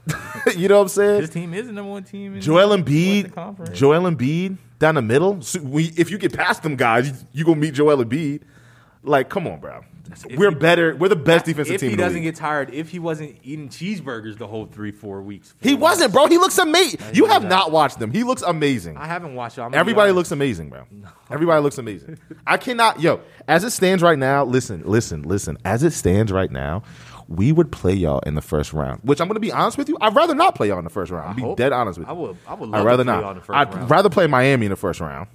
you 0.58 0.68
know 0.68 0.76
what 0.78 0.82
I'm 0.84 0.88
saying? 0.90 1.22
This 1.22 1.30
team 1.30 1.54
is 1.54 1.68
the 1.68 1.72
number 1.74 1.92
one 1.92 2.04
team. 2.04 2.36
In 2.36 2.42
Joel 2.42 2.70
the 2.70 2.84
Embiid. 2.84 3.74
Joel 3.74 4.12
Embiid 4.12 4.58
down 4.80 4.96
the 4.96 5.02
middle. 5.02 5.42
So 5.42 5.62
we, 5.62 5.86
if 5.96 6.12
you 6.12 6.18
get 6.18 6.34
past 6.34 6.64
them 6.64 6.76
guys, 6.76 7.08
you, 7.08 7.16
you 7.32 7.46
gonna 7.46 7.62
meet 7.62 7.76
Joel 7.76 8.04
Embiid. 8.04 8.42
Like, 9.04 9.30
come 9.30 9.48
on, 9.48 9.62
bro. 9.62 9.82
If 10.26 10.38
We're 10.40 10.50
he- 10.50 10.56
better. 10.56 10.96
We're 10.96 11.10
the 11.10 11.16
best 11.16 11.46
defensive 11.46 11.76
if 11.76 11.82
team. 11.82 11.90
he 11.90 11.94
in 11.94 12.00
doesn't 12.00 12.22
get 12.22 12.36
tired, 12.36 12.74
if 12.74 12.90
he 12.90 13.00
wasn't 13.00 13.38
eating 13.44 13.70
cheeseburgers 13.70 14.38
the 14.38 14.48
whole 14.48 14.66
three, 14.66 14.92
four 14.92 15.22
weeks, 15.22 15.54
he 15.62 15.72
four 15.72 15.80
wasn't, 15.80 16.14
bro. 16.14 16.28
He 16.28 16.38
looks 16.38 16.58
amazing. 16.58 17.00
You 17.14 17.26
have 17.26 17.44
not. 17.44 17.50
not 17.50 17.72
watched 17.72 18.00
them. 18.00 18.12
He 18.12 18.24
looks 18.24 18.42
amazing. 18.42 18.98
I 18.98 19.06
haven't 19.08 19.36
watched. 19.36 19.58
it. 19.58 19.62
I'm 19.62 19.66
gonna 19.72 19.76
be 19.76 19.80
Everybody 19.92 20.12
looks 20.12 20.32
amazing, 20.32 20.70
bro. 20.70 20.84
Everybody 21.30 21.62
looks 21.62 21.78
amazing. 21.78 22.18
I 22.46 22.58
cannot, 22.58 23.02
yo, 23.02 23.22
as 23.48 23.64
it 23.64 23.72
stands 23.72 24.02
right 24.04 24.18
now, 24.18 24.44
listen, 24.46 24.84
listen, 24.86 25.24
listen. 25.24 25.58
As 25.66 25.84
it 25.84 25.92
stands 25.94 26.32
right 26.32 26.52
now, 26.52 26.84
we 27.28 27.52
would 27.52 27.72
play 27.72 27.94
y'all 27.94 28.20
in 28.20 28.36
the 28.36 28.42
first 28.42 28.72
round, 28.72 29.02
which 29.04 29.20
I'm 29.20 29.28
going 29.28 29.36
to 29.36 29.42
be 29.42 29.52
honest 29.52 29.78
with 29.78 29.90
you. 29.90 29.98
I'd 30.00 30.16
rather 30.16 30.34
not 30.34 30.56
play 30.56 30.70
y'all 30.70 30.78
in 30.80 30.86
the 30.86 30.90
first 30.90 31.12
round. 31.12 31.28
I'll 31.28 31.50
be 31.52 31.56
dead 31.56 31.74
honest 31.74 32.00
with 32.00 32.08
you. 32.08 32.14
I 32.14 32.16
would. 32.18 32.38
I 32.48 32.54
would 32.54 32.74
I'd 32.74 32.86
rather 32.86 33.04
to 33.04 33.12
play 33.12 33.14
not. 33.16 33.22
y'all 33.22 33.32
in 33.32 33.38
the 33.38 33.44
first 33.44 33.58
I'd 33.58 33.74
round. 33.76 33.90
rather 33.92 34.10
play 34.10 34.28
Miami 34.28 34.66
in 34.66 34.70
the 34.70 34.76
first 34.78 35.02
round. 35.02 35.28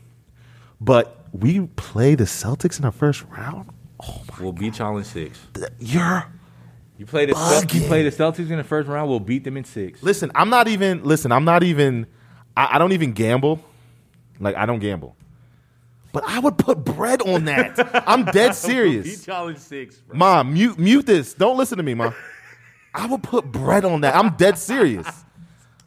But 0.81 1.18
we 1.33 1.61
play 1.77 2.14
the 2.14 2.25
Celtics 2.25 2.77
in 2.79 2.83
the 2.87 2.92
first 2.92 3.25
round? 3.31 3.68
Oh 4.04 4.22
we'll 4.40 4.52
beat 4.52 4.78
y'all 4.78 4.96
in 4.98 5.04
six. 5.04 5.38
You're. 5.78 6.26
You 6.98 7.06
play 7.06 7.26
the 7.26 7.34
Cel- 7.34 7.62
you 7.62 7.66
Bugging. 7.66 7.86
play 7.88 8.02
the 8.02 8.10
Celtics 8.10 8.50
in 8.50 8.56
the 8.58 8.64
first 8.64 8.88
round. 8.88 9.08
We'll 9.08 9.20
beat 9.20 9.44
them 9.44 9.56
in 9.56 9.64
six. 9.64 10.02
Listen, 10.02 10.30
I'm 10.34 10.50
not 10.50 10.68
even, 10.68 11.02
listen, 11.02 11.32
I'm 11.32 11.44
not 11.44 11.62
even, 11.64 12.06
I, 12.56 12.76
I 12.76 12.78
don't 12.78 12.92
even 12.92 13.12
gamble. 13.12 13.64
Like, 14.38 14.54
I 14.56 14.66
don't 14.66 14.78
gamble. 14.78 15.16
But 16.12 16.24
I 16.26 16.38
would 16.38 16.58
put 16.58 16.84
bread 16.84 17.22
on 17.22 17.46
that. 17.46 18.04
I'm 18.08 18.24
dead 18.26 18.54
serious. 18.54 19.06
Beat 19.06 19.26
y'all 19.26 19.48
in 19.48 19.56
six, 19.56 19.96
bro. 19.96 20.16
Mom, 20.16 20.52
mute 20.52 20.78
mute 20.78 21.06
this. 21.06 21.32
Don't 21.34 21.56
listen 21.56 21.78
to 21.78 21.82
me, 21.82 21.94
mom. 21.94 22.14
I 22.94 23.06
would 23.06 23.22
put 23.22 23.50
bread 23.50 23.84
on 23.84 24.02
that. 24.02 24.14
I'm 24.14 24.36
dead 24.36 24.58
serious. 24.58 25.06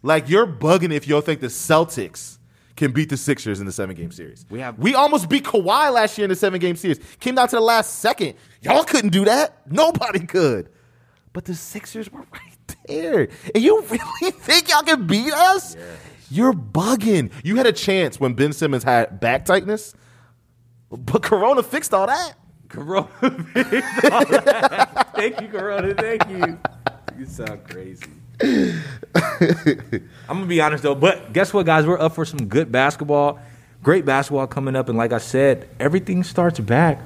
Like 0.02 0.28
you're 0.28 0.48
bugging 0.48 0.92
if 0.92 1.08
you 1.08 1.22
think 1.22 1.42
the 1.42 1.48
Celtics 1.48 2.40
can 2.76 2.92
beat 2.92 3.10
the 3.10 3.18
Sixers 3.18 3.60
in 3.60 3.66
the 3.66 3.72
seven 3.72 3.96
game 3.96 4.12
series. 4.12 4.46
We 4.50 4.60
have- 4.60 4.78
we 4.78 4.96
almost 4.96 5.30
beat 5.30 5.46
Kawhi 5.46 5.94
last 5.94 6.18
year 6.18 6.26
in 6.26 6.30
the 6.30 6.36
seven 6.36 6.60
game 6.60 6.76
series. 6.76 7.00
Came 7.20 7.36
down 7.36 7.48
to 7.48 7.56
the 7.56 7.62
last 7.62 8.00
second. 8.00 8.34
Y'all 8.62 8.84
couldn't 8.84 9.12
do 9.12 9.26
that. 9.26 9.62
Nobody 9.72 10.26
could. 10.26 10.70
But 11.34 11.46
the 11.46 11.56
Sixers 11.56 12.12
were 12.12 12.20
right 12.34 12.76
there. 12.88 13.28
And 13.54 13.64
you 13.64 13.82
really 13.90 14.32
think 14.32 14.70
y'all 14.70 14.84
can 14.84 15.08
beat 15.08 15.32
us? 15.34 15.76
You're 16.32 16.54
bugging. 16.54 17.32
You 17.44 17.56
had 17.58 17.66
a 17.68 17.72
chance 17.72 18.20
when 18.20 18.34
Ben 18.34 18.52
Simmons 18.52 18.84
had 18.84 19.20
back 19.20 19.46
tightness, 19.46 19.94
but 20.90 21.22
Corona 21.24 21.62
fixed 21.64 21.94
all 21.94 22.08
that. 22.08 22.34
Corona. 22.68 23.08
fixed 23.54 24.06
all 24.12 24.26
that. 24.26 25.12
thank 25.16 25.40
you, 25.40 25.48
Corona. 25.48 25.94
Thank 25.94 26.28
you. 26.30 26.60
You 27.18 27.26
sound 27.26 27.64
crazy. 27.70 28.08
I'm 28.44 28.82
gonna 30.28 30.46
be 30.46 30.62
honest 30.62 30.84
though, 30.84 30.96
but 30.96 31.32
guess 31.34 31.54
what, 31.54 31.66
guys? 31.66 31.86
We're 31.86 32.00
up 32.00 32.16
for 32.16 32.26
some 32.26 32.48
good 32.48 32.72
basketball. 32.72 33.40
Great 33.84 34.06
basketball 34.06 34.48
coming 34.48 34.76
up, 34.76 34.90
and 34.90 34.98
like 34.98 35.14
I 35.14 35.20
said, 35.20 35.70
everything 35.80 36.24
starts 36.24 36.60
back 36.60 37.00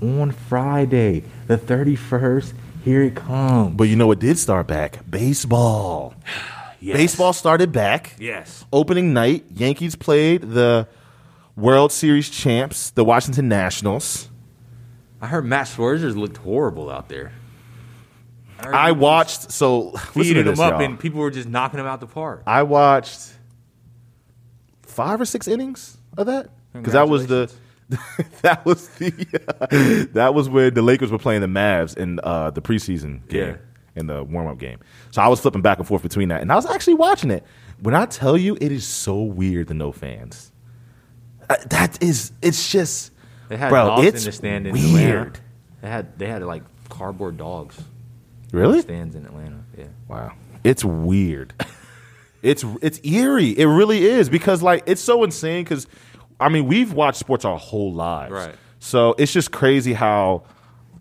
on 0.00 0.32
Friday, 0.32 1.24
the 1.46 1.58
31st. 1.58 2.54
Here 2.84 3.02
it 3.02 3.14
comes. 3.14 3.76
But 3.76 3.84
you 3.84 3.96
know 3.96 4.06
what 4.08 4.18
did 4.18 4.38
start 4.38 4.66
back? 4.66 4.98
Baseball. 5.08 6.14
Yes. 6.84 6.96
Baseball 6.96 7.32
started 7.32 7.70
back. 7.70 8.16
Yes. 8.18 8.64
Opening 8.72 9.12
night, 9.12 9.44
Yankees 9.54 9.94
played 9.94 10.42
the 10.42 10.88
World 11.54 11.92
Series 11.92 12.28
champs, 12.28 12.90
the 12.90 13.04
Washington 13.04 13.48
Nationals. 13.48 14.28
I 15.20 15.28
heard 15.28 15.44
Max 15.44 15.76
Scherzer 15.76 16.12
looked 16.16 16.38
horrible 16.38 16.90
out 16.90 17.08
there. 17.08 17.30
I 18.64 18.92
watched 18.92 19.50
so 19.52 19.90
feeding 20.12 20.46
him 20.46 20.60
up, 20.60 20.72
y'all. 20.72 20.80
and 20.82 20.98
people 20.98 21.20
were 21.20 21.30
just 21.30 21.48
knocking 21.48 21.80
him 21.80 21.86
out 21.86 22.00
the 22.00 22.06
park. 22.06 22.42
I 22.46 22.62
watched 22.62 23.32
five 24.82 25.20
or 25.20 25.24
six 25.24 25.48
innings 25.48 25.96
of 26.16 26.26
that 26.26 26.50
because 26.72 26.92
that 26.92 27.08
was 27.08 27.26
the 27.26 27.52
that 28.42 28.64
was 28.64 28.88
the 28.96 30.08
that 30.14 30.34
was 30.34 30.48
when 30.48 30.74
the 30.74 30.82
Lakers 30.82 31.10
were 31.10 31.18
playing 31.18 31.40
the 31.40 31.46
Mavs 31.46 31.96
in 31.96 32.20
uh, 32.22 32.50
the 32.50 32.62
preseason 32.62 33.26
game 33.28 33.50
Yeah. 33.54 33.56
in 34.00 34.06
the 34.06 34.24
warm 34.24 34.46
up 34.46 34.58
game. 34.58 34.78
So 35.10 35.22
I 35.22 35.28
was 35.28 35.40
flipping 35.40 35.62
back 35.62 35.78
and 35.78 35.86
forth 35.86 36.02
between 36.02 36.28
that, 36.28 36.40
and 36.40 36.50
I 36.52 36.56
was 36.56 36.66
actually 36.66 36.94
watching 36.94 37.30
it. 37.30 37.44
When 37.80 37.94
I 37.94 38.06
tell 38.06 38.36
you, 38.38 38.56
it 38.60 38.70
is 38.72 38.86
so 38.86 39.20
weird 39.22 39.68
to 39.68 39.74
no 39.74 39.92
fans. 39.92 40.52
Uh, 41.50 41.56
that 41.70 42.00
is, 42.02 42.32
it's 42.40 42.70
just, 42.70 43.10
They 43.48 43.56
had 43.56 43.70
bro, 43.70 44.00
it's 44.00 44.24
in 44.38 44.62
the 44.62 44.70
weird. 44.72 44.82
Atlanta. 45.26 45.40
They 45.80 45.88
had 45.88 46.18
they 46.18 46.28
had 46.28 46.42
like 46.44 46.62
cardboard 46.88 47.36
dogs 47.36 47.76
Really? 48.52 48.82
stands 48.82 49.16
in 49.16 49.24
Atlanta. 49.24 49.64
Yeah. 49.76 49.86
Wow. 50.08 50.32
It's 50.62 50.84
weird. 50.84 51.54
it's 52.42 52.64
it's 52.80 53.00
eerie. 53.02 53.58
It 53.58 53.66
really 53.66 54.04
is 54.04 54.28
because 54.28 54.62
like 54.62 54.84
it's 54.86 55.00
so 55.00 55.24
insane 55.24 55.64
because 55.64 55.86
I 56.38 56.48
mean 56.48 56.66
we've 56.66 56.92
watched 56.92 57.18
sports 57.18 57.44
our 57.44 57.58
whole 57.58 57.92
lives. 57.92 58.32
Right. 58.32 58.54
So 58.78 59.14
it's 59.18 59.32
just 59.32 59.52
crazy 59.52 59.92
how 59.92 60.44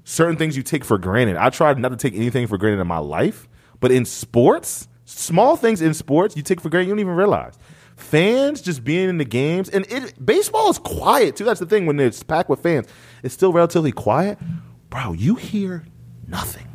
certain 0.03 0.37
things 0.37 0.55
you 0.55 0.63
take 0.63 0.85
for 0.85 0.97
granted. 0.97 1.35
I 1.35 1.49
tried 1.49 1.77
not 1.77 1.89
to 1.89 1.97
take 1.97 2.15
anything 2.15 2.47
for 2.47 2.57
granted 2.57 2.79
in 2.79 2.87
my 2.87 2.99
life, 2.99 3.47
but 3.79 3.91
in 3.91 4.05
sports, 4.05 4.87
small 5.05 5.55
things 5.55 5.81
in 5.81 5.93
sports 5.93 6.37
you 6.37 6.43
take 6.43 6.61
for 6.61 6.69
granted 6.69 6.87
you 6.87 6.93
don't 6.93 6.99
even 6.99 7.15
realize. 7.15 7.57
Fans 7.97 8.61
just 8.61 8.83
being 8.83 9.09
in 9.09 9.17
the 9.17 9.25
games 9.25 9.69
and 9.69 9.85
it 9.91 10.25
baseball 10.25 10.69
is 10.69 10.79
quiet 10.79 11.35
too. 11.35 11.43
That's 11.43 11.59
the 11.59 11.65
thing 11.65 11.85
when 11.85 11.99
it's 11.99 12.23
packed 12.23 12.49
with 12.49 12.61
fans. 12.61 12.87
It's 13.23 13.33
still 13.33 13.51
relatively 13.51 13.91
quiet. 13.91 14.39
Bro, 14.89 15.13
you 15.13 15.35
hear 15.35 15.83
nothing. 16.27 16.70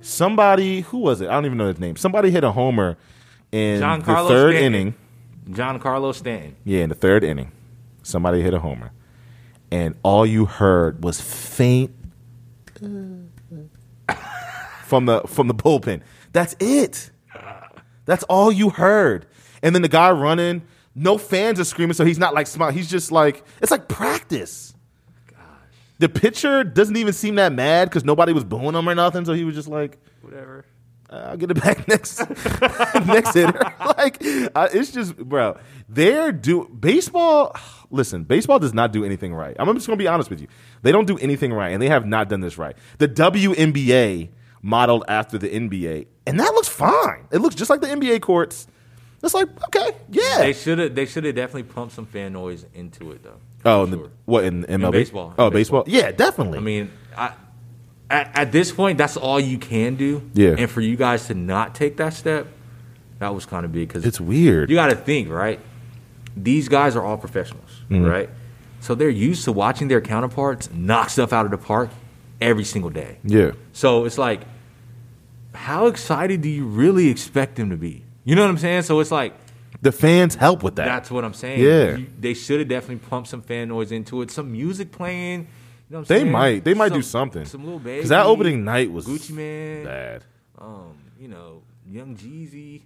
Somebody, 0.00 0.80
who 0.82 0.98
was 0.98 1.20
it? 1.20 1.28
I 1.28 1.32
don't 1.32 1.46
even 1.46 1.58
know 1.58 1.68
his 1.68 1.78
name. 1.78 1.96
Somebody 1.96 2.30
hit 2.30 2.44
a 2.44 2.52
homer 2.52 2.96
in 3.52 3.80
John 3.80 3.98
the 4.00 4.04
Carlos 4.04 4.30
third 4.30 4.52
Stanton. 4.56 4.74
inning. 4.74 4.94
Giancarlo 5.50 6.14
Stanton. 6.14 6.56
Yeah, 6.64 6.82
in 6.82 6.88
the 6.88 6.94
third 6.94 7.24
inning, 7.24 7.52
somebody 8.02 8.42
hit 8.42 8.52
a 8.52 8.58
homer, 8.58 8.90
and 9.70 9.94
all 10.02 10.26
you 10.26 10.44
heard 10.44 11.02
was 11.02 11.20
faint 11.20 11.90
from 12.76 13.30
the 15.06 15.22
from 15.26 15.48
the 15.48 15.54
bullpen. 15.54 16.02
That's 16.32 16.54
it. 16.60 17.10
That's 18.04 18.24
all 18.24 18.52
you 18.52 18.70
heard. 18.70 19.26
And 19.62 19.74
then 19.74 19.82
the 19.82 19.88
guy 19.88 20.10
running 20.10 20.62
no 20.94 21.16
fans 21.16 21.60
are 21.60 21.64
screaming, 21.64 21.94
so 21.94 22.04
he's 22.04 22.18
not 22.18 22.34
like 22.34 22.46
smile. 22.46 22.70
He's 22.70 22.90
just 22.90 23.12
like 23.12 23.44
it's 23.62 23.70
like 23.70 23.88
practice. 23.88 24.74
The 25.98 26.08
pitcher 26.08 26.64
doesn't 26.64 26.96
even 26.96 27.12
seem 27.12 27.34
that 27.36 27.52
mad 27.52 27.88
because 27.88 28.04
nobody 28.04 28.32
was 28.32 28.44
booing 28.44 28.74
him 28.74 28.88
or 28.88 28.94
nothing. 28.94 29.24
So 29.24 29.32
he 29.32 29.44
was 29.44 29.54
just 29.54 29.68
like, 29.68 29.98
Whatever. 30.22 30.64
I'll 31.10 31.36
get 31.36 31.50
it 31.50 31.60
back 31.60 31.88
next 31.88 32.18
next 33.06 33.32
hitter. 33.34 33.60
like 33.96 34.22
uh, 34.54 34.68
it's 34.72 34.92
just, 34.92 35.16
bro. 35.16 35.56
They're 35.88 36.32
do 36.32 36.68
baseball. 36.68 37.56
Listen, 37.90 38.24
baseball 38.24 38.58
does 38.58 38.74
not 38.74 38.92
do 38.92 39.04
anything 39.04 39.32
right. 39.34 39.56
I'm 39.58 39.74
just 39.74 39.86
gonna 39.86 39.96
be 39.96 40.06
honest 40.06 40.28
with 40.28 40.40
you. 40.40 40.48
They 40.82 40.92
don't 40.92 41.06
do 41.06 41.16
anything 41.18 41.52
right, 41.52 41.70
and 41.70 41.80
they 41.80 41.88
have 41.88 42.06
not 42.06 42.28
done 42.28 42.40
this 42.40 42.58
right. 42.58 42.76
The 42.98 43.08
WNBA 43.08 44.28
modeled 44.60 45.04
after 45.08 45.38
the 45.38 45.48
NBA, 45.48 46.06
and 46.26 46.38
that 46.38 46.52
looks 46.52 46.68
fine. 46.68 47.26
It 47.30 47.38
looks 47.38 47.54
just 47.54 47.70
like 47.70 47.80
the 47.80 47.86
NBA 47.86 48.20
courts. 48.20 48.66
It's 49.22 49.32
like 49.34 49.48
okay, 49.68 49.96
yeah. 50.10 50.38
They 50.38 50.52
should 50.52 50.78
have. 50.78 50.94
They 50.94 51.06
should 51.06 51.24
have 51.24 51.34
definitely 51.34 51.64
pumped 51.64 51.94
some 51.94 52.04
fan 52.06 52.34
noise 52.34 52.66
into 52.74 53.12
it 53.12 53.22
though. 53.22 53.40
Oh, 53.64 53.84
in 53.84 53.90
the, 53.90 53.96
sure. 53.98 54.10
what 54.24 54.44
in 54.44 54.64
MLB? 54.64 54.92
baseball. 54.92 55.34
Oh, 55.38 55.50
baseball. 55.50 55.82
baseball. 55.84 55.84
Yeah, 55.86 56.12
definitely. 56.12 56.58
I 56.58 56.60
mean, 56.62 56.90
I, 57.16 57.32
at, 58.10 58.30
at 58.34 58.52
this 58.52 58.72
point, 58.72 58.98
that's 58.98 59.16
all 59.16 59.38
you 59.40 59.58
can 59.58 59.96
do. 59.96 60.28
Yeah. 60.34 60.54
And 60.58 60.70
for 60.70 60.80
you 60.80 60.96
guys 60.96 61.26
to 61.26 61.34
not 61.34 61.74
take 61.74 61.96
that 61.98 62.14
step, 62.14 62.46
that 63.18 63.34
was 63.34 63.44
kind 63.46 63.64
of 63.64 63.72
big 63.72 63.88
because 63.88 64.04
it's 64.06 64.20
weird. 64.20 64.70
you 64.70 64.76
got 64.76 64.88
to 64.90 64.96
think, 64.96 65.28
right? 65.28 65.60
These 66.36 66.68
guys 66.68 66.94
are 66.96 67.02
all 67.02 67.16
professionals, 67.18 67.82
Mm-hmm. 67.90 68.04
right? 68.04 68.30
So 68.80 68.94
they're 68.94 69.08
used 69.10 69.44
to 69.44 69.52
watching 69.52 69.88
their 69.88 70.00
counterparts 70.00 70.70
knock 70.72 71.10
stuff 71.10 71.32
out 71.32 71.44
of 71.44 71.50
the 71.50 71.58
park 71.58 71.90
every 72.40 72.62
single 72.62 72.90
day. 72.90 73.18
yeah, 73.24 73.50
So 73.72 74.04
it's 74.04 74.18
like, 74.18 74.42
how 75.52 75.86
excited 75.86 76.40
do 76.42 76.48
you 76.48 76.64
really 76.64 77.08
expect 77.08 77.56
them 77.56 77.70
to 77.70 77.76
be? 77.76 78.04
You 78.24 78.36
know 78.36 78.42
what 78.42 78.50
I'm 78.50 78.58
saying? 78.58 78.82
So 78.82 79.00
it's 79.00 79.10
like, 79.10 79.34
the 79.82 79.92
fans 79.92 80.34
help 80.34 80.62
with 80.62 80.76
that. 80.76 80.84
that's 80.86 81.10
what 81.10 81.24
I'm 81.24 81.34
saying. 81.34 81.60
Yeah. 81.60 81.96
You- 81.96 82.06
they 82.18 82.34
should 82.34 82.58
have 82.60 82.68
definitely 82.68 83.06
pumped 83.08 83.28
some 83.28 83.42
fan 83.42 83.68
noise 83.68 83.92
into 83.92 84.22
it, 84.22 84.30
some 84.30 84.50
music 84.52 84.90
playing. 84.92 85.40
You 85.40 85.46
know 85.94 85.98
what 86.00 86.10
I'm 86.10 86.14
They 86.16 86.20
saying? 86.22 86.32
might. 86.32 86.64
They 86.64 86.74
might 86.74 86.88
Some- 86.88 86.98
do 86.98 87.02
something. 87.02 87.44
Some 87.46 87.64
little 87.64 87.78
baby. 87.78 87.96
because 87.98 88.10
that 88.10 88.26
opening 88.26 88.64
night 88.64 88.90
was 88.92 89.06
Gucci 89.06 89.30
Mane. 89.30 89.84
bad. 89.84 90.24
Um, 90.58 90.94
you 91.18 91.28
know, 91.28 91.62
Young 91.86 92.14
Jeezy. 92.16 92.82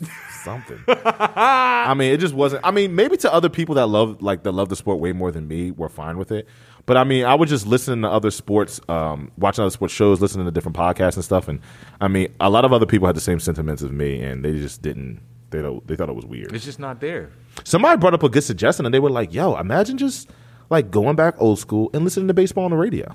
something. 0.44 0.78
I 0.88 1.92
mean, 1.94 2.12
it 2.12 2.18
just 2.18 2.32
wasn't. 2.34 2.64
I 2.64 2.70
mean, 2.70 2.94
maybe 2.94 3.16
to 3.18 3.32
other 3.32 3.48
people 3.48 3.74
that 3.74 3.86
love 3.88 4.22
like 4.22 4.44
that 4.44 4.52
love 4.52 4.68
the 4.70 4.76
sport 4.76 4.98
way 5.00 5.12
more 5.12 5.30
than 5.30 5.46
me, 5.48 5.70
were 5.70 5.88
fine 5.88 6.16
with 6.16 6.32
it. 6.32 6.48
But 6.86 6.96
I 6.96 7.04
mean, 7.04 7.24
I 7.24 7.34
would 7.34 7.48
just 7.48 7.66
listen 7.66 8.02
to 8.02 8.08
other 8.08 8.30
sports, 8.30 8.80
um, 8.88 9.30
watching 9.36 9.62
other 9.62 9.70
sports 9.70 9.92
shows, 9.92 10.20
listening 10.20 10.46
to 10.46 10.52
different 10.52 10.76
podcasts 10.76 11.16
and 11.16 11.24
stuff. 11.24 11.48
And 11.48 11.60
I 12.00 12.08
mean, 12.08 12.32
a 12.40 12.48
lot 12.48 12.64
of 12.64 12.72
other 12.72 12.86
people 12.86 13.06
had 13.06 13.16
the 13.16 13.20
same 13.20 13.40
sentiments 13.40 13.82
as 13.82 13.90
me, 13.90 14.22
and 14.22 14.44
they 14.44 14.52
just 14.52 14.80
didn't. 14.82 15.20
They 15.50 15.62
don't. 15.62 15.86
They 15.86 15.96
thought 15.96 16.08
it 16.08 16.16
was 16.16 16.26
weird. 16.26 16.54
It's 16.54 16.64
just 16.64 16.78
not 16.80 17.00
there. 17.00 17.30
Somebody 17.64 17.98
brought 17.98 18.14
up 18.14 18.22
a 18.22 18.28
good 18.28 18.42
suggestion, 18.44 18.84
and 18.86 18.94
they 18.94 19.00
were 19.00 19.10
like, 19.10 19.32
"Yo, 19.32 19.56
imagine 19.56 19.96
just 19.98 20.28
like 20.70 20.90
going 20.90 21.16
back 21.16 21.34
old 21.38 21.58
school 21.58 21.90
and 21.94 22.04
listening 22.04 22.28
to 22.28 22.34
baseball 22.34 22.64
on 22.64 22.70
the 22.72 22.76
radio." 22.76 23.14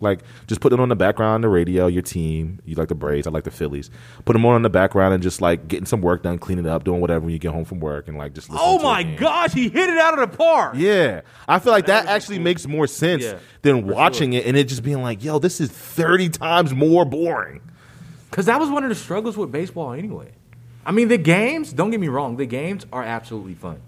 Like 0.00 0.22
just 0.48 0.60
put 0.60 0.72
it 0.72 0.80
on 0.80 0.88
the 0.88 0.96
background 0.96 1.34
on 1.34 1.40
the 1.42 1.48
radio. 1.48 1.86
Your 1.86 2.02
team, 2.02 2.60
you 2.64 2.74
like 2.74 2.88
the 2.88 2.94
Braves, 2.94 3.26
I 3.26 3.30
like 3.30 3.44
the 3.44 3.52
Phillies. 3.52 3.88
Put 4.24 4.32
them 4.32 4.44
on 4.44 4.56
in 4.56 4.62
the 4.62 4.70
background 4.70 5.14
and 5.14 5.22
just 5.22 5.40
like 5.40 5.68
getting 5.68 5.84
some 5.86 6.00
work 6.00 6.24
done, 6.24 6.38
cleaning 6.38 6.66
up, 6.66 6.82
doing 6.82 7.00
whatever 7.00 7.20
when 7.26 7.32
you 7.32 7.38
get 7.38 7.52
home 7.52 7.64
from 7.64 7.78
work, 7.78 8.08
and 8.08 8.18
like 8.18 8.32
just. 8.34 8.48
listening 8.50 8.66
Oh 8.68 8.82
my 8.82 9.02
gosh, 9.04 9.52
he 9.52 9.68
hit 9.68 9.88
it 9.90 9.98
out 9.98 10.18
of 10.18 10.28
the 10.30 10.36
park. 10.36 10.74
Yeah, 10.76 11.20
I 11.46 11.58
feel 11.60 11.72
like 11.72 11.86
that, 11.86 12.06
That 12.06 12.10
actually 12.16 12.38
cool. 12.38 12.44
makes 12.44 12.66
more 12.66 12.86
sense 12.88 13.22
Yeah, 13.22 13.38
than 13.60 13.86
watching 13.86 14.32
it 14.32 14.44
and 14.46 14.56
it 14.56 14.64
just 14.64 14.82
being 14.82 15.02
like, 15.02 15.22
"Yo, 15.22 15.38
this 15.38 15.60
is 15.60 15.70
thirty 15.70 16.28
times 16.30 16.74
more 16.74 17.04
boring." 17.04 17.60
Because 18.30 18.46
that 18.46 18.58
was 18.58 18.70
one 18.70 18.82
of 18.82 18.88
the 18.88 18.96
struggles 18.96 19.36
with 19.36 19.52
baseball 19.52 19.92
anyway. 19.92 20.32
I 20.84 20.90
mean, 20.92 21.08
the 21.08 21.18
games, 21.18 21.72
don't 21.72 21.90
get 21.90 22.00
me 22.00 22.08
wrong, 22.08 22.36
the 22.36 22.46
games 22.46 22.86
are 22.92 23.02
absolutely 23.02 23.54
fun. 23.54 23.80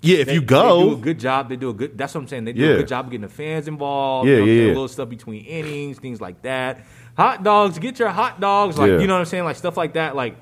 Yeah, 0.00 0.18
if 0.18 0.26
They- 0.28 0.34
you 0.34 0.42
go, 0.42 0.78
They 0.80 0.88
do 0.90 0.92
a 0.96 1.00
good 1.00 1.20
job. 1.20 1.48
They 1.48 1.56
do 1.56 1.70
a 1.70 1.72
good. 1.74 1.96
That's 1.96 2.14
what 2.14 2.22
I'm 2.22 2.28
saying. 2.28 2.44
They 2.44 2.52
do 2.54 2.60
Yeah. 2.62 2.70
a 2.70 2.76
good 2.78 2.88
job 2.88 3.04
of 3.06 3.10
getting 3.12 3.22
the 3.22 3.28
fans 3.32 3.68
involved. 3.68 4.28
Yeah, 4.28 4.36
you 4.36 4.40
know 4.40 4.46
yeah, 4.46 4.60
yeah. 4.62 4.68
Little 4.68 4.88
stuff 4.88 5.08
between 5.08 5.44
innings, 5.44 5.98
things 5.98 6.20
like 6.20 6.42
that. 6.42 6.84
Hot 7.16 7.44
dogs, 7.44 7.78
get 7.78 7.98
your 8.00 8.08
hot 8.08 8.40
dogs. 8.40 8.78
Like 8.78 8.90
Yeah. 8.90 8.98
you 8.98 9.06
know 9.06 9.14
what 9.14 9.20
I'm 9.20 9.26
saying? 9.26 9.44
Like 9.44 9.56
stuff 9.56 9.76
like 9.76 9.92
that. 9.92 10.16
Like 10.16 10.34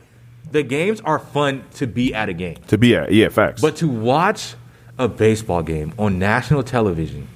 the 0.51 0.63
games 0.63 1.01
are 1.03 1.19
fun 1.19 1.65
to 1.75 1.87
be 1.87 2.15
at 2.15 2.29
a 2.31 2.33
game, 2.33 2.57
to 2.69 2.79
be 2.79 2.97
at, 2.97 3.13
yeah, 3.13 3.29
facts. 3.29 3.61
but 3.61 3.77
to 3.77 3.89
watch 3.89 4.55
a 4.99 5.09
baseball 5.09 5.63
game 5.63 5.93
on 5.99 6.19
national 6.19 6.63
television, 6.63 7.29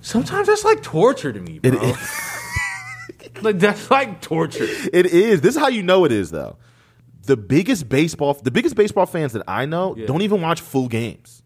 sometimes 0.00 0.46
that's 0.48 0.64
like 0.64 0.82
torture 0.82 1.32
to 1.32 1.40
me, 1.40 1.58
bro. 1.60 1.70
It 1.72 1.82
is. 1.82 2.30
like 3.42 3.58
that's 3.58 3.90
like 3.90 4.20
torture. 4.20 4.66
It 4.92 5.06
is. 5.06 5.40
This 5.40 5.54
is 5.54 5.60
how 5.60 5.68
you 5.68 5.82
know 5.82 6.04
it 6.04 6.12
is, 6.12 6.30
though. 6.30 6.56
The 7.26 7.36
biggest 7.36 7.88
baseball, 7.88 8.34
the 8.34 8.50
biggest 8.50 8.76
baseball 8.76 9.06
fans 9.06 9.32
that 9.32 9.42
I 9.48 9.66
know 9.66 9.94
Yeah. 9.96 10.06
don't 10.06 10.22
even 10.22 10.40
watch 10.40 10.60
full 10.60 10.88
games. 10.88 11.42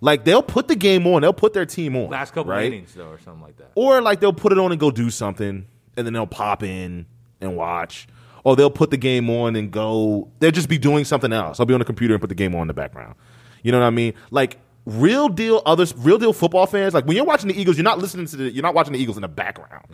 Like 0.00 0.24
they'll 0.24 0.42
put 0.42 0.66
the 0.68 0.76
game 0.76 1.06
on, 1.06 1.20
they'll 1.22 1.32
put 1.32 1.52
their 1.52 1.66
team 1.66 1.94
on, 1.94 2.08
Last 2.08 2.32
couple 2.32 2.52
right? 2.52 2.64
innings 2.66 2.94
though, 2.94 3.08
or 3.08 3.18
something 3.18 3.42
like 3.42 3.56
that. 3.58 3.70
Or 3.74 4.00
like 4.00 4.20
they'll 4.20 4.32
put 4.32 4.52
it 4.52 4.58
on 4.58 4.70
and 4.72 4.80
go 4.80 4.90
do 4.90 5.10
something, 5.10 5.66
and 5.96 6.06
then 6.06 6.12
they'll 6.14 6.26
pop 6.26 6.62
in 6.62 7.04
and 7.40 7.56
watch. 7.56 8.08
Or 8.42 8.56
they'll 8.56 8.70
put 8.70 8.90
the 8.90 8.96
game 8.96 9.28
on 9.28 9.54
and 9.56 9.70
go. 9.70 10.30
They'll 10.38 10.50
just 10.50 10.70
be 10.70 10.78
doing 10.78 11.04
something 11.04 11.30
else. 11.32 11.60
I'll 11.60 11.66
be 11.66 11.74
on 11.74 11.80
the 11.80 11.84
computer 11.84 12.14
and 12.14 12.20
put 12.22 12.30
the 12.30 12.34
game 12.34 12.54
on 12.54 12.62
in 12.62 12.68
the 12.68 12.74
background. 12.74 13.14
You 13.62 13.72
know 13.72 13.80
what 13.80 13.86
I 13.86 13.90
mean? 13.90 14.14
Like 14.30 14.56
real 14.86 15.28
deal, 15.28 15.62
other 15.66 15.86
real 15.98 16.18
deal 16.18 16.32
football 16.32 16.66
fans. 16.66 16.94
Like 16.94 17.04
when 17.06 17.16
you're 17.16 17.24
watching 17.24 17.48
the 17.48 17.60
Eagles, 17.60 17.76
you're 17.76 17.84
not 17.84 17.98
listening 17.98 18.26
to 18.26 18.36
the. 18.36 18.50
You're 18.52 18.62
not 18.62 18.74
watching 18.74 18.92
the 18.92 18.98
Eagles 18.98 19.16
in 19.16 19.22
the 19.22 19.28
background. 19.28 19.84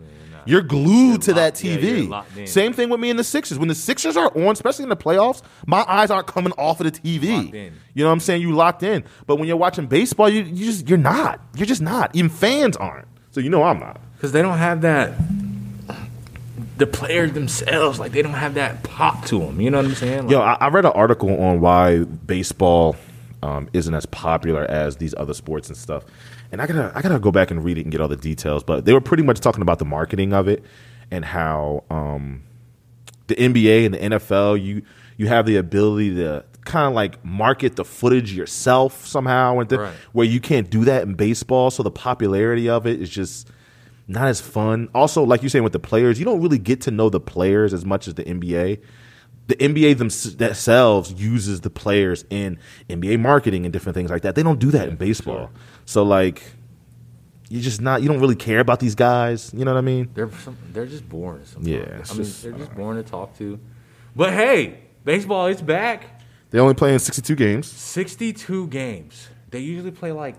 You're 0.45 0.61
glued 0.61 1.23
to 1.23 1.33
that 1.33 1.55
locked- 1.55 1.63
yeah, 1.65 1.75
TV. 1.77 2.07
you're 2.35 2.41
in. 2.43 2.47
Same 2.47 2.71
thing 2.71 2.89
with 2.89 3.01
me 3.01 3.09
in 3.09 3.17
the 3.17 3.23
Sixers. 3.25 3.59
When 3.59 3.67
the 3.67 3.75
Sixers 3.75 4.15
are 4.15 4.31
on, 4.33 4.53
especially 4.53 4.83
in 4.83 4.89
the 4.89 4.95
playoffs, 4.95 5.41
my 5.65 5.83
eyes 5.89 6.09
aren't 6.09 6.27
coming 6.27 6.53
off 6.53 6.79
of 6.79 6.85
the 6.85 6.91
TV. 6.91 7.51
You 7.93 8.03
know 8.03 8.05
what 8.07 8.13
I'm 8.13 8.19
saying? 8.21 8.41
You 8.43 8.53
locked 8.53 8.81
in. 8.81 9.03
But 9.25 9.35
when 9.37 9.47
you're 9.49 9.57
watching 9.57 9.87
baseball, 9.87 10.29
you, 10.29 10.43
you 10.43 10.65
just 10.65 10.87
you're 10.87 10.97
not. 10.97 11.41
You're 11.55 11.65
just 11.65 11.81
not. 11.81 12.15
Even 12.15 12.29
fans 12.29 12.77
aren't. 12.77 13.09
So 13.31 13.41
you 13.41 13.49
know 13.49 13.63
I'm 13.63 13.79
not. 13.79 13.99
because 14.15 14.31
they 14.31 14.41
don't 14.41 14.57
have 14.57 14.81
that. 14.81 15.15
The 16.77 16.87
players 16.87 17.33
themselves, 17.33 17.99
like 17.99 18.11
they 18.11 18.21
don't 18.21 18.33
have 18.33 18.53
that 18.53 18.83
pop 18.83 19.25
to 19.25 19.39
them. 19.39 19.59
You 19.59 19.71
know 19.71 19.77
what 19.79 19.87
I'm 19.87 19.95
saying? 19.95 20.21
Like, 20.23 20.31
Yo, 20.31 20.39
I, 20.41 20.53
I 20.61 20.67
read 20.69 20.85
an 20.85 20.91
article 20.93 21.29
on 21.41 21.59
why 21.59 22.03
baseball 22.03 22.95
um, 23.43 23.69
isn't 23.73 23.93
as 23.93 24.05
popular 24.07 24.65
as 24.65 24.97
these 24.97 25.13
other 25.17 25.33
sports 25.33 25.67
and 25.69 25.77
stuff, 25.77 26.03
and 26.51 26.61
I 26.61 26.67
gotta 26.67 26.91
I 26.95 27.01
gotta 27.01 27.19
go 27.19 27.31
back 27.31 27.51
and 27.51 27.63
read 27.63 27.77
it 27.77 27.81
and 27.81 27.91
get 27.91 28.01
all 28.01 28.07
the 28.07 28.15
details. 28.17 28.63
But 28.63 28.85
they 28.85 28.93
were 28.93 29.01
pretty 29.01 29.23
much 29.23 29.39
talking 29.39 29.61
about 29.61 29.79
the 29.79 29.85
marketing 29.85 30.33
of 30.33 30.47
it 30.47 30.63
and 31.11 31.23
how 31.25 31.83
um, 31.89 32.43
the 33.27 33.35
NBA 33.35 33.85
and 33.85 33.93
the 33.93 33.99
NFL 34.19 34.61
you 34.63 34.81
you 35.17 35.27
have 35.27 35.45
the 35.45 35.55
ability 35.57 36.15
to 36.15 36.43
kind 36.65 36.85
of 36.87 36.93
like 36.93 37.23
market 37.23 37.75
the 37.77 37.85
footage 37.85 38.33
yourself 38.33 39.05
somehow, 39.07 39.59
and 39.59 39.69
th- 39.69 39.79
Right. 39.79 39.93
where 40.11 40.25
you 40.27 40.39
can't 40.39 40.69
do 40.69 40.83
that 40.85 41.03
in 41.03 41.13
baseball. 41.13 41.71
So 41.71 41.81
the 41.83 41.91
popularity 41.91 42.69
of 42.69 42.85
it 42.85 43.01
is 43.01 43.09
just 43.09 43.49
not 44.09 44.27
as 44.27 44.39
fun. 44.41 44.89
Also, 44.93 45.23
like 45.23 45.43
you 45.43 45.49
saying 45.49 45.63
with 45.63 45.73
the 45.73 45.79
players, 45.79 46.19
you 46.19 46.25
don't 46.25 46.41
really 46.41 46.57
get 46.59 46.81
to 46.81 46.91
know 46.91 47.09
the 47.09 47.19
players 47.19 47.73
as 47.73 47.85
much 47.85 48.07
as 48.07 48.13
the 48.15 48.23
NBA. 48.23 48.79
The 49.47 49.55
NBA 49.55 49.97
themselves 49.97 51.13
uses 51.13 51.61
the 51.61 51.69
players 51.69 52.25
in 52.29 52.59
NBA 52.89 53.19
marketing 53.19 53.65
and 53.65 53.71
different 53.73 53.95
things 53.95 54.09
like 54.11 54.21
that. 54.23 54.35
They 54.35 54.43
don't 54.43 54.59
do 54.59 54.71
that 54.71 54.89
in 54.89 54.95
baseball. 54.97 55.49
So 55.85 56.03
like, 56.03 56.43
you 57.49 57.61
just 57.61 57.79
not 57.79 58.01
you 58.01 58.09
don't 58.09 58.19
really 58.19 58.35
care 58.35 58.59
about 58.59 58.79
these 58.81 58.93
guys. 58.95 59.53
You 59.53 59.63
know 59.63 59.71
what 59.73 59.77
I 59.77 59.81
mean? 59.81 60.09
they're 60.13 60.29
some, 60.31 60.57
they're 60.73 60.85
just 60.85 61.07
boring. 61.07 61.45
Sometimes. 61.45 61.67
Yeah, 61.67 61.77
it's 61.99 62.11
I 62.11 62.13
mean 62.15 62.23
just- 62.25 62.43
they're 62.43 62.51
just 62.51 62.75
boring 62.75 63.01
to 63.01 63.09
talk 63.09 63.37
to. 63.37 63.57
But 64.15 64.33
hey, 64.33 64.79
baseball 65.05 65.47
is 65.47 65.61
back. 65.61 66.21
They 66.49 66.59
only 66.59 66.73
play 66.73 66.91
in 66.93 66.99
sixty 66.99 67.21
two 67.21 67.35
games. 67.35 67.67
62 67.67 68.67
games. 68.67 69.27
They 69.49 69.59
usually 69.59 69.91
play 69.91 70.11
like 70.11 70.35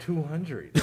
200. 0.00 0.70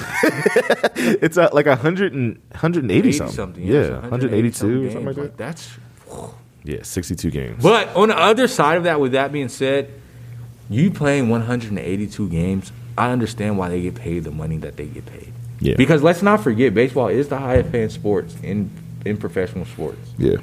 It's 1.22 1.38
uh, 1.38 1.48
like 1.52 1.66
a 1.66 1.76
hundred 1.76 2.12
and 2.12 2.40
hundred 2.54 2.84
and 2.84 2.90
eighty 2.92 3.08
80 3.08 3.12
something. 3.18 3.36
something. 3.36 3.62
Yeah, 3.64 3.84
so 3.86 4.00
hundred 4.00 4.34
eighty 4.34 4.50
180 4.50 4.52
something 4.52 4.76
two 4.80 4.86
or 4.86 4.90
something 4.90 5.06
like 5.06 5.16
games. 5.16 5.28
that. 5.28 5.36
That's 5.38 5.68
Yeah, 6.64 6.82
sixty 6.82 7.14
two 7.16 7.30
games. 7.30 7.62
But 7.62 7.94
on 7.96 8.08
the 8.08 8.18
other 8.18 8.46
side 8.48 8.76
of 8.76 8.84
that, 8.84 9.00
with 9.00 9.12
that 9.12 9.32
being 9.32 9.48
said, 9.48 9.90
you 10.68 10.90
playing 10.90 11.28
182 11.28 12.28
games, 12.28 12.70
I 12.96 13.10
understand 13.10 13.58
why 13.58 13.70
they 13.70 13.80
get 13.82 13.94
paid 13.94 14.24
the 14.24 14.30
money 14.30 14.56
that 14.58 14.76
they 14.76 14.86
get 14.86 15.06
paid. 15.06 15.32
Yeah. 15.58 15.74
Because 15.76 16.02
let's 16.02 16.22
not 16.22 16.42
forget, 16.42 16.72
baseball 16.74 17.08
is 17.08 17.28
the 17.28 17.38
highest 17.38 17.72
paying 17.72 17.88
sports 17.88 18.36
in 18.42 18.70
in 19.04 19.16
professional 19.16 19.64
sports. 19.64 19.98
Yeah, 20.18 20.36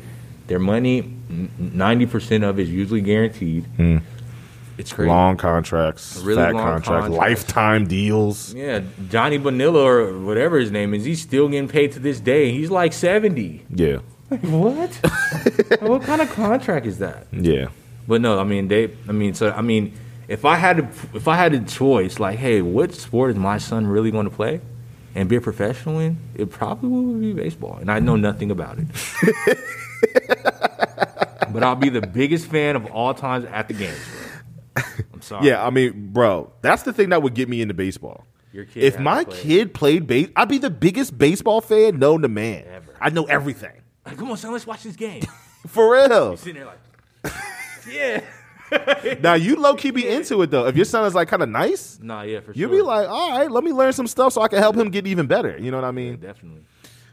Their 0.48 0.60
money, 0.60 1.14
ninety 1.58 2.06
percent 2.08 2.44
of 2.44 2.60
it 2.60 2.64
is 2.64 2.72
usually 2.72 3.02
guaranteed. 3.02 3.66
Mm. 3.78 4.02
It's 4.80 4.94
crazy. 4.94 5.10
Long 5.10 5.38
contracts, 5.38 6.18
Really 6.18 6.38
fat 6.42 6.54
long 6.54 6.64
contracts, 6.64 6.88
contracts. 7.08 7.18
lifetime 7.18 7.88
deals. 7.88 8.54
Yeah, 8.54 8.82
Johnny 9.10 9.38
Bonilla 9.40 9.84
or 9.84 10.20
whatever 10.20 10.60
his 10.60 10.70
name 10.72 10.94
is, 10.94 11.04
he's 11.06 11.22
still 11.22 11.48
getting 11.50 11.68
paid 11.68 11.94
to 11.94 12.00
this 12.00 12.20
day. 12.20 12.52
He's 12.52 12.70
like 12.70 12.94
seventy. 12.94 13.66
Yeah, 13.74 14.00
What? 14.30 14.94
what 15.82 16.02
kind 16.04 16.22
of 16.22 16.30
contract 16.32 16.86
is 16.86 17.00
that? 17.00 17.28
yeah. 17.32 17.70
But 18.08 18.22
no, 18.22 18.40
I 18.40 18.44
mean 18.44 18.68
they. 18.68 18.92
I 19.08 19.12
mean, 19.12 19.34
so 19.34 19.52
I 19.52 19.62
mean, 19.62 19.94
if 20.28 20.46
I 20.46 20.56
had 20.56 20.78
to, 20.78 20.84
if 21.14 21.28
I 21.28 21.36
had 21.36 21.54
a 21.54 21.60
choice, 21.60 22.20
like, 22.20 22.38
hey, 22.40 22.62
what 22.62 22.94
sport 22.94 23.32
is 23.32 23.36
my 23.38 23.58
son 23.58 23.86
really 23.86 24.12
going 24.12 24.30
to 24.30 24.36
play 24.36 24.62
and 25.16 25.28
be 25.28 25.36
a 25.36 25.42
professional 25.42 26.00
in? 26.00 26.18
It 26.36 26.50
probably 26.50 26.90
would 26.90 27.22
be 27.22 27.34
baseball, 27.34 27.78
and 27.78 27.92
I 27.92 28.00
know 28.00 28.16
nothing 28.16 28.52
about 28.52 28.78
it. 28.80 28.88
but 31.54 31.64
I'll 31.64 31.76
be 31.76 31.90
the 31.90 32.06
biggest 32.06 32.48
fan 32.48 32.76
of 32.76 32.86
all 32.92 33.14
times 33.14 33.46
at 33.46 33.68
the 33.68 33.74
games. 33.74 34.00
Bro. 34.76 34.84
I'm 35.14 35.22
sorry. 35.22 35.48
Yeah, 35.48 35.66
I 35.66 35.70
mean, 35.70 36.12
bro, 36.14 36.52
that's 36.62 36.84
the 36.84 36.94
thing 36.94 37.10
that 37.10 37.22
would 37.24 37.34
get 37.34 37.50
me 37.50 37.62
into 37.62 37.74
baseball. 37.74 38.26
Your 38.54 38.66
kid 38.66 38.84
if 38.84 39.00
my 39.00 39.24
play. 39.24 39.42
kid 39.42 39.74
played 39.74 40.08
base, 40.08 40.30
I'd 40.36 40.50
be 40.50 40.58
the 40.58 40.70
biggest 40.70 41.18
baseball 41.18 41.62
fan 41.62 42.00
known 42.00 42.22
to 42.22 42.28
man. 42.28 42.64
Ever. 42.68 42.96
I 43.02 43.10
know 43.10 43.26
everything. 43.26 43.82
Like, 44.08 44.18
come 44.18 44.32
on, 44.32 44.38
son, 44.38 44.54
let's 44.54 44.66
watch 44.66 44.84
this 44.84 44.96
game. 44.96 45.22
For 45.68 45.94
real. 45.94 46.38
Sitting 46.38 46.56
there 46.64 46.66
like, 46.66 47.34
yeah. 47.92 49.16
now 49.22 49.34
you 49.34 49.58
low 49.58 49.76
key 49.76 49.92
be 49.92 50.08
into 50.08 50.42
it 50.42 50.50
though. 50.52 50.66
If 50.66 50.76
your 50.78 50.86
son 50.86 51.06
is 51.06 51.14
like 51.14 51.28
kind 51.28 51.44
of 51.44 51.50
nice, 51.50 52.00
Nah, 52.02 52.22
yeah, 52.22 52.40
for 52.42 52.52
you'll 52.54 52.70
sure. 52.70 52.80
be 52.80 52.82
like, 52.82 53.08
all 53.10 53.32
right, 53.38 53.50
let 53.52 53.64
me 53.64 53.72
learn 53.72 53.92
some 53.94 54.08
stuff 54.08 54.34
so 54.34 54.42
I 54.42 54.48
can 54.48 54.60
help 54.60 54.76
him 54.78 54.90
get 54.90 55.08
even 55.08 55.26
better. 55.28 55.58
You 55.58 55.72
know 55.72 55.78
what 55.78 55.86
I 55.86 55.92
mean? 55.92 56.18
definitely. 56.18 56.62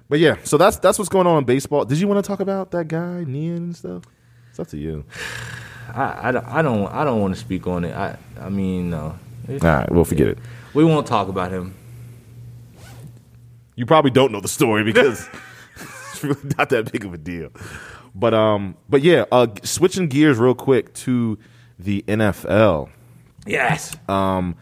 But 0.09 0.18
yeah, 0.20 0.36
so 0.45 0.57
that's 0.57 0.76
that's 0.76 0.99
what's 0.99 1.09
going 1.09 1.26
on 1.26 1.38
in 1.38 1.45
baseball. 1.45 1.84
Did 1.84 1.99
you 1.99 2.07
want 2.07 2.22
to 2.24 2.28
talk 2.28 2.40
about 2.40 2.70
that 2.72 2.88
guy, 2.88 3.24
Nian 3.26 3.57
and 3.57 3.76
stuff? 3.76 4.03
It's 4.51 4.61
up 4.61 4.68
to 4.68 4.76
you. 4.76 5.05
I, 5.95 6.28
I, 6.28 6.32
don't, 6.32 6.47
I 6.47 6.62
don't 6.62 6.86
I 6.88 7.05
don't 7.05 7.20
want 7.20 7.34
to 7.34 7.40
speak 7.40 7.66
on 7.66 7.84
it. 7.84 7.95
I 7.95 8.16
I 8.40 8.49
mean 8.51 8.90
no. 8.90 9.18
All 9.49 9.59
right, 9.59 9.90
we'll 9.90 10.05
forget 10.05 10.28
it. 10.28 10.38
We 10.74 10.84
won't 10.84 11.07
talk 11.07 11.28
about 11.28 11.51
him. 11.53 11.74
You 13.76 13.86
probably 13.86 14.11
don't 14.11 14.32
know 14.32 14.40
the 14.40 14.49
story 14.49 14.84
because 14.84 15.28
it's 16.15 16.25
really 16.43 16.55
not 16.57 16.69
that 16.71 16.91
big 16.93 17.05
of 17.05 17.15
a 17.15 17.19
deal. 17.19 17.51
But 18.15 18.35
um, 18.35 18.77
but 18.89 19.03
yeah, 19.03 19.25
uh, 19.33 19.49
switching 19.62 20.09
gears 20.09 20.39
real 20.39 20.55
quick 20.55 20.95
to 20.95 21.39
the 21.79 22.03
NFL. 22.07 22.91
Yes. 23.47 23.95
Um, 24.09 24.57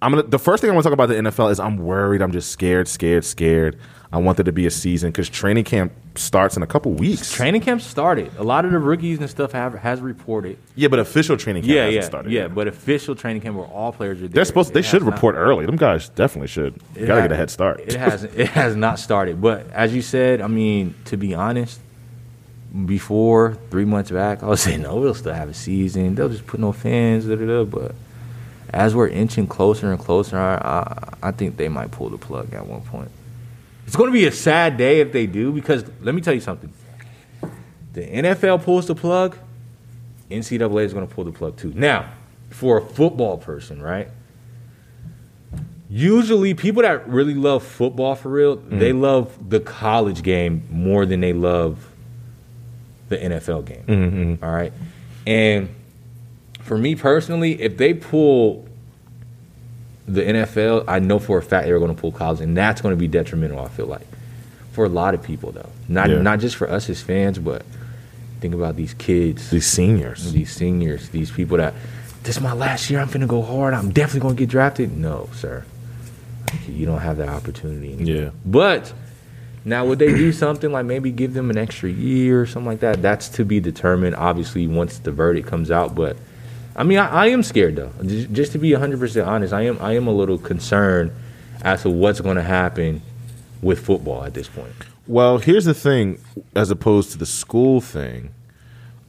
I'm 0.00 0.12
gonna. 0.12 0.22
The 0.22 0.38
first 0.38 0.60
thing 0.60 0.70
I 0.70 0.74
want 0.74 0.84
to 0.84 0.90
talk 0.90 0.94
about 0.94 1.08
the 1.08 1.16
NFL 1.16 1.50
is 1.50 1.58
I'm 1.58 1.78
worried. 1.78 2.22
I'm 2.22 2.32
just 2.32 2.50
scared, 2.50 2.86
scared, 2.86 3.24
scared. 3.24 3.78
I 4.12 4.18
want 4.18 4.38
there 4.38 4.44
to 4.44 4.52
be 4.52 4.66
a 4.66 4.70
season 4.70 5.10
because 5.10 5.28
training 5.28 5.64
camp 5.64 5.92
starts 6.18 6.56
in 6.56 6.62
a 6.62 6.66
couple 6.66 6.92
weeks. 6.92 7.32
Training 7.32 7.60
camp 7.60 7.80
started. 7.80 8.30
A 8.38 8.42
lot 8.44 8.64
of 8.64 8.72
the 8.72 8.78
rookies 8.78 9.18
and 9.20 9.28
stuff 9.30 9.52
have 9.52 9.74
has 9.74 10.00
reported. 10.00 10.58
yeah, 10.74 10.88
but 10.88 10.98
official 10.98 11.36
training 11.36 11.62
camp 11.62 11.72
Yeah, 11.74 11.84
hasn't 11.84 11.94
yeah, 11.94 12.00
started. 12.06 12.32
yeah. 12.32 12.40
yet. 12.42 12.54
But 12.54 12.68
official 12.68 13.14
training 13.14 13.42
camp 13.42 13.56
where 13.56 13.66
all 13.66 13.92
players 13.92 14.18
are 14.18 14.22
there. 14.22 14.28
they're 14.30 14.44
supposed. 14.44 14.72
They 14.74 14.82
should 14.82 15.02
has 15.02 15.04
not- 15.04 15.14
report 15.14 15.34
early. 15.36 15.66
Them 15.66 15.76
guys 15.76 16.08
definitely 16.10 16.48
should. 16.48 16.74
it 16.94 17.06
Got 17.06 17.14
to 17.16 17.20
ha- 17.22 17.26
get 17.28 17.32
a 17.32 17.36
head 17.36 17.50
start. 17.50 17.80
It 17.80 17.94
has 17.94 18.24
it 18.24 18.48
has 18.48 18.76
not 18.76 18.98
started. 18.98 19.40
But 19.40 19.70
as 19.72 19.94
you 19.94 20.02
said, 20.02 20.40
I 20.40 20.46
mean, 20.48 20.94
to 21.06 21.16
be 21.16 21.34
honest, 21.34 21.80
before 22.84 23.56
three 23.70 23.84
months 23.84 24.10
back, 24.10 24.42
I 24.42 24.46
was 24.46 24.60
saying 24.66 24.82
no, 24.82 24.96
we'll 24.96 25.14
still 25.14 25.34
have 25.34 25.48
a 25.48 25.54
season. 25.54 26.14
They'll 26.14 26.28
just 26.28 26.46
put 26.46 26.60
no 26.60 26.72
fans. 26.72 27.26
Da, 27.26 27.34
da, 27.36 27.46
da. 27.46 27.64
But 27.64 27.94
as 28.72 28.94
we're 28.94 29.08
inching 29.08 29.46
closer 29.46 29.90
and 29.90 29.98
closer, 29.98 30.36
I, 30.38 30.56
I, 30.56 31.28
I 31.28 31.30
think 31.32 31.56
they 31.56 31.68
might 31.68 31.90
pull 31.90 32.10
the 32.10 32.18
plug 32.18 32.52
at 32.52 32.66
one 32.66 32.82
point. 32.82 33.10
It's 33.88 33.96
going 33.96 34.10
to 34.10 34.12
be 34.12 34.26
a 34.26 34.32
sad 34.32 34.76
day 34.76 35.00
if 35.00 35.12
they 35.12 35.26
do 35.26 35.50
because 35.50 35.82
let 36.02 36.14
me 36.14 36.20
tell 36.20 36.34
you 36.34 36.42
something. 36.42 36.70
The 37.94 38.02
NFL 38.02 38.62
pulls 38.62 38.86
the 38.86 38.94
plug, 38.94 39.34
NCAA 40.30 40.84
is 40.84 40.92
going 40.92 41.08
to 41.08 41.14
pull 41.14 41.24
the 41.24 41.32
plug 41.32 41.56
too. 41.56 41.72
Now, 41.74 42.12
for 42.50 42.76
a 42.76 42.82
football 42.82 43.38
person, 43.38 43.80
right? 43.80 44.08
Usually, 45.88 46.52
people 46.52 46.82
that 46.82 47.08
really 47.08 47.32
love 47.32 47.62
football 47.62 48.14
for 48.14 48.28
real, 48.28 48.58
mm-hmm. 48.58 48.78
they 48.78 48.92
love 48.92 49.48
the 49.48 49.58
college 49.58 50.22
game 50.22 50.68
more 50.70 51.06
than 51.06 51.20
they 51.20 51.32
love 51.32 51.90
the 53.08 53.16
NFL 53.16 53.64
game. 53.64 53.84
Mm-hmm, 53.86 54.22
mm-hmm. 54.22 54.44
All 54.44 54.52
right, 54.52 54.74
and 55.26 55.74
for 56.60 56.76
me 56.76 56.94
personally, 56.94 57.58
if 57.62 57.78
they 57.78 57.94
pull 57.94 58.67
the 60.08 60.22
NFL, 60.22 60.84
I 60.88 60.98
know 60.98 61.18
for 61.18 61.38
a 61.38 61.42
fact 61.42 61.66
they're 61.66 61.78
going 61.78 61.94
to 61.94 62.00
pull 62.00 62.12
college, 62.12 62.40
and 62.40 62.56
that's 62.56 62.80
going 62.80 62.92
to 62.92 62.98
be 62.98 63.08
detrimental. 63.08 63.60
I 63.64 63.68
feel 63.68 63.86
like 63.86 64.06
for 64.72 64.84
a 64.84 64.88
lot 64.88 65.14
of 65.14 65.22
people, 65.22 65.52
though, 65.52 65.68
not 65.88 66.08
Yeah. 66.10 66.22
not 66.22 66.40
just 66.40 66.56
for 66.56 66.68
us 66.70 66.88
as 66.88 67.00
fans, 67.02 67.38
but 67.38 67.62
think 68.40 68.54
about 68.54 68.76
these 68.76 68.94
kids, 68.94 69.50
These 69.50 69.66
seniors. 69.66 70.32
these 70.32 70.52
seniors, 70.52 71.08
these 71.10 71.30
people 71.30 71.56
that 71.58 71.74
this 72.24 72.36
is 72.36 72.42
my 72.42 72.52
last 72.52 72.90
year. 72.90 73.00
I'm 73.00 73.08
gonna 73.08 73.26
go 73.26 73.42
hard. 73.42 73.74
I'm 73.74 73.90
definitely 73.90 74.20
gonna 74.20 74.34
get 74.34 74.48
drafted. 74.48 74.96
No, 74.96 75.28
sir, 75.34 75.64
you 76.68 76.86
don't 76.86 77.00
have 77.00 77.16
that 77.18 77.28
opportunity. 77.28 77.92
Anymore. 77.94 78.14
Yeah. 78.24 78.30
But 78.44 78.92
now, 79.64 79.84
would 79.86 79.98
they 79.98 80.08
do 80.14 80.32
something 80.44 80.70
like 80.72 80.86
maybe 80.86 81.10
give 81.10 81.34
them 81.34 81.50
an 81.50 81.58
extra 81.58 81.90
year 81.90 82.40
or 82.42 82.46
something 82.46 82.66
like 82.68 82.80
that? 82.80 83.02
That's 83.02 83.28
to 83.30 83.44
be 83.44 83.60
determined. 83.60 84.14
Obviously, 84.16 84.66
once 84.66 84.98
the 84.98 85.10
verdict 85.12 85.46
comes 85.48 85.70
out. 85.70 85.94
But 85.94 86.16
I 86.78 86.84
mean, 86.84 86.98
I, 86.98 87.08
I 87.08 87.26
am 87.26 87.42
scared 87.42 87.76
though. 87.76 87.92
Just, 88.02 88.32
just 88.32 88.52
to 88.52 88.58
be 88.58 88.72
100 88.72 88.98
percent 88.98 89.28
honest, 89.28 89.52
I 89.52 89.62
am 89.62 89.78
I 89.80 89.96
am 89.96 90.06
a 90.06 90.12
little 90.12 90.38
concerned 90.38 91.10
as 91.62 91.82
to 91.82 91.90
what's 91.90 92.20
going 92.20 92.36
to 92.36 92.42
happen 92.42 93.02
with 93.60 93.84
football 93.84 94.24
at 94.24 94.32
this 94.32 94.48
point. 94.48 94.72
Well, 95.08 95.38
here's 95.38 95.64
the 95.64 95.74
thing 95.74 96.20
as 96.54 96.70
opposed 96.70 97.12
to 97.12 97.18
the 97.18 97.26
school 97.26 97.80
thing, 97.80 98.32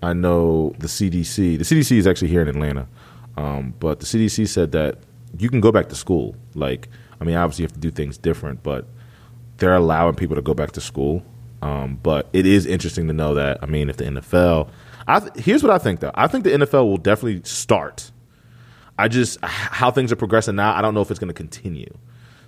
I 0.01 0.13
know 0.13 0.74
the 0.80 0.88
CDC, 0.88 1.57
the 1.57 1.63
CDC 1.63 1.97
is 1.97 2.07
actually 2.07 2.30
here 2.30 2.41
in 2.41 2.47
Atlanta, 2.47 2.88
um, 3.38 3.74
but 3.80 3.99
the 3.99 4.05
CDC 4.05 4.47
said 4.47 4.72
that 4.72 4.97
you 5.38 5.49
can 5.49 5.61
go 5.61 5.72
back 5.72 5.89
to 5.89 5.95
school. 5.95 6.36
Like, 6.55 6.88
I 7.20 7.24
mean, 7.24 7.36
obviously 7.36 7.63
you 7.63 7.67
have 7.67 7.74
to 7.74 7.80
do 7.80 7.91
things 7.91 8.17
different, 8.17 8.63
but 8.63 8.88
they're 9.57 9.76
allowing 9.76 10.15
people 10.15 10.36
to 10.36 10.41
go 10.41 10.53
back 10.53 10.72
to 10.72 10.82
school. 10.82 11.24
Um, 11.61 11.99
but 12.01 12.30
it 12.32 12.45
is 12.45 12.65
interesting 12.65 13.07
to 13.07 13.13
know 13.13 13.36
that, 13.36 13.61
I 13.61 13.65
mean, 13.65 13.89
if 13.89 13.97
the 13.97 14.05
NFL, 14.05 14.70
I 15.10 15.20
th- 15.20 15.43
here's 15.43 15.64
what 15.64 15.72
I 15.72 15.80
think 15.80 16.01
though. 16.01 16.12
I 16.14 16.28
think 16.28 16.43
the 16.43 16.51
NFL 16.51 16.88
will 16.88 16.97
definitely 16.97 17.41
start. 17.43 18.12
I 18.97 19.07
just 19.07 19.43
how 19.43 19.89
things 19.89 20.12
are 20.12 20.16
progressing 20.16 20.55
now. 20.55 20.76
I 20.76 20.82
don't 20.82 20.93
know 20.93 21.01
if 21.01 21.10
it's 21.10 21.20
going 21.20 21.30
to 21.30 21.34
continue. 21.34 21.91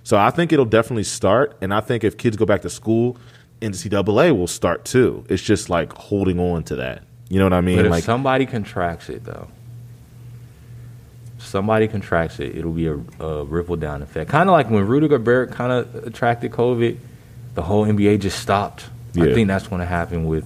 So 0.04 0.16
I 0.16 0.30
think 0.30 0.52
it'll 0.52 0.64
definitely 0.64 1.04
start, 1.04 1.56
and 1.60 1.74
I 1.74 1.80
think 1.80 2.04
if 2.04 2.16
kids 2.16 2.36
go 2.36 2.46
back 2.46 2.62
to 2.62 2.70
school, 2.70 3.16
NCAA 3.60 4.36
will 4.36 4.46
start 4.46 4.84
too. 4.84 5.24
It's 5.28 5.42
just 5.42 5.70
like 5.70 5.92
holding 5.92 6.38
on 6.38 6.62
to 6.64 6.76
that. 6.76 7.02
You 7.28 7.38
know 7.38 7.46
what 7.46 7.52
I 7.52 7.60
mean? 7.62 7.76
But 7.76 7.86
if 7.86 7.90
like 7.90 8.04
somebody 8.04 8.46
contracts 8.46 9.08
it, 9.08 9.24
though, 9.24 9.48
somebody 11.38 11.88
contracts 11.88 12.38
it, 12.38 12.56
it'll 12.56 12.72
be 12.72 12.86
a, 12.86 13.00
a 13.20 13.44
ripple 13.44 13.76
down 13.76 14.02
effect. 14.02 14.30
Kind 14.30 14.48
of 14.48 14.52
like 14.52 14.70
when 14.70 14.86
Rudy 14.86 15.08
Gobert 15.08 15.50
kind 15.50 15.72
of 15.72 16.06
attracted 16.06 16.52
COVID, 16.52 16.98
the 17.54 17.62
whole 17.62 17.86
NBA 17.86 18.20
just 18.20 18.40
stopped. 18.40 18.84
Yeah. 19.14 19.24
I 19.24 19.34
think 19.34 19.48
that's 19.48 19.66
going 19.66 19.80
to 19.80 19.86
happen 19.86 20.26
with 20.26 20.44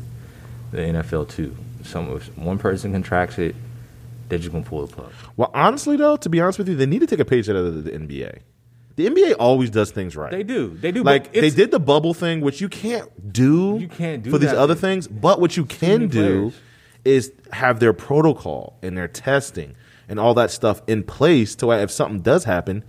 the 0.72 0.78
NFL 0.78 1.28
too. 1.28 1.56
Some 1.86 2.10
if 2.16 2.36
one 2.36 2.58
person 2.58 2.92
contracts 2.92 3.38
it, 3.38 3.54
they're 4.28 4.38
just 4.38 4.52
to 4.52 4.60
pull 4.62 4.86
the 4.86 4.94
plug. 4.94 5.12
well, 5.36 5.50
honestly 5.54 5.96
though, 5.96 6.16
to 6.16 6.28
be 6.28 6.40
honest 6.40 6.58
with 6.58 6.68
you, 6.68 6.76
they 6.76 6.86
need 6.86 7.00
to 7.00 7.06
take 7.06 7.20
a 7.20 7.24
page 7.24 7.48
out 7.48 7.56
of 7.56 7.84
the, 7.84 7.90
the 7.90 7.98
NBA. 7.98 8.40
The 8.96 9.06
NBA 9.08 9.34
always 9.38 9.68
does 9.70 9.90
things 9.90 10.16
right. 10.16 10.30
They 10.30 10.42
do, 10.42 10.70
they 10.70 10.90
do. 10.90 11.02
Like 11.02 11.32
they 11.32 11.50
did 11.50 11.70
the 11.70 11.78
bubble 11.78 12.14
thing, 12.14 12.40
which 12.40 12.60
you 12.60 12.68
can't 12.68 13.32
do. 13.32 13.76
You 13.78 13.88
can't 13.88 14.22
do 14.22 14.30
for 14.30 14.38
these 14.38 14.52
other 14.52 14.74
things. 14.74 15.06
But 15.06 15.38
what 15.38 15.56
you 15.56 15.66
can 15.66 16.08
do 16.08 16.50
players. 16.50 16.54
is 17.04 17.32
have 17.52 17.78
their 17.78 17.92
protocol 17.92 18.78
and 18.82 18.96
their 18.96 19.08
testing 19.08 19.76
and 20.08 20.18
all 20.18 20.32
that 20.34 20.50
stuff 20.50 20.80
in 20.86 21.02
place 21.02 21.54
to 21.56 21.66
where 21.66 21.80
if 21.80 21.90
something 21.90 22.20
does 22.20 22.44
happen, 22.44 22.84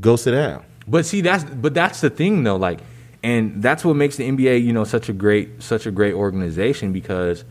go 0.00 0.16
sit 0.16 0.32
down. 0.32 0.64
But 0.86 1.06
see, 1.06 1.20
that's 1.20 1.44
but 1.44 1.72
that's 1.72 2.00
the 2.00 2.10
thing 2.10 2.42
though. 2.42 2.56
Like, 2.56 2.80
and 3.22 3.62
that's 3.62 3.84
what 3.84 3.94
makes 3.94 4.16
the 4.16 4.28
NBA, 4.28 4.62
you 4.62 4.72
know, 4.72 4.84
such 4.84 5.08
a 5.08 5.12
great 5.12 5.62
such 5.62 5.86
a 5.86 5.90
great 5.90 6.14
organization 6.14 6.92
because, 6.92 7.44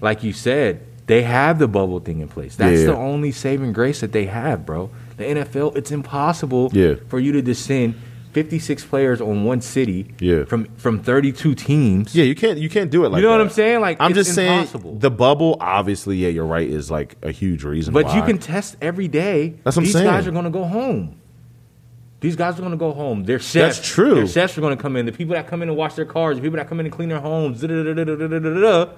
like 0.00 0.22
you 0.24 0.32
said, 0.32 0.80
they 1.06 1.22
have 1.22 1.58
the 1.58 1.68
bubble 1.68 2.00
thing 2.00 2.20
in 2.20 2.28
place. 2.28 2.56
That's 2.56 2.80
Yeah. 2.80 2.86
the 2.88 2.96
only 2.96 3.32
saving 3.32 3.72
grace 3.72 4.00
that 4.00 4.12
they 4.12 4.26
have, 4.26 4.64
bro. 4.64 4.90
The 5.16 5.24
NFL, 5.24 5.72
it's 5.76 5.90
impossible 5.90 6.70
Yeah. 6.72 6.94
for 7.08 7.18
you 7.18 7.32
to 7.32 7.42
descend 7.42 7.94
56 8.32 8.84
players 8.84 9.20
on 9.20 9.42
one 9.42 9.60
city 9.60 10.06
Yeah. 10.20 10.44
from 10.44 10.68
from 10.76 11.00
32 11.00 11.54
teams. 11.56 12.14
Yeah, 12.14 12.22
you 12.24 12.36
can't 12.36 12.58
you 12.58 12.68
can't 12.70 12.88
do 12.88 13.04
it 13.04 13.08
like 13.08 13.20
You 13.20 13.26
know 13.26 13.32
what. 13.32 13.40
I'm 13.40 13.48
saying? 13.50 13.80
Like, 13.80 13.96
I'm 13.98 14.14
just 14.14 14.38
impossible. 14.38 14.90
saying 14.90 14.98
the 15.00 15.10
bubble. 15.10 15.56
Obviously, 15.60 16.16
yeah, 16.16 16.28
you're 16.28 16.46
right. 16.46 16.68
Is 16.68 16.92
like 16.92 17.16
a 17.22 17.32
huge 17.32 17.64
reason. 17.64 17.92
But 17.92 18.04
why. 18.04 18.16
you 18.16 18.22
can 18.22 18.38
test 18.38 18.76
every 18.80 19.08
day. 19.08 19.54
That's 19.64 19.76
what 19.76 19.80
I'm 19.80 19.84
These 19.86 19.92
saying. 19.94 20.06
guys 20.06 20.26
are 20.28 20.30
going 20.30 20.44
to 20.44 20.50
go 20.50 20.62
home. 20.64 21.16
These 22.20 22.36
guys 22.36 22.56
are 22.56 22.60
going 22.60 22.70
to 22.70 22.76
go 22.76 22.92
home. 22.92 23.24
Their 23.24 23.38
chefs. 23.40 23.78
That's 23.78 23.88
true. 23.88 24.14
Their 24.14 24.26
chefs 24.28 24.56
are 24.56 24.60
going 24.60 24.76
to 24.76 24.80
come 24.82 24.94
in. 24.94 25.06
The 25.06 25.12
people 25.12 25.34
that 25.34 25.48
come 25.48 25.62
in 25.62 25.68
and 25.70 25.76
wash 25.76 25.94
their 25.94 26.04
cars, 26.04 26.36
the 26.36 26.42
people 26.42 26.58
that 26.58 26.68
come 26.68 26.78
in 26.78 26.86
and 26.86 26.94
clean 26.94 27.08
their 27.08 27.18
homes, 27.18 27.62
da-da-da-da-da-da-da-da, 27.62 28.92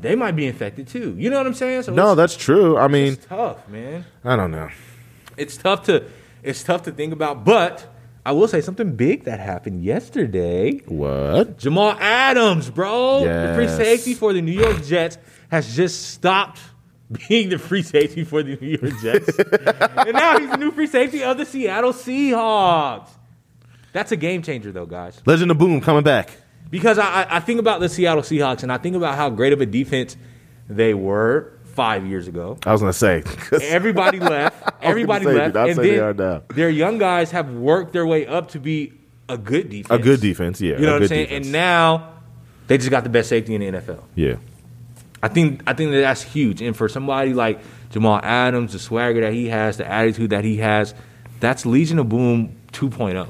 they 0.00 0.14
might 0.14 0.36
be 0.36 0.46
infected 0.46 0.88
too. 0.88 1.14
You 1.18 1.30
know 1.30 1.38
what 1.38 1.46
I'm 1.46 1.54
saying? 1.54 1.82
So 1.84 1.92
No, 1.92 2.14
that's 2.14 2.36
true. 2.36 2.76
I 2.76 2.88
mean, 2.88 3.16
tough, 3.16 3.68
man. 3.68 4.04
I 4.24 4.36
don't 4.36 4.50
know. 4.50 4.68
It's 5.36 5.56
tough 5.56 5.84
to 5.84 6.04
it's 6.42 6.62
tough 6.62 6.82
to 6.84 6.92
think 6.92 7.12
about. 7.12 7.44
But 7.44 7.86
I 8.24 8.32
will 8.32 8.48
say 8.48 8.60
something 8.60 8.96
big 8.96 9.24
that 9.24 9.40
happened 9.40 9.82
yesterday. 9.82 10.78
What? 10.86 11.58
Jamal 11.58 11.92
Adams, 11.98 12.70
bro. 12.70 13.24
The 13.24 13.54
free 13.54 13.68
safety 13.68 14.14
for 14.14 14.32
the 14.32 14.42
New 14.42 14.52
York 14.52 14.84
Jets 14.84 15.18
has 15.50 15.74
just 15.74 16.10
stopped 16.10 16.60
being 17.28 17.48
the 17.48 17.58
free 17.58 17.82
safety 17.82 18.24
for 18.24 18.42
the 18.42 18.56
New 18.56 18.78
York 18.80 19.00
Jets. 19.00 19.38
and 19.38 20.12
now 20.12 20.38
he's 20.38 20.50
the 20.50 20.56
new 20.58 20.70
free 20.70 20.86
safety 20.86 21.22
of 21.24 21.38
the 21.38 21.46
Seattle 21.46 21.92
Seahawks. 21.92 23.08
That's 23.92 24.12
a 24.12 24.16
game 24.16 24.42
changer, 24.42 24.70
though, 24.70 24.86
guys. 24.86 25.20
Legion 25.26 25.50
of 25.50 25.58
Boom 25.58 25.80
coming 25.80 26.04
back. 26.04 26.30
Because 26.70 26.98
I, 26.98 27.26
I- 27.28 27.40
think 27.40 27.60
about 27.60 27.80
the 27.80 27.88
Seattle 27.88 28.22
Seahawks 28.22 28.62
and 28.62 28.72
I 28.72 28.78
think 28.78 28.96
about 28.96 29.16
how 29.16 29.30
great 29.30 29.52
of 29.52 29.60
a 29.60 29.66
defense 29.66 30.16
they 30.68 30.94
were 30.94 31.52
five 31.64 32.06
years 32.06 32.28
ago. 32.28 32.58
I 32.64 32.72
was 32.72 32.80
gonna 32.80 32.92
say. 32.92 33.22
Everybody 33.62 34.20
left. 34.20 34.72
Everybody 34.82 35.24
say, 35.24 35.34
left. 35.34 35.56
and 35.56 35.68
then 35.70 35.76
they 35.76 35.98
are 35.98 36.14
now. 36.14 36.42
their 36.48 36.70
young 36.70 36.98
guys 36.98 37.30
have 37.32 37.52
worked 37.52 37.92
their 37.92 38.06
way 38.06 38.26
up 38.26 38.50
to 38.50 38.60
be 38.60 38.92
a 39.28 39.38
good 39.38 39.70
defense. 39.70 40.00
a 40.00 40.02
good 40.02 40.20
defense, 40.20 40.60
yeah. 40.60 40.78
You 40.78 40.86
know 40.86 40.94
what 40.94 41.02
I'm 41.02 41.08
saying? 41.08 41.26
defense. 41.28 41.46
And 41.46 41.52
now 41.52 42.14
they 42.66 42.78
just 42.78 42.90
got 42.90 43.04
the 43.04 43.10
best 43.10 43.28
safety 43.28 43.54
in 43.54 43.60
the 43.60 43.78
NFL. 43.80 44.02
yeah. 44.14 44.36
I 45.22 45.28
think 45.28 45.62
I 45.66 45.74
think 45.74 45.90
that 45.90 46.00
that's 46.00 46.22
huge. 46.22 46.62
And 46.62 46.74
for 46.74 46.88
somebody 46.88 47.34
like 47.34 47.60
Jamal 47.90 48.20
Adams, 48.22 48.72
the 48.72 48.78
swagger 48.78 49.20
that 49.20 49.34
he 49.34 49.48
has, 49.48 49.76
the 49.76 49.86
attitude 49.86 50.30
that 50.30 50.44
he 50.44 50.56
has, 50.58 50.94
that's 51.40 51.66
Legion 51.66 51.98
of 51.98 52.08
Boom 52.08 52.56
2.0. 52.72 53.28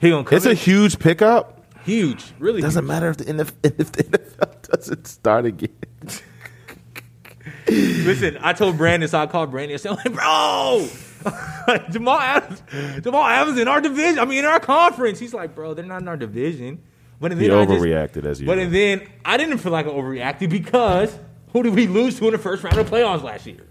He 0.00 0.10
gonna 0.10 0.24
come 0.24 0.36
It's 0.36 0.46
a 0.46 0.54
huge 0.54 0.98
pickup. 0.98 1.55
Huge, 1.86 2.32
really. 2.38 2.60
Doesn't 2.60 2.82
huge. 2.84 2.88
matter 2.88 3.08
if 3.10 3.16
the 3.16 3.24
NFL, 3.24 3.52
if 3.80 3.92
the 3.92 4.04
NFL 4.04 4.68
doesn't 4.70 5.06
start 5.06 5.46
again. 5.46 5.70
Listen, 7.68 8.38
I 8.40 8.52
told 8.52 8.76
Brandon, 8.76 9.08
so 9.08 9.18
I 9.18 9.26
called 9.26 9.50
Brandon 9.50 9.72
and 9.72 9.80
said, 9.80 9.90
like, 9.92 10.12
bro, 10.12 10.86
Jamal 11.90 12.18
Adams, 12.18 12.62
Jamal 13.02 13.24
Adams 13.24 13.58
in 13.58 13.66
our 13.68 13.80
division. 13.80 14.18
I 14.20 14.24
mean, 14.24 14.38
in 14.40 14.44
our 14.44 14.60
conference. 14.60 15.18
He's 15.18 15.34
like, 15.34 15.54
bro, 15.54 15.74
they're 15.74 15.84
not 15.84 16.00
in 16.02 16.08
our 16.08 16.16
division. 16.16 16.82
But 17.20 17.30
then 17.30 17.40
He 17.40 17.50
I 17.50 17.64
just- 17.64 17.70
overreacted 17.80 18.24
as 18.26 18.40
you, 18.40 18.46
But 18.46 18.58
usual. 18.58 18.72
then 18.72 19.02
I 19.24 19.36
didn't 19.36 19.58
feel 19.58 19.72
like 19.72 19.86
I 19.86 19.90
overreacted 19.90 20.50
because 20.50 21.18
who 21.52 21.62
did 21.62 21.74
we 21.74 21.86
lose 21.86 22.18
to 22.18 22.26
in 22.26 22.32
the 22.32 22.38
first 22.38 22.62
round 22.62 22.76
of 22.78 22.88
playoffs 22.90 23.22
last 23.22 23.46
year? 23.46 23.66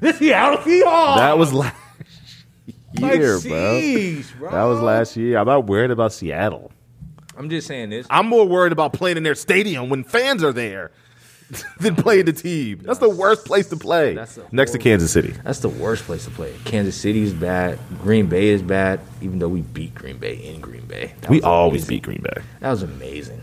The 0.00 0.12
Seattle 0.12 0.58
Seahawks. 0.58 1.16
That 1.16 1.38
was 1.38 1.52
last 1.52 1.74
Like, 3.00 3.18
year, 3.18 3.38
bro. 3.40 3.50
jeez, 3.50 4.38
bro. 4.38 4.50
That 4.50 4.64
was 4.64 4.80
last 4.80 5.16
year. 5.16 5.38
I'm 5.38 5.46
not 5.46 5.66
worried 5.66 5.90
about 5.90 6.12
Seattle. 6.12 6.70
I'm 7.40 7.48
just 7.48 7.66
saying 7.66 7.88
this. 7.88 8.06
I'm 8.10 8.26
more 8.28 8.46
worried 8.46 8.72
about 8.72 8.92
playing 8.92 9.16
in 9.16 9.22
their 9.22 9.34
stadium 9.34 9.88
when 9.88 10.04
fans 10.04 10.44
are 10.44 10.52
there 10.52 10.90
than 11.80 11.96
playing 11.96 12.26
the 12.26 12.34
team. 12.34 12.80
That's 12.82 12.98
the 12.98 13.08
worst 13.08 13.46
place 13.46 13.68
to 13.70 13.76
play. 13.78 14.14
That's 14.14 14.36
a 14.36 14.42
Next 14.52 14.72
to 14.72 14.76
horrible- 14.78 14.84
Kansas 14.84 15.10
City. 15.12 15.34
That's 15.42 15.60
the 15.60 15.70
worst 15.70 16.04
place 16.04 16.24
to 16.26 16.30
play. 16.30 16.54
Kansas 16.66 16.94
City 16.96 17.22
is 17.22 17.32
bad. 17.32 17.78
Green 18.02 18.26
Bay 18.26 18.48
is 18.48 18.60
bad. 18.62 19.00
Even 19.22 19.38
though 19.38 19.48
we 19.48 19.62
beat 19.62 19.94
Green 19.94 20.18
Bay 20.18 20.34
in 20.34 20.60
Green 20.60 20.84
Bay, 20.84 21.14
That 21.22 21.30
We 21.30 21.36
was 21.38 21.44
always 21.44 21.82
amazing. 21.82 21.88
beat 21.96 22.02
Green 22.02 22.22
Bay, 22.22 22.42
That 22.60 22.70
was 22.72 22.82
amazing. 22.82 23.40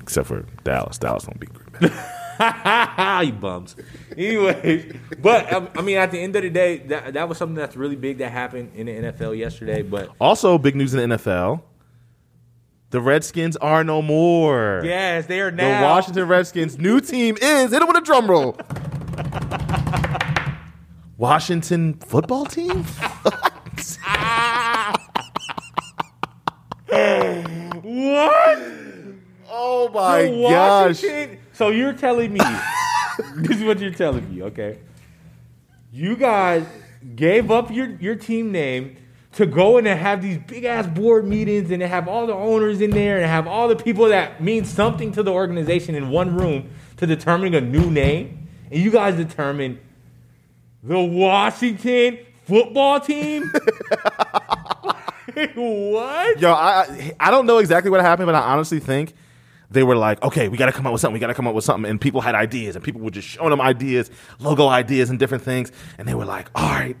except 0.00 0.28
for 0.28 0.44
Dallas. 0.64 0.96
Dallas 0.96 1.24
don't 1.24 1.38
beat 1.38 1.52
Green 1.52 1.90
Bay. 1.90 1.96
you 3.26 3.32
bums. 3.32 3.76
Anyways, 4.16 4.94
but 5.20 5.52
um, 5.52 5.68
I 5.76 5.82
mean, 5.82 5.98
at 5.98 6.10
the 6.10 6.18
end 6.20 6.36
of 6.36 6.42
the 6.42 6.50
day, 6.50 6.78
that 6.78 7.12
that 7.14 7.28
was 7.28 7.36
something 7.38 7.54
that's 7.54 7.76
really 7.76 7.96
big 7.96 8.18
that 8.18 8.30
happened 8.32 8.72
in 8.74 8.86
the 8.86 8.92
NFL 9.12 9.36
yesterday. 9.38 9.82
But 9.82 10.10
also, 10.20 10.56
big 10.58 10.74
news 10.74 10.94
in 10.94 11.08
the 11.10 11.16
NFL: 11.16 11.60
the 12.90 13.00
Redskins 13.00 13.56
are 13.56 13.82
no 13.84 14.00
more. 14.02 14.80
yes, 14.84 15.26
they 15.26 15.40
are 15.40 15.50
now. 15.50 15.80
The. 15.80 15.86
Washington 15.86 16.28
Redskins' 16.28 16.78
new 16.78 17.00
team 17.00 17.36
is 17.40 17.72
hit 17.72 17.82
it 17.82 17.88
with 17.88 17.96
a 17.96 18.00
drum 18.00 18.30
roll. 18.30 18.56
Washington 21.18 21.94
football 21.94 22.44
team? 22.44 22.84
What? 27.82 28.58
Oh 29.48 29.90
my 29.92 30.22
The 30.22 30.42
gosh! 30.50 31.02
Washington- 31.02 31.38
So 31.52 31.70
you're 31.70 31.92
telling 31.92 32.32
me 32.32 32.40
this 33.36 33.56
is 33.58 33.64
what 33.64 33.78
you're 33.80 33.90
telling 33.92 34.32
me, 34.34 34.42
okay? 34.44 34.78
You 35.92 36.16
guys 36.16 36.66
gave 37.14 37.50
up 37.50 37.70
your, 37.70 37.86
your 37.96 38.14
team 38.16 38.52
name 38.52 38.96
to 39.36 39.46
go 39.46 39.78
in 39.78 39.86
and 39.86 39.98
have 39.98 40.20
these 40.22 40.38
big 40.38 40.64
ass 40.64 40.86
board 40.86 41.24
meetings 41.26 41.70
and 41.70 41.80
to 41.80 41.88
have 41.88 42.08
all 42.08 42.26
the 42.26 42.34
owners 42.34 42.80
in 42.80 42.90
there 42.90 43.16
and 43.18 43.26
have 43.26 43.46
all 43.46 43.68
the 43.68 43.76
people 43.76 44.06
that 44.08 44.42
mean 44.42 44.64
something 44.64 45.12
to 45.12 45.22
the 45.22 45.30
organization 45.32 45.94
in 45.94 46.10
one 46.10 46.34
room 46.36 46.68
to 46.96 47.06
determining 47.06 47.54
a 47.54 47.60
new 47.60 47.90
name. 47.90 48.48
And 48.70 48.80
you 48.82 48.90
guys 48.90 49.14
determine 49.16 49.78
the 50.82 50.98
Washington 51.00 52.18
football 52.44 52.98
team? 53.00 53.50
what? 55.54 56.40
Yo, 56.40 56.52
I 56.52 56.82
I- 56.88 57.12
I 57.20 57.30
don't 57.30 57.46
know 57.46 57.58
exactly 57.58 57.90
what 57.90 58.00
happened, 58.00 58.26
but 58.26 58.34
I 58.34 58.40
honestly 58.40 58.80
think 58.80 59.14
they 59.70 59.82
were 59.82 59.96
like, 59.96 60.22
okay, 60.22 60.48
we 60.48 60.56
got 60.56 60.66
to 60.66 60.72
come 60.72 60.86
up 60.86 60.92
with 60.92 61.00
something. 61.00 61.14
We 61.14 61.20
got 61.20 61.26
to 61.26 61.34
come 61.34 61.46
up 61.46 61.54
with 61.54 61.64
something, 61.64 61.90
and 61.90 62.00
people 62.00 62.20
had 62.20 62.34
ideas, 62.34 62.76
and 62.76 62.84
people 62.84 63.00
were 63.00 63.10
just 63.10 63.26
showing 63.28 63.50
them 63.50 63.60
ideas, 63.60 64.10
logo 64.38 64.68
ideas, 64.68 65.10
and 65.10 65.18
different 65.18 65.42
things, 65.44 65.72
and 65.98 66.06
they 66.06 66.14
were 66.14 66.24
like, 66.24 66.48
all 66.54 66.70
right, 66.70 66.96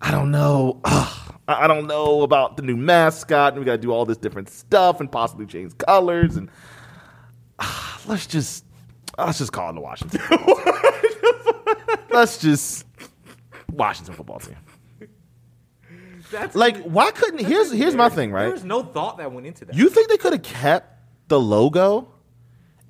I 0.00 0.10
don't 0.10 0.30
know, 0.30 0.80
Ugh, 0.84 1.29
I 1.54 1.66
don't 1.66 1.86
know 1.86 2.22
about 2.22 2.56
the 2.56 2.62
new 2.62 2.76
mascot, 2.76 3.52
and 3.52 3.60
we 3.60 3.64
got 3.64 3.72
to 3.72 3.78
do 3.78 3.92
all 3.92 4.04
this 4.04 4.16
different 4.16 4.48
stuff, 4.48 5.00
and 5.00 5.10
possibly 5.10 5.46
change 5.46 5.76
colors, 5.78 6.36
and 6.36 6.50
ah, 7.58 8.00
let's 8.06 8.26
just 8.26 8.64
let's 9.18 9.38
just 9.38 9.52
call 9.52 9.70
it 9.70 9.74
the 9.74 9.80
Washington. 9.80 10.20
let's 12.10 12.38
just 12.38 12.86
Washington 13.72 14.14
football 14.14 14.40
team. 14.40 14.56
That's 16.30 16.54
Like, 16.54 16.76
why 16.82 17.10
couldn't? 17.10 17.44
Here's 17.44 17.72
here's 17.72 17.96
my 17.96 18.08
thing, 18.08 18.30
right? 18.32 18.48
There's 18.48 18.64
no 18.64 18.82
thought 18.82 19.18
that 19.18 19.32
went 19.32 19.46
into 19.46 19.64
that. 19.64 19.74
You 19.74 19.88
think 19.88 20.08
they 20.08 20.16
could 20.16 20.32
have 20.32 20.42
kept 20.42 20.96
the 21.28 21.40
logo 21.40 22.08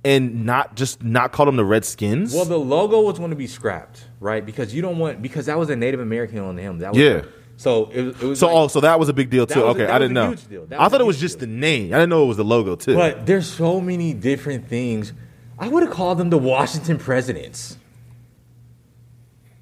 and 0.04 0.44
not 0.46 0.76
just 0.76 1.02
not 1.02 1.32
called 1.32 1.48
them 1.48 1.56
the 1.56 1.64
Redskins? 1.64 2.34
Well, 2.34 2.44
the 2.44 2.58
logo 2.58 3.00
was 3.00 3.18
going 3.18 3.30
to 3.30 3.36
be 3.36 3.46
scrapped, 3.46 4.06
right? 4.18 4.44
Because 4.44 4.74
you 4.74 4.82
don't 4.82 4.98
want 4.98 5.22
because 5.22 5.46
that 5.46 5.58
was 5.58 5.70
a 5.70 5.76
Native 5.76 6.00
American 6.00 6.38
on 6.40 6.56
him. 6.56 6.78
That 6.78 6.92
was 6.92 7.00
Yeah. 7.00 7.22
So 7.60 7.90
it, 7.92 8.06
it 8.06 8.22
was. 8.22 8.38
so 8.40 8.46
like- 8.46 8.56
oh, 8.56 8.68
so 8.68 8.80
that 8.80 8.98
was 8.98 9.10
a 9.10 9.12
big 9.12 9.28
deal 9.28 9.46
too. 9.46 9.60
a- 9.60 9.66
okay, 9.72 9.84
I 9.86 9.98
didn't 9.98 10.14
know. 10.14 10.28
huge 10.28 10.48
deal. 10.48 10.64
That 10.64 10.80
I 10.80 10.88
thought 10.88 11.02
it 11.02 11.06
was 11.06 11.20
just 11.20 11.38
deal. 11.40 11.46
the 11.46 11.52
name. 11.54 11.92
I 11.92 11.98
didn't 11.98 12.08
know 12.08 12.24
it 12.24 12.28
was 12.28 12.38
the 12.38 12.44
logo 12.44 12.74
too. 12.74 12.94
but 12.94 13.26
there's 13.26 13.46
so 13.46 13.82
many 13.82 14.14
different 14.14 14.66
things. 14.66 15.12
I 15.58 15.68
would 15.68 15.82
have 15.82 15.92
called 15.92 16.16
them 16.16 16.30
the 16.30 16.38
Washington 16.38 16.96
Presidents. 16.96 17.76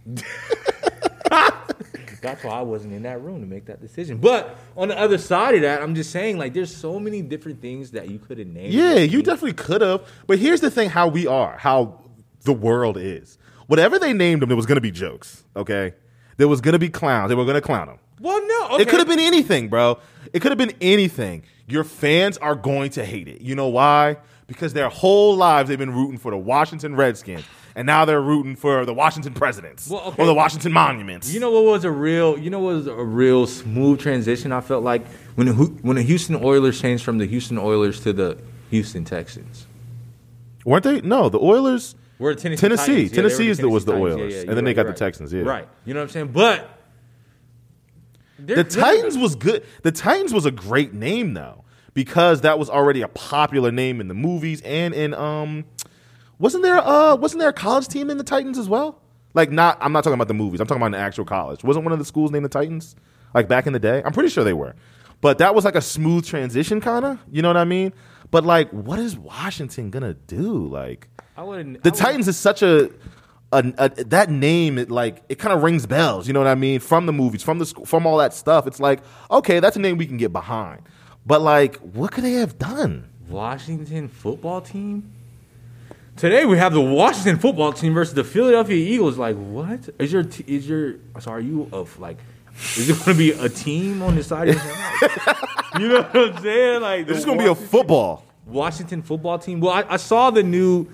That's 2.20 2.42
why 2.44 2.52
I 2.58 2.62
wasn't 2.62 2.94
in 2.94 3.02
that 3.02 3.20
room 3.22 3.40
to 3.40 3.46
make 3.46 3.66
that 3.66 3.80
decision. 3.80 4.18
But 4.18 4.56
on 4.76 4.88
the 4.88 4.98
other 4.98 5.18
side 5.18 5.54
of 5.54 5.62
that, 5.62 5.82
I'm 5.82 5.94
just 5.94 6.10
saying, 6.10 6.36
like, 6.38 6.52
there's 6.52 6.74
so 6.74 6.98
many 7.00 7.22
different 7.22 7.60
things 7.60 7.92
that 7.92 8.08
you 8.10 8.18
could 8.18 8.38
have 8.38 8.46
named. 8.48 8.72
yeah, 8.72 8.94
you 8.98 9.22
definitely 9.22 9.52
could 9.54 9.80
have. 9.80 10.02
But 10.26 10.38
here's 10.38 10.60
the 10.60 10.70
thing: 10.70 10.88
how 10.90 11.08
we 11.08 11.26
are, 11.26 11.56
how 11.58 12.00
the 12.42 12.52
world 12.52 12.96
is. 12.96 13.38
Whatever 13.66 13.98
they 13.98 14.12
named 14.12 14.42
them, 14.42 14.48
there 14.48 14.56
was 14.56 14.66
going 14.66 14.76
to 14.76 14.80
be 14.82 14.90
jokes. 14.92 15.44
Okay, 15.56 15.94
there 16.38 16.48
was 16.48 16.60
to 16.62 16.78
be 16.78 16.88
clowns. 16.88 17.28
They 17.28 17.34
were 17.34 17.44
to 17.52 17.60
clown 17.60 17.88
them. 17.88 17.98
Well, 18.20 18.40
no, 18.46 18.68
okay. 18.74 18.82
It 18.82 18.88
could 18.88 18.98
have 18.98 19.08
been 19.08 19.20
anything, 19.20 19.68
bro. 19.68 19.98
It 20.32 20.40
could 20.40 20.50
have 20.50 20.58
been 20.58 20.74
anything. 20.80 21.42
Your 21.68 21.84
fans 21.84 22.38
are 22.38 22.54
going 22.54 22.90
to 22.92 23.04
hate 23.04 23.28
it. 23.28 23.42
You 23.42 23.54
know 23.54 23.68
why? 23.68 24.16
Because 24.46 24.72
their 24.72 24.88
whole 24.88 25.36
lives 25.36 25.68
they've 25.68 25.78
been 25.78 25.94
rooting 25.94 26.16
for 26.18 26.30
the 26.30 26.38
Washington 26.38 26.96
Redskins, 26.96 27.44
and 27.74 27.86
now 27.86 28.04
they're 28.06 28.20
rooting 28.22 28.56
for 28.56 28.86
the 28.86 28.94
Washington 28.94 29.34
Presidents 29.34 29.88
Well, 29.88 30.00
okay. 30.06 30.22
or 30.22 30.26
the 30.26 30.34
Washington 30.34 30.72
Monuments. 30.72 31.32
You 31.32 31.38
know 31.38 31.50
what 31.50 31.64
was 31.64 31.84
a 31.84 31.90
real, 31.90 32.38
you 32.38 32.48
know 32.50 32.58
what 32.60 32.74
was 32.76 32.86
a 32.86 32.94
real 32.94 33.46
smooth 33.46 34.00
transition. 34.00 34.50
I 34.50 34.62
felt 34.62 34.82
like 34.82 35.06
when 35.34 35.46
the, 35.48 35.52
when 35.52 35.96
the 35.96 36.02
Houston 36.02 36.36
Oilers 36.42 36.80
changed 36.80 37.04
from 37.04 37.18
the 37.18 37.26
Houston 37.26 37.58
Oilers 37.58 38.00
to 38.00 38.12
the 38.12 38.38
Houston 38.70 39.04
Texans. 39.04 39.66
weren't 40.64 40.84
they? 40.84 41.00
No, 41.02 41.28
the 41.28 41.38
Oilers. 41.40 41.94
We're 42.18 42.34
the 42.34 42.40
Tennessee. 42.40 42.60
Tennessee. 42.60 42.86
Titans. 42.86 43.10
Yeah, 43.10 43.16
Tennessee 43.16 43.44
were 43.46 43.50
is 43.50 43.58
the- 43.58 43.68
was 43.68 43.84
the 43.84 43.92
Oilers. 43.94 44.14
Titans. 44.16 44.34
And 44.34 44.46
you're 44.46 44.54
then 44.56 44.64
they 44.64 44.74
got 44.74 44.82
you're 44.86 44.92
the 44.92 44.98
Texans, 44.98 45.32
yeah. 45.32 45.42
right. 45.42 45.68
You 45.84 45.94
know 45.94 46.00
what 46.00 46.04
I'm 46.04 46.10
saying? 46.10 46.28
But 46.28 46.68
The 48.38 48.64
Titans 48.64 49.18
was 49.18 49.34
good. 49.34 49.64
The 49.82 49.92
Titans 49.92 50.32
was 50.32 50.46
a 50.46 50.50
great 50.50 50.94
name 50.94 51.34
though, 51.34 51.64
because 51.94 52.42
that 52.42 52.58
was 52.58 52.70
already 52.70 53.02
a 53.02 53.08
popular 53.08 53.70
name 53.72 54.00
in 54.00 54.08
the 54.08 54.14
movies 54.14 54.60
and 54.62 54.94
in 54.94 55.12
um, 55.14 55.64
wasn't 56.38 56.62
there 56.62 56.78
uh 56.78 57.16
wasn't 57.16 57.40
there 57.40 57.48
a 57.48 57.52
college 57.54 57.88
team 57.88 58.10
in 58.10 58.16
the 58.18 58.24
Titans 58.24 58.58
as 58.58 58.68
well? 58.68 59.00
Like 59.34 59.50
not, 59.50 59.76
I'm 59.80 59.92
not 59.92 60.04
talking 60.04 60.14
about 60.14 60.28
the 60.28 60.34
movies. 60.34 60.60
I'm 60.60 60.66
talking 60.66 60.82
about 60.82 60.92
the 60.92 61.02
actual 61.02 61.24
college. 61.24 61.62
Wasn't 61.64 61.84
one 61.84 61.92
of 61.92 61.98
the 61.98 62.04
schools 62.04 62.30
named 62.30 62.44
the 62.44 62.48
Titans? 62.48 62.96
Like 63.34 63.46
back 63.48 63.66
in 63.66 63.72
the 63.72 63.78
day, 63.78 64.02
I'm 64.04 64.12
pretty 64.12 64.28
sure 64.30 64.42
they 64.44 64.52
were. 64.54 64.74
But 65.20 65.38
that 65.38 65.54
was 65.54 65.64
like 65.64 65.74
a 65.74 65.80
smooth 65.82 66.24
transition, 66.24 66.80
kind 66.80 67.04
of. 67.04 67.18
You 67.30 67.42
know 67.42 67.48
what 67.48 67.56
I 67.56 67.64
mean? 67.64 67.92
But 68.30 68.44
like, 68.44 68.70
what 68.70 68.98
is 69.00 69.18
Washington 69.18 69.90
gonna 69.90 70.14
do? 70.14 70.66
Like, 70.68 71.08
I 71.38 71.42
wouldn't. 71.44 71.82
the 71.84 71.88
I 71.88 71.92
wouldn't- 71.92 71.96
Titans 71.96 72.28
is 72.28 72.36
such 72.36 72.62
a, 72.62 72.90
a, 73.52 73.72
a 73.78 73.88
that 74.04 74.28
name. 74.28 74.76
It 74.76 74.90
like 74.90 75.22
it 75.28 75.38
kind 75.38 75.54
of 75.56 75.62
rings 75.62 75.86
bells. 75.86 76.26
You 76.26 76.32
know 76.32 76.40
what 76.40 76.48
I 76.48 76.56
mean? 76.56 76.80
From 76.80 77.06
the 77.06 77.12
movies, 77.12 77.42
from 77.44 77.60
the 77.60 77.66
from 77.86 78.06
all 78.06 78.18
that 78.18 78.34
stuff. 78.34 78.66
It's 78.66 78.80
like 78.80 79.00
okay, 79.30 79.60
that's 79.60 79.76
a 79.76 79.80
name 79.80 79.96
we 79.96 80.06
can 80.06 80.16
get 80.16 80.32
behind. 80.32 80.82
But 81.24 81.40
like, 81.40 81.76
what 81.76 82.10
could 82.10 82.24
they 82.24 82.32
have 82.32 82.58
done? 82.58 83.08
Washington 83.28 84.08
football 84.08 84.60
team. 84.60 85.12
Today 86.16 86.44
we 86.44 86.58
have 86.58 86.72
the 86.72 86.80
Washington 86.80 87.38
football 87.38 87.72
team 87.72 87.94
versus 87.94 88.14
the 88.14 88.24
Philadelphia 88.24 88.74
Eagles. 88.76 89.16
Like, 89.18 89.36
what 89.36 89.88
is 90.00 90.12
your 90.12 90.24
t- 90.24 90.44
is 90.48 90.68
your? 90.68 90.96
So 91.20 91.30
are 91.30 91.38
you 91.40 91.68
of 91.72 91.96
like? 92.00 92.18
Is 92.76 92.90
it 92.90 92.94
going 93.04 93.16
to 93.16 93.18
be 93.18 93.30
a 93.30 93.48
team 93.48 94.02
on 94.02 94.16
the 94.16 94.24
side 94.24 94.48
of 94.48 94.56
your 94.56 94.64
helmet? 94.64 95.48
You 95.78 95.88
know 95.90 96.02
what 96.02 96.16
I'm 96.36 96.42
saying? 96.42 96.80
Like, 96.82 97.00
It's 97.02 97.12
just 97.18 97.26
gonna 97.26 97.38
be 97.40 97.46
a 97.48 97.54
football. 97.54 98.24
Washington 98.46 99.00
football 99.02 99.38
team. 99.38 99.60
Well, 99.60 99.72
I, 99.72 99.84
I 99.90 99.96
saw 99.96 100.30
the 100.30 100.42
new 100.42 100.88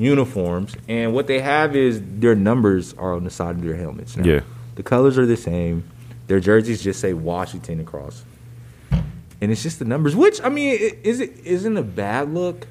uniforms, 0.00 0.74
and 0.88 1.12
what 1.12 1.26
they 1.26 1.40
have 1.40 1.76
is 1.76 2.00
their 2.04 2.34
numbers 2.34 2.94
are 2.94 3.14
on 3.14 3.24
the 3.24 3.30
side 3.30 3.56
of 3.56 3.62
their 3.62 3.76
helmets. 3.76 4.16
Now. 4.16 4.24
Yeah. 4.24 4.40
the 4.76 4.82
colors 4.82 5.18
are 5.18 5.26
the 5.26 5.36
same. 5.36 5.84
Their 6.26 6.40
jerseys 6.40 6.82
just 6.82 7.00
say 7.00 7.12
Washington 7.12 7.80
across, 7.80 8.24
and 8.92 9.50
it's 9.52 9.62
just 9.62 9.78
the 9.78 9.84
numbers. 9.84 10.16
Which 10.16 10.40
I 10.42 10.48
mean, 10.48 10.78
is 11.02 11.20
it 11.20 11.38
isn't 11.44 11.76
a 11.76 11.82
bad 11.82 12.32
look. 12.32 12.66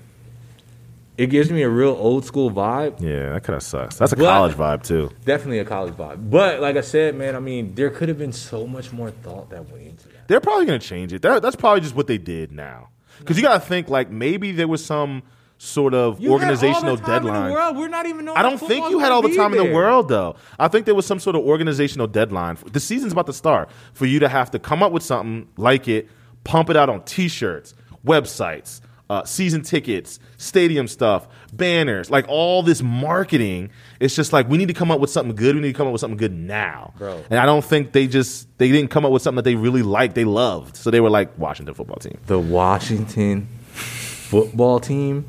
It 1.18 1.28
gives 1.30 1.52
me 1.52 1.64
a 1.64 1.70
real 1.70 1.90
old 2.00 2.24
school 2.24 2.50
vibe. 2.50 3.02
Yeah, 3.02 3.34
that 3.34 3.44
kind 3.44 3.58
of 3.58 3.62
sucks. 3.64 3.98
That's 3.98 4.14
a 4.14 4.16
But- 4.16 4.24
college 4.24 4.56
vibe 4.56 4.84
too. 4.84 5.12
Definitely 5.26 5.60
a 5.60 5.66
college 5.66 5.94
vibe. 5.96 6.30
But 6.30 6.62
like 6.62 6.78
I 6.78 6.82
said, 6.82 7.14
man, 7.16 7.36
I 7.36 7.40
mean, 7.40 7.76
there 7.76 7.90
could 7.90 8.08
have 8.08 8.18
been 8.18 8.32
so 8.32 8.66
much 8.66 8.94
more 8.94 9.12
thought 9.12 9.50
that 9.50 9.70
went 9.70 9.86
into 9.86 10.08
that. 10.08 10.30
They're 10.30 10.40
probably 10.40 10.66
gonna 10.66 10.80
change 10.80 11.12
it. 11.12 11.22
They're, 11.22 11.42
that's 11.42 11.58
probably 11.58 11.82
just 11.82 11.94
what 11.96 12.08
they 12.08 12.18
did 12.18 12.54
now. 12.54 12.88
Because 13.20 13.36
you 13.36 13.44
gotta 13.44 13.60
think 13.60 13.90
like 13.90 14.10
maybe 14.10 14.54
there 14.54 14.70
was 14.70 14.84
some 14.84 15.24
sort 15.62 15.94
of 15.94 16.20
You 16.22 16.30
had 16.30 16.32
all 16.32 16.40
the 16.40 16.46
organizational 16.46 16.98
time 16.98 17.18
in 17.18 17.24
the 17.26 17.30
deadline. 17.32 17.52
world. 17.52 17.78
We're 17.78 17.88
not 17.90 18.06
even. 18.06 18.30
I 18.30 18.42
don't 18.42 18.58
think 18.58 18.90
you 18.90 19.00
had 19.00 19.12
all 19.12 19.22
the 19.22 19.36
time 19.36 19.54
in 19.54 19.60
the 19.60 19.72
world, 19.74 20.08
though. 20.08 20.36
I 20.58 20.70
think 20.70 20.86
there 20.86 20.96
was 20.96 21.06
some 21.06 21.20
sort 21.20 21.36
of 21.36 21.44
organizational 21.44 22.08
deadline. 22.08 22.58
The 22.72 22.80
season's 22.80 23.12
about 23.12 23.28
to 23.28 23.34
start 23.34 23.70
for 23.94 24.06
you 24.06 24.20
to 24.20 24.30
have 24.30 24.50
to 24.52 24.60
come 24.60 24.82
up 24.82 24.92
with 24.92 25.04
something 25.04 25.48
like 25.58 25.88
it, 25.88 26.10
pump 26.46 26.70
it 26.70 26.78
out 26.78 26.90
on 26.90 27.04
T-shirts, 27.04 27.74
websites, 28.06 28.80
uh, 29.10 29.26
season 29.26 29.62
tickets, 29.62 30.20
stadium 30.38 30.88
stuff, 30.88 31.28
banners, 31.52 32.10
like 32.10 32.26
all 32.30 32.64
this 32.64 32.82
marketing. 32.82 33.70
It's 34.00 34.16
just 34.16 34.32
like 34.32 34.48
we 34.48 34.58
need 34.58 34.70
to 34.70 34.74
come 34.74 34.92
up 34.92 35.02
with 35.02 35.10
something 35.10 35.36
good. 35.36 35.56
We 35.56 35.62
need 35.62 35.74
to 35.74 35.78
come 35.78 35.88
up 35.88 35.92
with 35.94 36.00
something 36.02 36.18
good 36.18 36.32
now, 36.34 36.94
Bro. 36.98 37.24
And 37.30 37.38
I 37.38 37.46
don't 37.46 37.66
think 37.66 37.92
they 37.92 38.08
just 38.08 38.48
they 38.60 38.72
didn't 38.72 38.92
come 38.92 39.04
up 39.06 39.12
with 39.12 39.22
something 39.24 39.38
that 39.38 39.44
they 39.50 39.56
really 39.56 39.82
liked, 39.84 40.16
they 40.16 40.26
loved. 40.26 40.78
So 40.78 40.90
they 40.90 41.02
were 41.02 41.10
like 41.10 41.38
Washington 41.38 41.74
football 41.76 41.98
team. 41.98 42.18
The 42.28 42.40
Washington 42.40 43.50
football 43.74 44.80
team. 44.80 45.26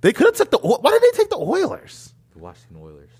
They 0.00 0.12
could 0.12 0.26
have 0.26 0.34
took 0.34 0.50
the. 0.50 0.58
Why 0.58 0.90
did 0.90 1.02
they 1.02 1.16
take 1.16 1.30
the 1.30 1.36
Oilers? 1.36 2.12
The 2.32 2.38
Washington 2.38 2.78
Oilers. 2.82 3.10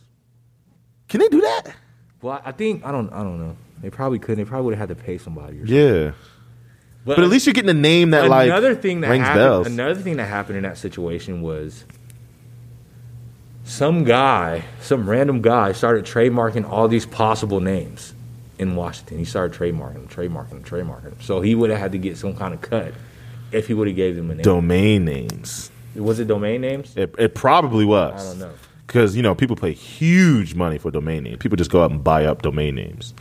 Can 1.09 1.21
they 1.21 1.29
do 1.29 1.41
that? 1.41 1.75
Well, 2.23 2.41
I 2.45 2.53
think 2.53 2.85
I 2.85 2.93
don't. 2.93 3.13
I 3.13 3.23
don't 3.23 3.39
know. 3.41 3.57
They 3.83 3.91
probably 3.91 4.19
couldn't. 4.19 4.45
They 4.45 4.49
probably 4.49 4.67
would 4.67 4.79
have 4.79 4.89
had 4.89 4.97
to 4.97 5.03
pay 5.05 5.19
somebody. 5.19 5.59
Or 5.59 5.67
something. 5.67 5.77
Yeah. 5.77 6.13
But 7.05 7.19
at 7.21 7.29
least 7.31 7.47
you're 7.47 7.55
getting 7.55 7.71
a 7.71 7.75
name 7.75 8.11
that 8.11 8.29
like 8.29 8.47
another 8.47 8.75
thing 8.75 9.01
that 9.01 9.09
rings 9.09 9.25
happened, 9.27 9.43
bells. 9.43 9.67
Another 9.67 10.01
thing 10.01 10.17
that 10.19 10.27
happened 10.27 10.59
in 10.59 10.63
that 10.65 10.77
situation 10.77 11.41
was 11.41 11.85
some 13.65 14.05
guy, 14.05 14.65
some 14.81 15.09
random 15.09 15.41
guy, 15.41 15.73
started 15.73 16.05
trademarking 16.05 16.69
all 16.69 16.89
these 16.89 17.07
possible 17.07 17.61
names 17.61 18.15
in 18.59 18.77
Washington. 18.77 19.19
He 19.19 19.25
started 19.25 19.59
trademarking, 19.59 19.95
them, 19.95 20.09
trademarking, 20.09 20.51
them, 20.51 20.63
trademarking. 20.63 21.23
So 21.23 21.41
he 21.41 21.55
would 21.55 21.71
have 21.71 21.79
had 21.79 21.93
to 21.93 21.99
get 21.99 22.19
some 22.19 22.37
kind 22.37 22.53
of 22.53 22.61
cut 22.61 22.93
if 23.51 23.67
he 23.67 23.75
would 23.75 23.89
have 23.89 23.97
gave 23.97 24.17
them 24.17 24.31
a 24.31 24.35
name. 24.35 24.43
domain 24.43 25.07
names. 25.07 25.71
Was 25.95 26.21
it 26.21 26.29
domain 26.29 26.61
names? 26.61 26.97
It, 26.97 27.15
it 27.19 27.35
probably 27.35 27.85
was. 27.85 28.21
I 28.23 28.29
don't 28.31 28.39
know. 28.39 28.53
Because, 28.87 29.15
you 29.17 29.23
know, 29.23 29.35
people 29.35 29.57
pay 29.57 29.73
huge 29.73 30.55
money 30.55 30.79
for 30.79 30.91
domain 30.91 31.23
names. 31.25 31.39
People 31.39 31.57
just 31.57 31.71
go 31.71 31.83
out 31.85 31.91
and 31.91 32.03
buy 32.03 32.25
up 32.25 32.43
domain 32.43 32.75
names. 32.75 33.15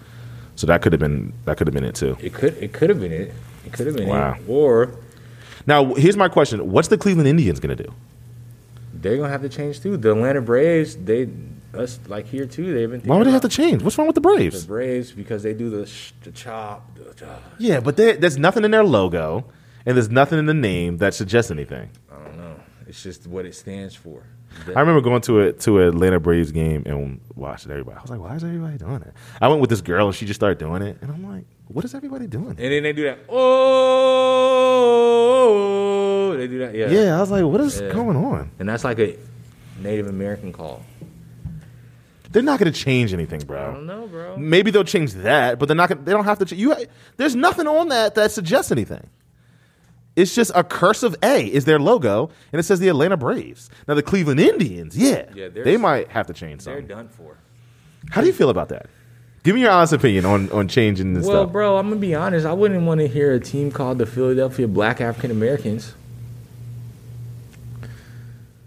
So 0.55 0.67
that 0.67 0.81
could 0.81 0.91
have 0.93 0.99
been 0.99 1.31
that 1.45 1.57
could 1.57 1.67
have 1.67 1.73
been 1.73 1.83
it 1.85 1.95
too. 1.95 2.17
It 2.21 2.33
could. 2.33 2.55
It 2.57 2.73
could 2.73 2.89
have 2.89 2.99
been 2.99 3.11
it. 3.11 3.33
It 3.65 3.73
could 3.73 3.87
have 3.87 3.95
been 3.95 4.07
Wow. 4.09 4.33
it. 4.33 4.41
Or 4.49 4.91
Now, 5.67 5.93
here's 5.93 6.17
my 6.17 6.27
question. 6.27 6.71
What's 6.71 6.87
the 6.87 6.97
Cleveland 6.97 7.27
Indians 7.29 7.59
going 7.59 7.75
to 7.75 7.83
do? 7.83 7.93
they're 9.01 9.15
gonna 9.17 9.29
have 9.29 9.41
to 9.43 9.49
change 9.49 9.79
too. 9.81 9.95
The 9.95 10.11
Atlanta 10.11 10.41
Braves, 10.41 10.95
they 10.97 11.29
us 11.73 11.99
like 12.07 12.25
here 12.25 12.45
too. 12.45 12.73
They've 12.73 12.89
been. 12.89 13.01
Why 13.01 13.17
would 13.17 13.27
they 13.27 13.31
have 13.31 13.43
to 13.43 13.47
change? 13.49 13.81
What's 13.83 13.97
wrong 13.97 14.07
with 14.07 14.15
the 14.15 14.21
Braves? 14.21 14.63
The 14.63 14.67
Braves 14.67 15.11
because 15.11 15.43
they 15.43 15.53
do 15.53 15.69
the 15.69 15.85
sh- 15.85 16.11
the 16.23 16.31
chop. 16.31 16.97
The, 16.97 17.25
uh, 17.29 17.37
Yeah, 17.59 17.79
but 17.79 17.95
they, 17.95 18.13
there's 18.17 18.37
nothing 18.37 18.65
in 18.65 18.71
their 18.71 18.83
logo 18.83 19.45
and 19.85 19.95
there's 19.95 20.09
nothing 20.09 20.39
in 20.39 20.47
the 20.47 20.53
name 20.53 20.97
that 20.97 21.13
suggests 21.13 21.49
anything. 21.51 21.89
I 22.89 22.91
don't 22.91 22.95
know. 22.95 22.95
It's 22.95 23.03
just 23.03 23.27
what 23.27 23.45
it 23.45 23.53
stands 23.55 23.93
for. 23.95 24.23
I 24.75 24.79
remember 24.79 25.01
going 25.01 25.21
to 25.21 25.41
a 25.41 25.53
to 25.53 25.79
an 25.81 25.89
Atlanta 25.89 26.19
Braves 26.19 26.51
game 26.51 26.81
and 26.87 27.21
watching 27.35 27.71
everybody. 27.71 27.97
I 27.97 28.01
was 28.01 28.09
like, 28.09 28.19
why 28.19 28.35
is 28.35 28.43
everybody 28.43 28.77
doing 28.77 29.01
it? 29.03 29.13
I 29.39 29.47
went 29.47 29.61
with 29.61 29.69
this 29.69 29.81
girl 29.81 30.07
and 30.07 30.15
she 30.15 30.25
just 30.25 30.39
started 30.39 30.57
doing 30.57 30.81
it, 30.81 30.97
and 31.01 31.11
I'm 31.11 31.23
like, 31.31 31.45
what 31.67 31.85
is 31.85 31.93
everybody 31.93 32.25
doing? 32.27 32.49
And 32.49 32.57
then 32.57 32.81
they 32.83 32.93
do 32.93 33.03
that. 33.03 33.19
Oh, 34.69 36.35
they 36.37 36.47
do 36.47 36.59
that. 36.59 36.73
Yeah. 36.75 36.89
Yeah, 36.89 37.17
I 37.17 37.19
was 37.19 37.29
like, 37.31 37.43
what 37.45 37.61
is 37.61 37.79
Yeah. 37.79 37.91
going 37.93 38.17
on? 38.17 38.49
And 38.59 38.67
that's 38.67 38.83
like 38.83 38.97
a 38.99 39.15
Native 39.79 40.07
American 40.07 40.51
call. 40.51 40.83
They're 42.31 42.43
not 42.43 42.59
going 42.59 42.71
to 42.71 42.79
change 42.79 43.11
anything, 43.13 43.39
bro. 43.41 43.59
I 43.61 43.65
don't 43.73 43.85
know, 43.87 44.07
bro. 44.07 44.37
Maybe 44.37 44.69
they'll 44.71 44.83
change 44.83 45.13
that, 45.13 45.57
but 45.57 45.67
they're 45.67 45.75
not. 45.75 45.89
Gonna, 45.89 46.01
they 46.01 46.11
don't 46.11 46.25
have 46.25 46.37
to. 46.39 46.45
Ch- 46.45 46.51
you, 46.53 46.75
there's 47.17 47.35
nothing 47.35 47.65
on 47.67 47.89
that 47.89 48.13
that 48.15 48.31
suggests 48.31 48.71
anything. 48.71 49.07
It's 50.19 50.35
just 50.35 50.51
a 50.53 50.63
cursive 50.63 51.15
A 51.23 51.45
is 51.45 51.63
their 51.65 51.79
logo, 51.79 52.29
and 52.51 52.59
it 52.59 52.63
says 52.63 52.79
the 52.79 52.89
Atlanta 52.89 53.15
Braves. 53.15 53.69
Now 53.87 53.93
the 53.93 54.03
Cleveland 54.03 54.39
Indians, 54.41 54.97
yeah, 54.97 55.25
Yeah, 55.33 55.47
they're- 55.47 55.77
might 55.79 56.09
have 56.09 56.27
to 56.27 56.33
change 56.33 56.61
something. 56.61 56.85
They're 56.87 56.95
done 56.97 57.07
for. 57.07 57.37
How 58.11 58.21
do 58.21 58.27
you 58.27 58.33
feel 58.33 58.49
about 58.49 58.69
that? 58.69 58.87
Give 59.43 59.55
me 59.55 59.61
your 59.61 59.71
honest 59.71 59.93
opinion 59.93 60.25
on 60.25 60.49
on 60.51 60.67
changing 60.67 61.13
this 61.13 61.25
Well, 61.25 61.43
stuff. 61.43 61.53
bro, 61.53 61.77
I'm 61.77 61.87
gonna 61.87 62.01
be 62.01 62.13
honest. 62.13 62.45
I 62.45 62.51
wouldn't 62.51 62.83
want 62.83 62.99
to 62.99 63.07
hear 63.07 63.31
a 63.33 63.39
team 63.39 63.71
called 63.71 63.97
the 63.97 64.05
Philadelphia 64.05 64.67
Black 64.67 64.99
African 64.99 65.31
Americans. 65.31 65.93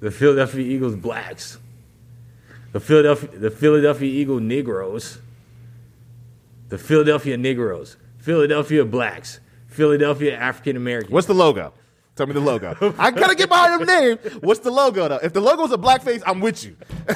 The 0.01 0.11
Philadelphia 0.11 0.65
Eagles 0.65 0.97
Blacks. 0.97 1.59
The 2.73 2.81
Philadelphia 2.81 3.29
the 3.39 3.51
Philadelphia 3.51 4.09
Eagle 4.11 4.41
Negroes. 4.41 5.19
The 6.71 6.79
Philadelphia 6.79 7.37
Negroes. 7.37 7.97
Philadelphia 8.19 8.85
Blacks. 8.85 9.41
Philadelphia 9.73 10.37
African 10.37 10.77
American. 10.77 11.13
What's 11.13 11.27
the 11.27 11.35
logo? 11.35 11.73
Tell 12.15 12.27
me 12.27 12.35
the 12.35 12.41
logo. 12.41 12.95
I 12.99 13.11
gotta 13.11 13.35
get 13.35 13.49
behind 13.49 13.81
them 13.81 13.89
name. 13.89 14.19
What's 14.41 14.61
the 14.61 14.71
logo 14.71 15.09
though? 15.09 15.21
If 15.23 15.33
the 15.33 15.41
logo's 15.41 15.73
a 15.73 15.79
blackface, 15.79 16.23
I'm 16.27 16.41
with 16.41 16.63
you. 16.65 16.77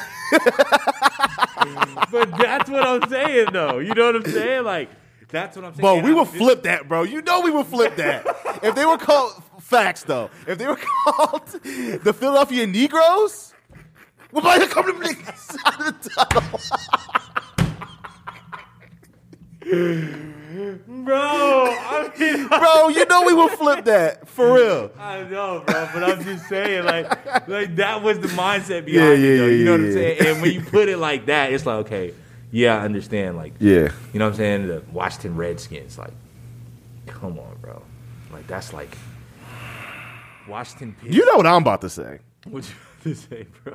but 2.11 2.31
that's 2.39 2.71
what 2.71 2.83
I'm 2.83 3.09
saying 3.11 3.49
though. 3.53 3.79
You 3.79 3.95
know 3.95 4.07
what 4.07 4.17
I'm 4.17 4.25
saying? 4.25 4.65
Like 4.65 4.89
that's 5.29 5.57
what 5.57 5.65
I'm 5.65 5.75
saying. 5.75 5.83
Bro, 5.83 6.01
we 6.01 6.15
would 6.15 6.29
flip 6.29 6.63
that, 6.63 6.89
bro. 6.89 7.03
You 7.03 7.21
know 7.23 7.41
we 7.43 7.51
would 7.51 7.67
flip 7.67 7.97
that. 7.97 8.27
if 8.63 8.75
they 8.75 8.87
were 8.87 8.97
called 8.97 9.33
facts, 9.61 10.05
though, 10.05 10.31
if 10.47 10.57
they 10.59 10.67
were 10.67 10.77
called 10.77 11.47
the 11.47 12.15
Philadelphia 12.17 12.67
Negroes, 12.67 13.53
we're 14.33 14.41
about 14.41 14.61
to 14.61 14.69
come 14.69 14.87
to 14.87 14.93
niggas 14.93 15.57
out 15.65 15.89
of 15.89 16.03
the 16.03 16.11
tunnel. 19.71 20.33
Bro, 20.87 21.17
I 21.17 22.11
mean 22.19 22.49
Bro, 22.49 22.89
you 22.89 23.05
know 23.07 23.23
we 23.23 23.35
would 23.35 23.53
flip 23.53 23.85
that 23.85 24.27
for 24.29 24.55
real. 24.55 24.91
I 24.99 25.23
know, 25.25 25.63
bro, 25.67 25.89
but 25.93 26.03
I'm 26.03 26.23
just 26.25 26.49
saying, 26.49 26.85
like, 26.85 27.49
like 27.49 27.77
that 27.77 28.03
was 28.03 28.19
the 28.21 28.29
mindset 28.29 28.85
behind 28.87 28.93
Yeah, 28.95 29.03
it. 29.13 29.19
yeah, 29.21 29.37
though. 29.39 29.47
You 29.47 29.65
know 29.65 29.73
what 29.73 29.81
yeah, 29.81 29.87
I'm 29.87 29.93
saying? 29.93 30.27
And 30.27 30.43
when 30.43 30.53
you 30.53 30.61
put 30.63 30.89
it 30.89 30.97
like 30.99 31.27
that, 31.27 31.53
it's 31.53 31.67
like, 31.67 31.87
okay, 31.87 32.15
yeah, 32.51 32.77
I 32.77 32.85
understand. 32.85 33.37
Like, 33.37 33.55
Yeah. 33.59 33.91
you 34.13 34.19
know 34.19 34.27
what 34.27 34.31
I'm 34.33 34.37
saying? 34.37 34.67
The 34.69 34.83
Washington 34.93 35.37
Redskins, 35.37 35.99
like, 35.99 36.13
come 37.07 37.39
on, 37.39 37.57
bro. 37.61 37.83
Like 38.33 38.47
that's 38.47 38.73
like 38.73 38.97
Washington. 40.49 40.97
Pitt. 41.01 41.13
You 41.13 41.25
know 41.27 41.37
what 41.37 41.47
I'm 41.47 41.63
about 41.63 41.81
to 41.83 41.91
say. 41.91 42.21
what 42.49 42.65
you 42.65 42.71
about 42.71 43.03
to 43.03 43.15
say, 43.15 43.47
bro? 43.65 43.75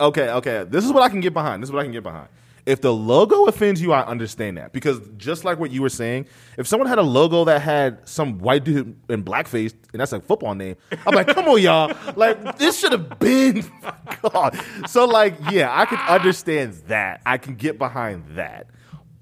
Okay, 0.00 0.30
okay. 0.30 0.64
This 0.68 0.84
is 0.84 0.92
what 0.92 1.02
I 1.02 1.08
can 1.08 1.20
get 1.20 1.32
behind. 1.32 1.62
This 1.62 1.68
is 1.68 1.72
what 1.72 1.80
I 1.80 1.84
can 1.84 1.92
get 1.92 2.02
behind. 2.02 2.28
If 2.66 2.80
the 2.80 2.92
logo 2.92 3.44
offends 3.46 3.80
you, 3.80 3.92
I 3.92 4.04
understand 4.04 4.56
that. 4.58 4.72
Because 4.72 5.00
just 5.16 5.44
like 5.44 5.58
what 5.58 5.70
you 5.70 5.82
were 5.82 5.88
saying, 5.88 6.26
if 6.58 6.66
someone 6.66 6.88
had 6.88 6.98
a 6.98 7.02
logo 7.02 7.44
that 7.44 7.62
had 7.62 8.06
some 8.08 8.38
white 8.38 8.64
dude 8.64 8.96
in 9.08 9.24
blackface, 9.24 9.74
and 9.92 10.00
that's 10.00 10.12
a 10.12 10.20
football 10.20 10.54
name, 10.54 10.76
I'm 11.06 11.14
like, 11.14 11.28
come 11.28 11.48
on, 11.48 11.60
y'all. 11.60 11.96
Like, 12.16 12.58
this 12.58 12.78
should 12.78 12.92
have 12.92 13.18
been. 13.18 13.64
God. 14.22 14.58
So, 14.86 15.06
like, 15.06 15.34
yeah, 15.50 15.70
I 15.72 15.86
can 15.86 15.98
understand 16.08 16.74
that. 16.88 17.22
I 17.24 17.38
can 17.38 17.54
get 17.54 17.78
behind 17.78 18.24
that. 18.36 18.66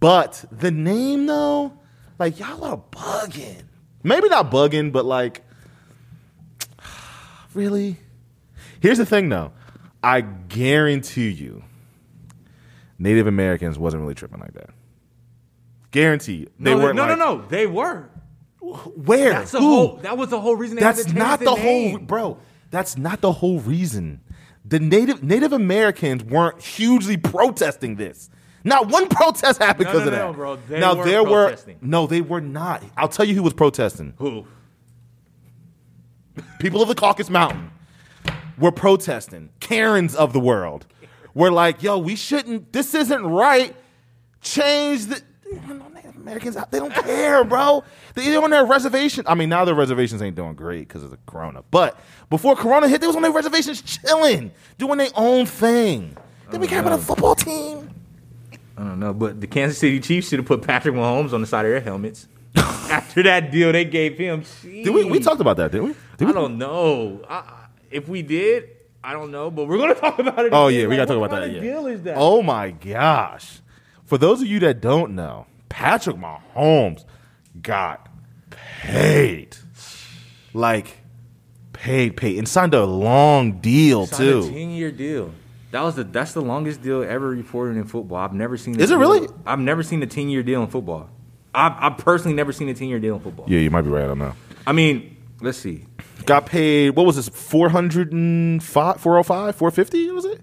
But 0.00 0.44
the 0.52 0.70
name, 0.70 1.26
though, 1.26 1.72
like, 2.18 2.38
y'all 2.38 2.64
are 2.64 2.82
bugging. 2.90 3.62
Maybe 4.02 4.28
not 4.28 4.50
bugging, 4.50 4.92
but 4.92 5.04
like, 5.04 5.42
really? 7.54 7.96
Here's 8.80 8.98
the 8.98 9.06
thing, 9.06 9.28
though. 9.28 9.52
I 10.02 10.20
guarantee 10.20 11.30
you, 11.30 11.64
Native 12.98 13.26
Americans 13.26 13.78
wasn't 13.78 14.02
really 14.02 14.14
tripping 14.14 14.40
like 14.40 14.54
that. 14.54 14.70
Guarantee 15.90 16.48
they 16.58 16.74
no, 16.74 16.78
weren't. 16.78 16.96
no, 16.96 17.06
like, 17.06 17.18
no, 17.18 17.36
no. 17.36 17.46
They 17.46 17.66
were. 17.66 18.10
Where? 18.60 19.30
That's 19.30 19.52
the 19.52 19.60
Who? 19.60 19.66
whole. 19.66 19.96
That 19.98 20.18
was 20.18 20.30
the 20.30 20.40
whole 20.40 20.56
reason. 20.56 20.76
That's 20.76 21.12
not 21.12 21.38
the, 21.40 21.54
name. 21.54 21.90
whole, 21.90 21.98
bro. 22.00 22.38
That's 22.70 22.98
not 22.98 23.20
the 23.20 23.32
whole 23.32 23.60
reason. 23.60 24.20
The 24.64 24.80
Native 24.80 25.22
Native 25.22 25.52
Americans 25.52 26.24
weren't 26.24 26.60
hugely 26.60 27.16
protesting 27.16 27.96
this. 27.96 28.28
Not 28.64 28.88
one 28.88 29.08
protest 29.08 29.60
happened 29.62 29.86
because 29.86 30.00
no, 30.00 30.06
of 30.06 30.10
that. 30.12 30.18
no, 30.18 30.32
bro. 30.32 30.56
They 30.56 30.80
now 30.80 30.94
there 30.94 31.24
protesting. 31.24 31.78
were 31.80 31.86
no, 31.86 32.06
they 32.06 32.20
were 32.20 32.40
not. 32.40 32.82
I'll 32.96 33.08
tell 33.08 33.24
you 33.24 33.34
who 33.34 33.42
was 33.42 33.54
protesting. 33.54 34.14
Who? 34.18 34.46
people 36.58 36.82
of 36.82 36.88
the 36.88 36.94
Caucasus 36.94 37.30
Mountain 37.30 37.70
were 38.58 38.72
protesting. 38.72 39.50
Karens 39.60 40.14
of 40.14 40.32
the 40.32 40.40
world 40.40 40.86
were 41.38 41.50
like, 41.52 41.82
"Yo, 41.82 41.98
we 41.98 42.16
shouldn't. 42.16 42.72
This 42.72 42.94
isn't 42.94 43.24
right. 43.24 43.74
Change 44.42 45.06
the." 45.06 45.22
Americans, 46.16 46.58
they 46.70 46.78
don't 46.78 46.92
care, 46.92 47.42
bro. 47.42 47.82
They're 48.14 48.42
on 48.42 48.50
their 48.50 48.66
reservation. 48.66 49.24
I 49.26 49.34
mean, 49.34 49.48
now 49.48 49.64
their 49.64 49.74
reservations 49.74 50.20
ain't 50.20 50.36
doing 50.36 50.54
great 50.54 50.86
because 50.86 51.02
of 51.02 51.10
the 51.10 51.18
corona. 51.26 51.62
But 51.70 51.98
before 52.28 52.54
corona 52.54 52.86
hit, 52.86 53.00
they 53.00 53.06
was 53.06 53.16
on 53.16 53.22
their 53.22 53.32
reservations 53.32 53.80
chilling, 53.80 54.50
doing 54.76 54.98
their 54.98 55.08
own 55.14 55.46
thing. 55.46 56.14
Then 56.50 56.60
we 56.60 56.66
care 56.66 56.80
about 56.80 56.92
a 56.92 56.98
football 56.98 57.34
team. 57.34 57.90
I 58.76 58.82
don't 58.82 59.00
know, 59.00 59.14
but 59.14 59.40
the 59.40 59.46
Kansas 59.46 59.78
City 59.78 60.00
Chiefs 60.00 60.28
should 60.28 60.38
have 60.38 60.46
put 60.46 60.60
Patrick 60.62 60.94
Mahomes 60.94 61.32
on 61.32 61.40
the 61.40 61.46
side 61.46 61.64
of 61.64 61.70
their 61.70 61.80
helmets. 61.80 62.28
After 62.56 63.22
that 63.22 63.50
deal 63.50 63.72
they 63.72 63.84
gave 63.86 64.18
him, 64.18 64.44
Did 64.62 64.90
we? 64.90 65.04
We 65.04 65.20
talked 65.20 65.40
about 65.40 65.56
that, 65.56 65.72
didn't 65.72 65.88
we? 65.88 65.94
Did 66.18 66.28
I 66.28 66.32
don't 66.32 66.58
know. 66.58 67.24
I- 67.28 67.54
if 67.90 68.06
we 68.06 68.20
did, 68.20 68.68
I 69.02 69.12
don't 69.12 69.30
know, 69.30 69.50
but 69.50 69.66
we're 69.68 69.78
gonna 69.78 69.94
talk 70.06 70.18
about 70.18 70.44
it. 70.44 70.52
Oh 70.52 70.66
again. 70.66 70.80
yeah, 70.80 70.86
we 70.86 70.96
Like, 70.98 71.08
gotta 71.08 71.14
talk 71.14 71.20
what 71.20 71.30
about 71.32 71.40
that. 71.46 71.52
Yeah. 71.52 71.60
Deal 71.60 71.86
is 71.86 72.02
that? 72.02 72.16
Oh 72.18 72.42
my 72.42 72.70
gosh! 72.70 73.60
For 74.04 74.18
those 74.18 74.40
of 74.42 74.48
you 74.48 74.58
that 74.60 74.80
don't 74.80 75.14
know, 75.14 75.46
Patrick 75.68 76.16
Mahomes 76.16 77.04
got 77.62 78.08
paid, 78.82 79.56
like 80.52 80.98
paid, 81.72 82.16
paid, 82.16 82.38
and 82.38 82.48
signed 82.48 82.74
a 82.74 82.84
long 82.84 83.60
deal 83.60 84.06
too. 84.06 84.48
ten 84.50 84.70
year 84.70 84.90
deal. 84.90 85.32
That 85.70 85.82
was 85.82 85.96
the 85.96 86.04
that's 86.04 86.32
the 86.32 86.40
longest 86.40 86.82
deal 86.82 87.02
ever 87.02 87.28
reported 87.28 87.76
in 87.76 87.84
football. 87.84 88.18
I've 88.18 88.32
never 88.32 88.56
seen. 88.56 88.74
a 88.74 88.78
Is 88.82 88.84
it 88.90 88.94
deal- 88.94 88.98
really? 88.98 89.28
I've 89.46 89.58
never 89.60 89.82
seen 89.82 90.02
a 90.02 90.06
ten 90.06 90.28
year 90.28 90.42
deal 90.42 90.62
in 90.62 90.68
football. 90.68 91.10
I've, 91.54 91.72
I've 91.92 91.98
personally 91.98 92.34
never 92.34 92.52
seen 92.52 92.68
a 92.68 92.74
ten 92.74 92.88
year 92.88 92.98
deal 92.98 93.14
in 93.16 93.20
football. 93.20 93.46
Yeah, 93.48 93.60
you 93.60 93.70
might 93.70 93.82
be 93.82 93.90
right 93.90 94.04
I 94.04 94.06
don't 94.08 94.18
know. 94.18 94.34
I 94.66 94.72
mean, 94.72 95.16
let's 95.40 95.58
see. 95.58 95.84
Got 96.26 96.46
paid. 96.46 96.90
What 96.90 97.06
was 97.06 97.16
this? 97.16 97.28
405, 97.28 99.00
405, 99.00 99.56
450? 99.56 100.10
Was 100.10 100.24
it? 100.24 100.40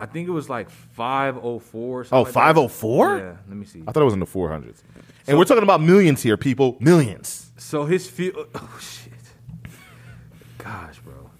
I 0.00 0.06
think 0.06 0.26
it 0.28 0.32
was 0.32 0.50
like 0.50 0.68
five 0.70 1.38
oh 1.40 1.60
four. 1.60 2.04
Oh, 2.10 2.24
504? 2.24 3.18
Yeah, 3.18 3.36
let 3.46 3.56
me 3.56 3.64
see. 3.64 3.82
I 3.86 3.92
thought 3.92 4.00
it 4.00 4.04
was 4.04 4.14
in 4.14 4.20
the 4.20 4.26
400s. 4.26 4.82
And 5.28 5.38
we're 5.38 5.44
talking 5.44 5.62
about 5.62 5.80
millions 5.80 6.22
here, 6.22 6.36
people. 6.36 6.76
Millions. 6.80 7.52
So 7.56 7.84
his 7.84 8.10
full 8.10 8.32
oh, 8.36 8.46
oh 8.56 8.78
shit, 8.80 9.12
gosh, 10.58 10.98
bro, 10.98 11.30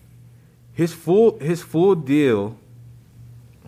his 0.73 0.95
full 0.95 1.39
his 1.41 1.63
full 1.63 1.97
deal, 1.97 2.57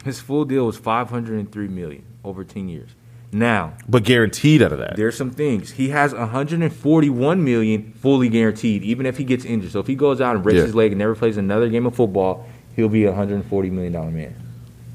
his 0.05 0.21
full 0.21 0.45
deal 0.45 0.67
was 0.67 0.77
five 0.79 1.11
hundred 1.11 1.41
and 1.41 1.51
three 1.51 1.67
million 1.67 2.05
over 2.23 2.45
ten 2.45 2.69
years. 2.69 2.91
Now 3.35 3.73
But 3.89 4.05
guaranteed 4.05 4.63
out 4.63 4.71
of 4.73 4.79
that. 4.79 4.95
there's 4.95 5.17
some 5.17 5.33
things 5.33 5.73
he 5.73 5.89
has 5.89 6.15
141 6.15 7.43
million 7.45 7.93
fully 8.01 8.29
guaranteed, 8.29 8.85
even 8.85 9.07
if 9.07 9.19
he 9.19 9.25
gets 9.25 9.45
injured. 9.45 9.73
So 9.73 9.81
if 9.81 9.89
he 9.89 9.97
goes 9.97 10.21
out 10.21 10.37
and 10.37 10.45
breaks 10.45 10.59
Yeah. 10.59 10.67
his 10.67 10.75
leg 10.77 10.93
and 10.93 11.01
never 11.01 11.17
plays 11.17 11.37
another 11.37 11.69
game 11.69 11.85
of 11.85 11.97
football, 11.97 12.47
he'll 12.77 12.89
be 12.89 13.05
a 13.05 13.11
140 13.11 13.71
million 13.71 13.93
dollar 13.93 14.13
man. 14.13 14.35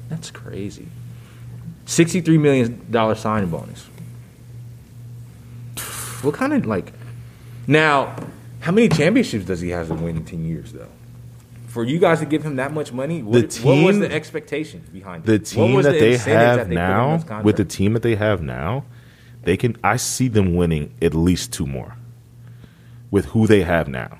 That's 0.08 0.30
crazy. 0.30 0.88
63 1.84 2.38
million 2.38 2.80
dollar 2.90 3.14
signing 3.14 3.50
bonus. 3.50 3.86
What 6.22 6.34
kind 6.34 6.54
of 6.54 6.64
like? 6.64 6.92
Now, 7.66 8.16
how 8.60 8.72
many 8.72 8.88
championships 8.88 9.44
does 9.44 9.60
he 9.60 9.68
have 9.70 9.88
to 9.88 9.94
win 9.94 10.16
in 10.16 10.24
10 10.24 10.44
years 10.46 10.72
though? 10.72 10.88
For 11.70 11.84
you 11.84 12.00
guys 12.00 12.18
to 12.18 12.26
give 12.26 12.42
him 12.42 12.56
that 12.56 12.72
much 12.72 12.92
money, 12.92 13.22
what, 13.22 13.54
what 13.62 13.84
was 13.84 14.00
the 14.00 14.12
expectation 14.12 14.84
behind 14.92 15.24
the 15.24 15.34
it? 15.34 15.40
What 15.42 15.46
team 15.46 15.82
that 15.82 15.92
the 15.92 16.00
they 16.00 16.16
have 16.16 16.56
that 16.58 16.68
they 16.68 16.74
now, 16.74 17.42
with 17.44 17.56
the 17.58 17.64
team 17.64 17.92
that 17.92 18.02
they 18.02 18.16
have 18.16 18.42
now, 18.42 18.84
they 19.44 19.56
can. 19.56 19.76
I 19.84 19.96
see 19.96 20.26
them 20.26 20.56
winning 20.56 20.92
at 21.00 21.14
least 21.14 21.52
two 21.52 21.66
more. 21.66 21.96
With 23.12 23.26
who 23.26 23.46
they 23.46 23.62
have 23.62 23.86
now, 23.88 24.18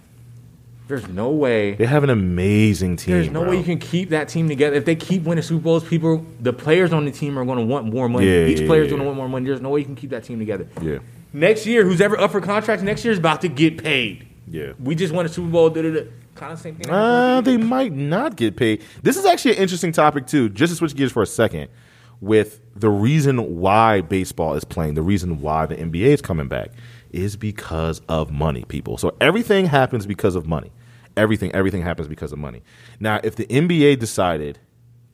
There's 0.86 1.08
no 1.08 1.30
way. 1.30 1.74
they 1.74 1.86
have 1.86 2.04
an 2.04 2.10
amazing 2.10 2.96
team. 2.96 3.14
There's 3.14 3.30
no 3.30 3.42
bro. 3.42 3.50
way 3.50 3.58
you 3.58 3.64
can 3.64 3.78
keep 3.78 4.10
that 4.10 4.28
team 4.28 4.48
together. 4.48 4.76
If 4.76 4.84
they 4.84 4.96
keep 4.96 5.24
winning 5.24 5.42
Super 5.42 5.62
Bowls, 5.62 5.84
people, 5.84 6.24
the 6.40 6.52
players 6.52 6.92
on 6.92 7.04
the 7.04 7.12
team 7.12 7.36
are 7.38 7.44
going 7.44 7.58
to 7.58 7.64
want 7.64 7.92
more 7.92 8.08
money. 8.08 8.26
Yeah, 8.26 8.46
Each 8.46 8.60
yeah, 8.60 8.64
is 8.64 8.84
yeah. 8.84 8.90
going 8.90 8.98
to 8.98 9.04
want 9.04 9.16
more 9.16 9.28
money. 9.28 9.46
There's 9.46 9.60
no 9.60 9.70
way 9.70 9.80
you 9.80 9.86
can 9.86 9.96
keep 9.96 10.10
that 10.10 10.22
team 10.24 10.38
together. 10.38 10.68
Yeah, 10.80 10.98
Next 11.32 11.66
year, 11.66 11.84
who's 11.84 12.00
ever 12.00 12.18
up 12.18 12.32
for 12.32 12.40
contract 12.40 12.82
next 12.82 13.04
year 13.04 13.12
is 13.12 13.18
about 13.18 13.40
to 13.42 13.48
get 13.48 13.82
paid. 13.82 14.26
Yeah. 14.50 14.72
We 14.82 14.94
just 14.94 15.14
won 15.14 15.24
a 15.26 15.28
Super 15.28 15.48
Bowl. 15.48 15.70
Da. 15.70 15.82
Kind 16.34 16.52
of 16.52 16.58
same 16.58 16.74
thing. 16.76 16.90
Uh, 16.90 17.40
they 17.40 17.56
might 17.56 17.92
not 17.92 18.36
get 18.36 18.56
paid. 18.56 18.82
This 19.02 19.16
is 19.16 19.24
actually 19.24 19.52
an 19.52 19.62
interesting 19.62 19.92
topic 19.92 20.26
too. 20.26 20.48
Just 20.48 20.72
to 20.72 20.76
switch 20.76 20.94
gears 20.96 21.12
for 21.12 21.22
a 21.22 21.26
second, 21.26 21.68
with 22.20 22.60
the 22.74 22.90
reason 22.90 23.60
why 23.60 24.00
baseball 24.00 24.54
is 24.54 24.64
playing, 24.64 24.94
the 24.94 25.02
reason 25.02 25.40
why 25.40 25.66
the 25.66 25.76
NBA 25.76 26.06
is 26.06 26.20
coming 26.20 26.48
back 26.48 26.70
is 27.12 27.36
because 27.36 28.00
of 28.08 28.30
money, 28.30 28.64
people. 28.64 28.98
So 28.98 29.16
everything 29.20 29.66
happens 29.66 30.06
because 30.06 30.34
of 30.34 30.46
money. 30.46 30.72
Everything, 31.16 31.52
everything 31.52 31.82
happens 31.82 32.08
because 32.08 32.32
of 32.32 32.38
money. 32.38 32.62
Now, 33.00 33.20
if 33.22 33.36
the 33.36 33.46
NBA 33.46 33.98
decided, 33.98 34.58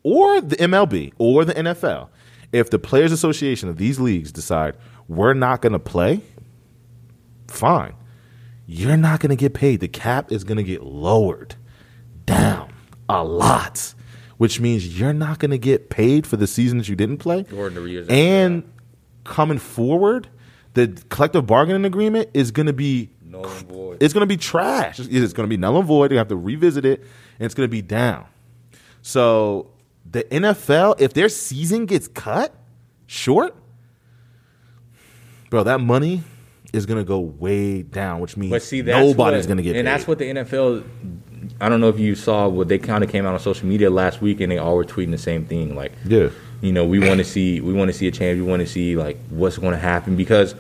or 0.03 0.41
the 0.41 0.57
MLB, 0.57 1.13
or 1.19 1.45
the 1.45 1.55
NFL, 1.55 2.09
if 2.53 2.71
the 2.71 2.79
Players 2.79 3.13
Association 3.13 3.69
of 3.69 3.77
these 3.77 3.99
leagues 3.99 4.31
decide 4.31 4.77
we're 5.09 5.35
not 5.35 5.63
going 5.63 5.73
to 5.73 5.79
play, 5.79 6.21
fine 7.49 7.95
you're 8.67 8.97
not 8.97 9.21
going 9.21 9.31
to 9.31 9.37
get 9.37 9.55
paid. 9.55 9.81
The 9.81 9.89
cap 9.89 10.33
is 10.33 10.45
going 10.45 10.57
to 10.57 10.63
get 10.65 10.83
lowered 10.83 11.55
down 12.25 12.73
a 13.09 13.23
lot, 13.23 13.95
which 14.37 14.61
means 14.61 14.99
you're 14.99 15.13
not 15.13 15.39
going 15.39 15.53
to 15.53 15.59
get 15.59 15.89
paid 15.89 16.27
for 16.27 16.37
the 16.37 16.47
season 16.47 16.79
that 16.79 16.89
you 16.89 16.97
didn't 16.97 17.19
play. 17.19 17.45
And 18.11 18.71
coming 19.25 19.59
forward, 19.59 20.29
the 20.75 20.89
collective 21.09 21.47
bargaining 21.47 21.85
agreement 21.85 22.31
is 22.35 22.51
going 22.51 22.67
to 22.67 22.73
be 22.73 23.11
Null 23.25 23.47
and 23.47 23.69
void. 23.69 24.03
it's 24.03 24.13
going 24.13 24.23
to 24.23 24.27
be 24.27 24.37
trash. 24.37 24.99
It's 24.99 25.33
going 25.33 25.49
to 25.49 25.51
be 25.51 25.57
null 25.57 25.79
and 25.79 25.87
void. 25.87 26.11
You 26.13 26.19
have 26.19 26.29
to 26.29 26.37
revisit 26.37 26.85
it, 26.85 27.01
and 27.01 27.47
it's 27.47 27.55
going 27.55 27.69
to 27.69 27.71
be 27.71 27.83
down. 27.83 28.27
So 29.03 29.71
the 30.11 30.25
NFL, 30.25 31.01
if 31.01 31.13
their 31.15 31.29
season 31.29 31.87
gets 31.87 32.09
cut 32.09 32.55
short, 33.07 33.55
bro, 35.51 35.63
that 35.63 35.81
money 35.81 36.23
is 36.77 36.87
going 36.87 36.99
to 36.99 37.05
go 37.05 37.19
way 37.19 37.83
down, 37.83 38.21
which 38.21 38.37
means 38.37 38.51
But 38.53 38.63
see, 38.63 38.83
nobody's 38.83 39.47
going 39.47 39.57
to 39.57 39.63
get 39.63 39.73
paid. 39.73 39.79
And 39.81 39.87
paid. 39.89 39.93
that's 39.93 40.07
what 40.09 40.19
the 40.19 40.25
NFL. 40.27 40.85
I 41.61 41.69
don't 41.69 41.81
know 41.81 41.89
if 41.89 41.99
you 41.99 42.15
saw 42.15 42.49
what 42.49 42.69
they 42.69 42.79
kind 42.79 43.03
of 43.03 43.11
came 43.11 43.25
out 43.27 43.33
on 43.35 43.41
social 43.41 43.67
media 43.67 43.89
last 43.91 44.21
week, 44.21 44.41
and 44.41 44.51
they 44.53 44.59
all 44.59 44.77
were 44.77 44.85
tweeting 44.85 45.11
the 45.13 45.19
same 45.19 45.47
thing. 45.47 45.75
Like, 45.75 45.93
Yeah. 46.07 46.29
you 46.61 46.73
know, 46.73 46.85
we 46.85 46.99
want 46.99 47.19
to 47.19 47.25
see 47.25 47.61
we 47.61 47.73
want 47.73 47.89
to 47.91 47.97
see 47.97 48.07
a 48.09 48.11
change. 48.11 48.39
We 48.39 48.47
want 48.47 48.61
to 48.61 48.67
see 48.67 48.97
like 48.97 49.19
what's 49.31 49.57
going 49.59 49.73
to 49.73 49.79
happen 49.79 50.17
because 50.17 50.55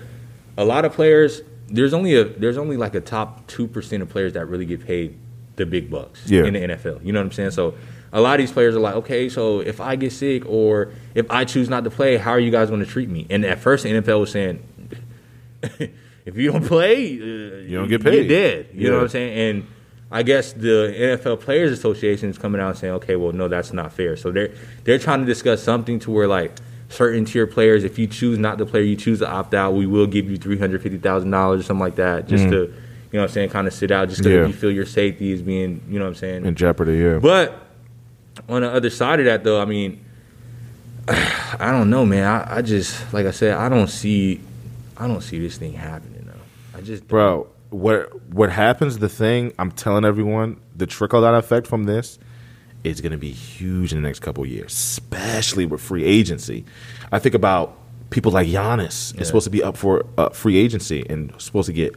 a 0.56 0.64
lot 0.64 0.84
of 0.84 0.92
players. 0.92 1.42
There's 1.68 1.92
only 1.92 2.14
a 2.14 2.22
there's 2.24 2.58
only 2.58 2.76
like 2.76 2.94
a 2.94 3.00
top 3.00 3.44
two 3.48 3.66
percent 3.66 4.00
of 4.02 4.08
players 4.08 4.34
that 4.34 4.46
really 4.46 4.66
get 4.66 4.86
paid 4.86 5.16
the 5.56 5.66
big 5.66 5.90
bucks 5.90 6.22
Yeah. 6.30 6.44
in 6.44 6.54
the 6.54 6.60
NFL. 6.60 7.04
You 7.04 7.12
know 7.12 7.18
what 7.18 7.26
I'm 7.26 7.32
saying? 7.32 7.50
So 7.50 7.74
a 8.12 8.20
lot 8.20 8.34
of 8.34 8.38
these 8.38 8.52
players 8.52 8.76
are 8.76 8.78
like, 8.80 8.94
okay, 8.94 9.28
so 9.28 9.58
if 9.60 9.80
I 9.80 9.96
get 9.96 10.12
sick 10.12 10.44
or 10.46 10.92
if 11.16 11.28
I 11.28 11.44
choose 11.44 11.68
not 11.68 11.82
to 11.82 11.90
play, 11.90 12.18
how 12.18 12.30
are 12.30 12.38
you 12.38 12.52
guys 12.52 12.68
going 12.68 12.78
to 12.84 12.86
treat 12.86 13.08
me? 13.08 13.26
And 13.30 13.44
at 13.44 13.58
first, 13.58 13.82
the 13.82 13.90
NFL 13.90 14.20
was 14.20 14.30
saying, 14.30 14.62
if 16.26 16.36
you 16.36 16.52
don't 16.52 16.64
play, 16.74 17.14
uh, 17.14 17.24
you 17.24 17.78
don't 17.78 17.88
get 17.88 18.02
paid. 18.04 18.28
You're 18.30 18.40
dead. 18.40 18.68
You 18.74 18.90
know 18.90 18.96
what 18.96 19.02
I'm 19.04 19.08
saying? 19.08 19.38
And 19.56 19.66
I 20.10 20.22
guess 20.22 20.52
the 20.52 20.92
NFL 20.96 21.40
Players 21.40 21.72
Association 21.72 22.28
is 22.28 22.36
coming 22.38 22.60
out 22.60 22.70
and 22.70 22.78
saying, 22.78 22.92
okay, 22.94 23.16
well, 23.16 23.32
no, 23.32 23.48
that's 23.48 23.72
not 23.72 23.92
fair. 23.92 24.16
So 24.16 24.30
they're 24.30 24.52
they're 24.84 24.98
trying 24.98 25.20
to 25.20 25.26
discuss 25.26 25.62
something 25.62 25.98
to 26.00 26.10
where 26.10 26.28
like 26.28 26.52
certain 26.88 27.24
tier 27.24 27.46
players, 27.46 27.82
if 27.82 27.98
you 27.98 28.06
choose 28.06 28.38
not 28.38 28.58
to 28.58 28.66
play, 28.66 28.84
you 28.84 28.94
choose 28.96 29.18
to 29.20 29.28
opt 29.28 29.54
out, 29.54 29.72
we 29.74 29.86
will 29.86 30.06
give 30.06 30.30
you 30.30 30.36
three 30.36 30.58
hundred 30.58 30.82
fifty 30.82 30.98
thousand 30.98 31.30
dollars 31.30 31.60
or 31.60 31.62
something 31.64 31.80
like 31.80 31.96
that, 31.96 32.28
just 32.28 32.44
to 32.50 32.72
you 33.12 33.18
know 33.18 33.20
what 33.22 33.30
I'm 33.30 33.34
saying, 33.34 33.48
kind 33.50 33.66
of 33.66 33.72
sit 33.72 33.90
out, 33.90 34.08
just 34.08 34.20
because 34.22 34.32
Mm. 34.32 34.40
Yeah. 34.42 34.46
you 34.48 34.52
feel 34.52 34.70
your 34.70 34.84
safety 34.86 35.30
is 35.32 35.40
being, 35.42 35.80
you 35.88 35.98
know 35.98 36.04
what 36.04 36.10
I'm 36.10 36.14
saying, 36.16 36.44
in 36.44 36.54
jeopardy, 36.54 36.96
yeah. 36.98 37.18
but 37.18 37.60
on 38.48 38.62
the 38.62 38.70
other 38.70 38.90
side 38.90 39.20
of 39.20 39.26
that, 39.26 39.42
though, 39.44 39.60
I 39.60 39.64
mean, 39.64 40.04
I 41.08 41.70
don't 41.70 41.88
know, 41.90 42.04
man. 42.04 42.24
I, 42.24 42.56
I 42.58 42.62
just, 42.62 43.12
like 43.12 43.26
I 43.26 43.30
said, 43.30 43.54
I 43.54 43.68
don't 43.68 43.88
see, 43.88 44.40
I 44.96 45.06
don't 45.06 45.20
see 45.22 45.38
this 45.38 45.56
thing 45.56 45.72
happening. 45.72 46.15
Just, 46.86 47.06
Bro, 47.08 47.48
what 47.70 48.30
what 48.32 48.50
happens? 48.50 48.98
The 48.98 49.08
thing 49.08 49.52
I'm 49.58 49.70
telling 49.72 50.04
everyone, 50.04 50.60
the 50.74 50.86
trickle 50.86 51.20
down 51.22 51.34
effect 51.34 51.66
from 51.66 51.84
this 51.84 52.18
is 52.84 53.00
going 53.00 53.12
to 53.12 53.18
be 53.18 53.30
huge 53.32 53.92
in 53.92 54.00
the 54.00 54.06
next 54.08 54.20
couple 54.20 54.44
of 54.44 54.48
years, 54.50 54.72
especially 54.72 55.66
with 55.66 55.80
free 55.80 56.04
agency. 56.04 56.64
I 57.10 57.18
think 57.18 57.34
about 57.34 57.76
people 58.10 58.30
like 58.32 58.46
Giannis 58.46 59.12
Yeah. 59.14 59.20
is 59.22 59.26
supposed 59.26 59.44
to 59.44 59.50
be 59.50 59.62
up 59.62 59.76
for 59.76 60.06
uh, 60.16 60.28
free 60.28 60.56
agency 60.56 61.04
and 61.08 61.32
supposed 61.38 61.66
to 61.66 61.72
get 61.72 61.94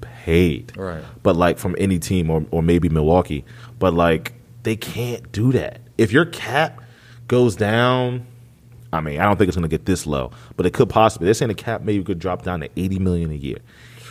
paid, 0.00 0.76
Right. 0.76 1.02
But 1.22 1.36
like 1.36 1.58
from 1.58 1.76
any 1.78 1.98
team 1.98 2.30
or 2.30 2.44
or 2.50 2.62
maybe 2.62 2.88
Milwaukee, 2.88 3.44
but 3.78 3.94
like 3.94 4.32
they 4.64 4.76
can't 4.76 5.30
do 5.32 5.52
that. 5.52 5.80
If 5.96 6.12
your 6.12 6.24
cap 6.26 6.82
goes 7.28 7.56
down. 7.56 8.26
I 8.92 9.00
mean, 9.00 9.20
I 9.20 9.24
don't 9.24 9.36
think 9.36 9.48
it's 9.48 9.56
going 9.56 9.68
to 9.68 9.76
get 9.76 9.84
this 9.84 10.06
low, 10.06 10.30
but 10.56 10.64
it 10.64 10.72
could 10.72 10.88
possibly. 10.88 11.26
They're 11.26 11.34
saying 11.34 11.48
the 11.48 11.54
cap 11.54 11.82
maybe 11.82 12.02
could 12.04 12.18
drop 12.20 12.42
down 12.42 12.60
to 12.60 12.68
eighty 12.76 12.98
million 12.98 13.30
a 13.30 13.34
year. 13.34 13.58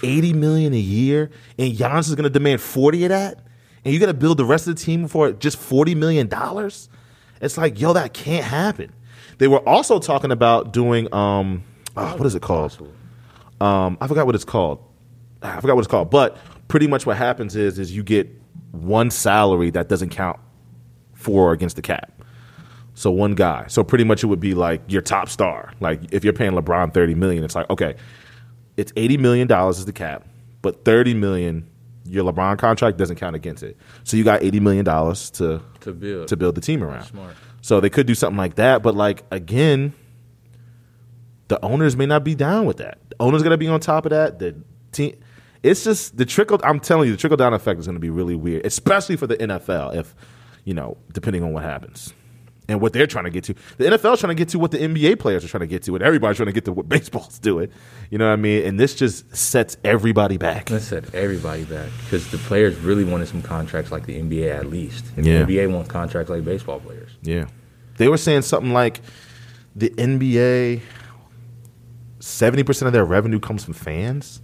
Eighty 0.05 0.33
million 0.33 0.73
a 0.73 0.79
year, 0.79 1.31
and 1.57 1.73
Giannis 1.73 2.07
is 2.07 2.15
going 2.15 2.23
to 2.23 2.29
demand 2.29 2.61
forty 2.61 3.03
of 3.05 3.09
that, 3.09 3.39
and 3.83 3.93
you 3.93 3.99
got 3.99 4.07
to 4.07 4.13
build 4.13 4.37
the 4.37 4.45
rest 4.45 4.67
of 4.67 4.75
the 4.75 4.81
team 4.81 5.07
for 5.07 5.31
just 5.31 5.57
forty 5.57 5.95
million 5.95 6.27
dollars. 6.27 6.89
It's 7.41 7.57
like, 7.57 7.79
yo, 7.79 7.93
that 7.93 8.13
can't 8.13 8.45
happen. 8.45 8.93
They 9.37 9.47
were 9.47 9.67
also 9.67 9.99
talking 9.99 10.31
about 10.31 10.71
doing, 10.71 11.13
um, 11.13 11.63
oh, 11.97 12.15
what 12.17 12.25
is 12.25 12.35
it 12.35 12.41
called? 12.41 12.77
Um, 13.59 13.97
I 13.99 14.07
forgot 14.07 14.25
what 14.25 14.35
it's 14.35 14.45
called. 14.45 14.79
I 15.41 15.59
forgot 15.59 15.75
what 15.75 15.81
it's 15.81 15.91
called. 15.91 16.09
But 16.09 16.37
pretty 16.67 16.87
much 16.87 17.05
what 17.05 17.17
happens 17.17 17.55
is, 17.55 17.77
is 17.79 17.95
you 17.95 18.03
get 18.03 18.29
one 18.71 19.11
salary 19.11 19.69
that 19.71 19.89
doesn't 19.89 20.09
count 20.09 20.39
for 21.13 21.49
or 21.49 21.53
against 21.53 21.75
the 21.75 21.81
cap. 21.81 22.11
So 22.93 23.11
one 23.11 23.35
guy. 23.35 23.65
So 23.67 23.83
pretty 23.83 24.05
much 24.05 24.23
it 24.23 24.27
would 24.27 24.39
be 24.39 24.53
like 24.53 24.81
your 24.87 25.01
top 25.01 25.27
star. 25.27 25.73
Like 25.81 26.01
if 26.11 26.23
you're 26.23 26.33
paying 26.33 26.53
LeBron 26.53 26.93
30 26.93 27.15
million, 27.15 27.43
it's 27.43 27.55
like, 27.55 27.69
okay, 27.69 27.95
it's 28.77 28.91
80 28.95 29.17
million 29.17 29.47
dollars 29.47 29.79
is 29.79 29.85
the 29.85 29.93
cap, 29.93 30.25
but 30.61 30.85
30 30.85 31.13
million 31.13 31.67
your 32.07 32.23
LeBron 32.31 32.59
contract 32.59 32.97
doesn't 32.97 33.15
count 33.15 33.35
against 33.35 33.63
it. 33.63 33.77
So 34.03 34.15
you 34.15 34.23
got 34.23 34.43
80 34.43 34.59
million 34.59 34.85
dollars 34.85 35.31
to 35.31 35.61
To 35.81 35.91
build. 35.91 36.27
to 36.27 36.37
build 36.37 36.55
the 36.55 36.61
team 36.61 36.83
around. 36.83 37.05
Smart. 37.05 37.35
So 37.61 37.79
they 37.79 37.89
could 37.89 38.05
do 38.05 38.13
something 38.13 38.37
like 38.37 38.55
that, 38.55 38.83
but 38.83 38.95
like 38.95 39.23
again, 39.31 39.93
the 41.47 41.63
owners 41.63 41.95
may 41.95 42.05
not 42.05 42.23
be 42.23 42.35
down 42.35 42.65
with 42.65 42.77
that. 42.77 42.99
The 43.09 43.15
owners 43.19 43.43
gonna 43.43 43.57
be 43.57 43.67
on 43.67 43.79
top 43.79 44.05
of 44.05 44.11
that. 44.11 44.39
The 44.39 44.55
team 44.91 45.15
it's 45.63 45.83
just 45.83 46.15
the 46.15 46.25
trickle 46.25 46.59
I'm 46.63 46.79
telling 46.79 47.07
you 47.07 47.13
the 47.15 47.17
trickle 47.19 47.37
down 47.37 47.53
effect 47.55 47.79
is 47.79 47.87
going 47.87 47.95
to 47.95 47.99
be 47.99 48.11
really 48.11 48.35
weird, 48.35 48.67
especially 48.67 49.15
for 49.15 49.25
the 49.25 49.35
NFL 49.35 49.95
if, 49.95 50.13
you 50.63 50.75
know, 50.75 50.95
depending 51.11 51.41
on 51.41 51.53
what 51.53 51.63
happens. 51.63 52.13
And 52.67 52.81
what 52.81 52.93
they're 52.93 53.07
trying 53.07 53.25
to 53.25 53.29
get 53.29 53.43
to. 53.45 53.55
The 53.77 53.85
NFL's 53.85 54.19
trying 54.19 54.35
to 54.35 54.35
get 54.35 54.49
to 54.49 54.59
what 54.59 54.71
the 54.71 54.79
NBA 54.79 55.19
players 55.19 55.43
are 55.45 55.47
trying 55.47 55.61
to 55.61 55.67
get 55.67 55.83
to, 55.83 55.95
and 55.95 56.03
everybody's 56.03 56.37
trying 56.37 56.47
to 56.47 56.53
get 56.53 56.65
to 56.65 56.73
what 56.73 56.89
baseball's 56.95 57.39
doing. 57.39 57.69
You 58.09 58.17
know 58.17 58.27
what 58.27 58.33
I 58.33 58.37
mean? 58.37 58.65
And 58.65 58.79
this 58.79 58.95
just 58.95 59.35
sets 59.35 59.77
everybody 59.83 60.37
back. 60.37 60.69
Let's 60.69 60.85
set 60.85 61.13
everybody 61.13 61.63
back 61.63 61.89
because 62.03 62.29
the 62.31 62.37
players 62.37 62.75
really 62.77 63.03
wanted 63.03 63.27
some 63.27 63.41
contracts 63.41 63.91
like 63.91 64.05
the 64.05 64.19
NBA 64.19 64.55
at 64.55 64.67
least. 64.67 65.05
And 65.15 65.25
Yeah. 65.25 65.43
The 65.43 65.57
NBA 65.57 65.73
wants 65.73 65.89
contracts 65.89 66.29
like 66.29 66.43
baseball 66.43 66.79
players. 66.79 67.11
Yeah. 67.21 67.47
They 67.97 68.07
were 68.07 68.17
saying 68.17 68.41
something 68.41 68.73
like 68.73 69.01
the 69.75 69.89
NBA, 69.91 70.81
70% 72.19 72.87
of 72.87 72.93
their 72.93 73.05
revenue 73.05 73.39
comes 73.39 73.63
from 73.63 73.73
fans. 73.73 74.41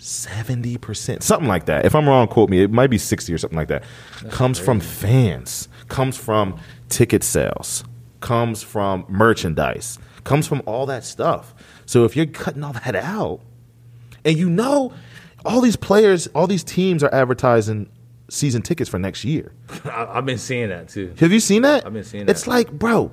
70%. 0.00 1.22
Something 1.22 1.48
like 1.48 1.66
that. 1.66 1.84
If 1.84 1.94
I'm 1.94 2.08
wrong, 2.08 2.26
quote 2.26 2.50
me. 2.50 2.62
It 2.62 2.70
might 2.70 2.88
be 2.88 2.98
60 2.98 3.32
or 3.32 3.38
something 3.38 3.56
like 3.56 3.68
that. 3.68 3.84
comes 4.30 4.58
from 4.58 4.80
fans, 4.80 5.68
comes 5.88 6.16
from 6.16 6.58
ticket 6.88 7.22
sales, 7.22 7.84
comes 8.20 8.62
from 8.62 9.04
merchandise, 9.08 9.98
comes 10.24 10.46
from 10.46 10.62
all 10.66 10.86
that 10.86 11.04
stuff. 11.04 11.54
So 11.86 12.04
if 12.04 12.16
you're 12.16 12.26
cutting 12.26 12.64
all 12.64 12.72
that 12.72 12.96
out, 12.96 13.40
and 14.24 14.36
you 14.36 14.50
know, 14.50 14.92
all 15.44 15.60
these 15.60 15.76
players, 15.76 16.26
all 16.28 16.46
these 16.46 16.64
teams 16.64 17.02
are 17.02 17.12
advertising 17.14 17.90
season 18.28 18.62
tickets 18.62 18.88
for 18.88 18.98
next 18.98 19.24
year. 19.24 19.52
I've 19.84 20.26
been 20.26 20.38
seeing 20.38 20.68
that 20.68 20.88
too. 20.88 21.14
Have 21.18 21.32
you 21.32 21.40
seen 21.40 21.62
that? 21.62 21.86
I've 21.86 21.92
been 21.92 22.04
seeing 22.04 22.26
that. 22.26 22.32
It's 22.32 22.46
like, 22.46 22.70
bro, 22.70 23.10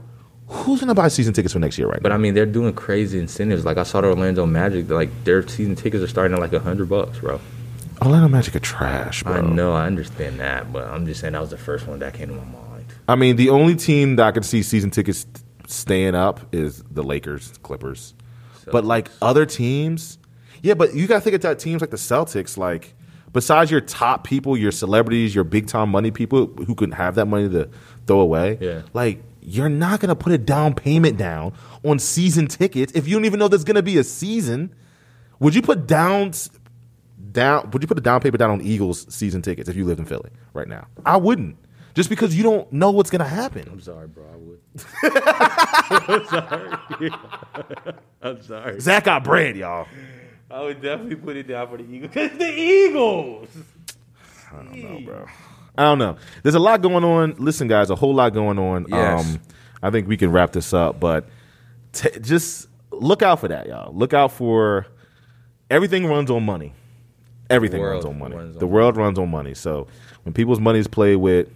who's 0.47 0.79
gonna 0.79 0.93
buy 0.95 1.07
season 1.09 1.33
tickets 1.33 1.53
for 1.53 1.59
next 1.59 1.77
year 1.77 1.87
right 1.87 2.01
But 2.01 2.09
now? 2.09 2.15
I 2.15 2.17
mean, 2.17 2.33
they're 2.33 2.45
doing 2.45 2.73
crazy 2.73 3.19
incentives. 3.19 3.65
Like 3.65 3.77
I 3.77 3.83
saw 3.83 4.01
the 4.01 4.07
Orlando 4.07 4.45
Magic, 4.45 4.89
like 4.89 5.09
their 5.23 5.45
season 5.47 5.75
tickets 5.75 6.03
are 6.03 6.07
starting 6.07 6.33
at 6.35 6.39
like 6.39 6.53
a 6.53 6.59
hundred 6.59 6.89
bucks, 6.89 7.19
bro. 7.19 7.39
Orlando 8.01 8.27
Magic 8.27 8.55
are 8.55 8.59
trash, 8.59 9.23
bro. 9.23 9.33
I 9.33 9.41
know, 9.41 9.73
I 9.73 9.85
understand 9.87 10.39
that, 10.39 10.71
but 10.71 10.87
I'm 10.87 11.05
just 11.05 11.19
saying 11.21 11.33
that 11.33 11.41
was 11.41 11.49
the 11.49 11.57
first 11.57 11.87
one 11.87 11.99
that 11.99 12.13
came 12.13 12.29
to 12.29 12.35
my 12.35 12.43
mind. 12.43 12.85
I 13.07 13.15
mean, 13.15 13.35
the 13.37 13.49
only 13.49 13.75
team 13.75 14.17
that 14.17 14.27
I 14.27 14.31
could 14.31 14.45
see 14.45 14.61
season 14.63 14.91
tickets 14.91 15.25
staying 15.67 16.13
up 16.15 16.53
is 16.53 16.83
the 16.91 17.03
Lakers, 17.03 17.53
Clippers. 17.63 18.13
But 18.71 18.85
like 18.85 19.09
other 19.21 19.45
teams, 19.45 20.17
yeah, 20.61 20.73
but 20.75 20.93
you 20.93 21.07
gotta 21.07 21.21
think 21.21 21.35
of 21.35 21.41
that 21.41 21.57
teams 21.59 21.81
like 21.81 21.89
the 21.89 21.97
Celtics, 21.97 22.57
like 22.57 22.93
besides 23.33 23.71
your 23.71 23.81
top 23.81 24.23
people, 24.25 24.55
your 24.57 24.71
celebrities, 24.71 25.33
your 25.33 25.43
big 25.45 25.67
time 25.67 25.89
money 25.89 26.11
people 26.11 26.47
who 26.47 26.75
can 26.75 26.91
have 26.91 27.15
that 27.15 27.25
money 27.27 27.49
to 27.49 27.69
throw 28.07 28.19
away, 28.19 28.57
Yeah. 28.61 28.81
like 28.93 29.23
you're 29.47 29.69
not 29.69 30.01
gonna 30.01 30.15
put 30.15 30.33
a 30.33 30.37
down 30.37 30.73
payment 30.73 31.17
down 31.17 31.53
on 31.85 31.99
season 31.99 32.47
tickets 32.47 32.91
if 32.93 33.07
you 33.07 33.15
don't 33.15 33.23
even 33.23 33.39
know 33.39 33.47
there's 33.47 33.63
gonna 33.63 33.81
be 33.81 33.97
a 33.97 34.03
season. 34.03 34.75
Would 35.39 35.55
you 35.55 35.61
put 35.61 35.87
down 35.87 36.33
down 37.31 37.71
would 37.71 37.81
you 37.81 37.87
put 37.87 37.97
a 37.97 38.01
down 38.01 38.19
payment 38.19 38.39
down 38.39 38.51
on 38.51 38.61
Eagles 38.61 39.05
season 39.13 39.41
tickets 39.41 39.69
if 39.69 39.77
you 39.77 39.85
lived 39.85 39.99
in 39.99 40.05
Philly 40.05 40.31
right 40.53 40.67
now? 40.67 40.87
I 41.05 41.15
wouldn't. 41.15 41.55
Just 41.93 42.09
because 42.09 42.35
you 42.35 42.43
don't 42.43 42.71
know 42.73 42.91
what's 42.91 43.09
gonna 43.09 43.23
happen. 43.27 43.67
I'm 43.71 43.79
sorry, 43.79 44.07
bro. 44.07 44.25
I 44.25 44.35
would. 44.35 44.59
I'm 46.09 46.27
sorry. 46.27 47.11
I'm 48.21 48.41
sorry. 48.41 48.79
Zach 48.81 49.05
got 49.05 49.23
bread, 49.23 49.55
y'all. 49.55 49.87
I 50.51 50.61
would 50.61 50.81
definitely 50.81 51.15
put 51.15 51.37
it 51.37 51.47
down 51.47 51.69
for 51.69 51.77
the 51.77 51.83
Eagles. 51.83 52.13
Cause 52.13 52.31
the 52.37 52.51
Eagles. 52.51 53.47
I 54.51 54.55
don't 54.57 54.75
know, 54.75 54.99
bro. 55.05 55.25
I 55.77 55.83
don't 55.83 55.99
know. 55.99 56.17
There's 56.43 56.55
a 56.55 56.59
lot 56.59 56.81
going 56.81 57.03
on. 57.03 57.35
Listen, 57.37 57.67
guys, 57.67 57.89
a 57.89 57.95
whole 57.95 58.13
lot 58.13 58.33
going 58.33 58.57
on. 58.57 58.85
Yes. 58.89 59.35
Um, 59.35 59.41
I 59.81 59.91
think 59.91 60.07
we 60.07 60.17
can 60.17 60.31
wrap 60.31 60.51
this 60.51 60.73
up, 60.73 60.99
but 60.99 61.27
t- 61.93 62.19
just 62.19 62.67
look 62.91 63.21
out 63.21 63.39
for 63.39 63.47
that, 63.47 63.67
y'all. 63.67 63.93
Look 63.93 64.13
out 64.13 64.31
for 64.31 64.87
everything 65.69 66.07
runs 66.07 66.31
on 66.31 66.43
money. 66.43 66.73
Everything 67.49 67.81
runs 67.81 68.05
on 68.05 68.17
money. 68.17 68.35
runs 68.35 68.55
on 68.55 68.59
the 68.59 68.67
world 68.67 68.97
runs 68.97 69.19
on 69.19 69.29
money. 69.29 69.53
So 69.53 69.87
when 70.23 70.33
people's 70.33 70.59
money 70.59 70.79
is 70.79 70.87
played 70.87 71.17
with, 71.17 71.49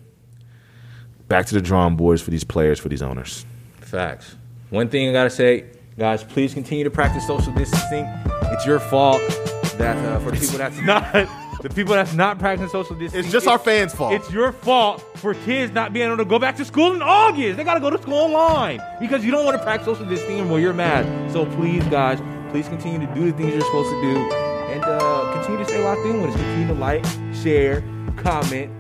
back 1.28 1.48
to 1.48 1.56
the 1.56 1.62
drawing 1.62 1.96
boards 1.96 2.22
for 2.22 2.32
these 2.32 2.44
players, 2.44 2.80
for 2.80 2.90
these 2.90 3.02
owners. 3.02 3.46
Facts. 3.80 4.36
One 4.70 4.88
thing 4.88 5.10
I 5.10 5.14
gotta 5.14 5.30
say, 5.30 5.66
guys, 5.98 6.24
please 6.24 6.54
continue 6.54 6.84
to 6.84 6.92
practice 6.92 7.28
social 7.28 7.52
distancing. 7.54 8.06
It's 8.44 8.66
your 8.66 8.80
fault 8.80 9.22
that 9.78 9.98
uh, 9.98 10.20
for 10.20 10.32
the 10.32 10.38
people 10.40 10.60
that's 10.60 10.80
not 10.82 11.28
the 11.62 11.70
people 11.70 11.94
that's 11.94 12.14
not 12.14 12.40
practicing 12.40 12.70
social 12.70 12.96
distancing. 12.96 13.20
It's 13.20 13.32
just 13.32 13.48
our 13.48 13.60
fans' 13.60 13.94
fault. 13.94 14.14
It's 14.14 14.32
your 14.32 14.52
fault 14.52 15.02
for 15.18 15.34
kids 15.34 15.72
not 15.72 15.94
being 15.94 16.08
able 16.08 16.18
to 16.18 16.26
go 16.26 16.40
back 16.40 16.56
to 16.58 16.66
school 16.66 16.94
in 16.94 17.02
August. 17.02 17.58
They 17.58 17.64
gotta 17.64 17.80
go 17.80 17.90
to 17.90 18.02
school 18.02 18.16
online 18.16 18.82
because 19.00 19.24
you 19.24 19.32
don't 19.32 19.46
want 19.46 19.58
to 19.58 19.64
practice 19.64 19.86
social 19.86 20.06
distancing 20.06 20.50
while 20.50 20.60
you're 20.60 20.74
mad. 20.74 21.32
So 21.32 21.46
please, 21.46 21.84
guys, 21.86 22.20
please 22.52 22.68
continue 22.68 23.06
to 23.06 23.14
do 23.14 23.32
the 23.32 23.38
things 23.38 23.54
you're 23.54 23.62
supposed 23.62 23.90
to 23.90 24.02
do 24.02 24.18
and 24.72 24.84
uh, 24.84 25.34
continue 25.34 25.60
to 25.60 25.66
stay 25.66 25.84
locked 25.84 26.06
in 26.06 26.22
with 26.22 26.32
us. 26.32 26.38
Continue 26.38 26.68
to 26.68 26.74
like, 26.74 27.06
share, 27.44 27.84
comment, 28.18 28.72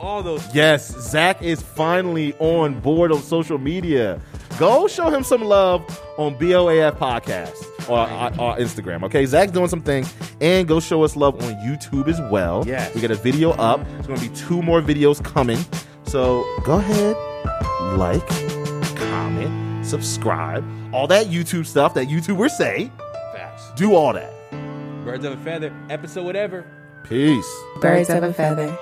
all 0.00 0.22
those. 0.22 0.42
Yes, 0.54 0.88
Zach 1.00 1.42
is 1.42 1.62
finally 1.62 2.34
on 2.38 2.80
board 2.80 3.12
on 3.12 3.22
social 3.22 3.58
media. 3.58 4.20
Go 4.58 4.88
show 4.88 5.08
him 5.10 5.22
some 5.22 5.42
love 5.42 5.82
on 6.18 6.34
BOAF 6.36 6.98
Podcast 6.98 7.77
or, 7.88 8.00
or, 8.00 8.26
or 8.40 8.56
Instagram. 8.56 9.04
Okay, 9.04 9.24
Zach's 9.26 9.52
doing 9.52 9.68
some 9.68 9.82
things, 9.82 10.12
and 10.40 10.66
go 10.66 10.80
show 10.80 11.02
us 11.02 11.16
love 11.16 11.34
on 11.42 11.54
YouTube 11.54 12.08
as 12.08 12.20
well. 12.30 12.64
Yes. 12.66 12.94
we 12.94 13.00
got 13.00 13.10
a 13.10 13.16
video 13.16 13.50
up. 13.52 13.80
Mm-hmm. 13.80 13.92
There's 13.92 14.06
going 14.06 14.20
to 14.20 14.28
be 14.28 14.34
two 14.34 14.62
more 14.62 14.80
videos 14.80 15.22
coming. 15.22 15.58
So 16.04 16.44
go 16.64 16.78
ahead, 16.78 17.16
like, 17.98 18.26
comment, 18.96 19.84
subscribe, 19.84 20.64
all 20.94 21.06
that 21.08 21.26
YouTube 21.26 21.66
stuff 21.66 21.94
that 21.94 22.08
YouTubers 22.08 22.50
say. 22.50 22.90
Facts. 23.34 23.70
Do 23.76 23.94
all 23.94 24.12
that. 24.14 24.32
Birds 25.04 25.24
of 25.24 25.32
a 25.32 25.44
feather, 25.44 25.72
episode 25.90 26.24
whatever. 26.24 26.64
Peace. 27.04 27.48
Birds 27.80 28.10
of 28.10 28.22
a 28.22 28.32
feather. 28.32 28.76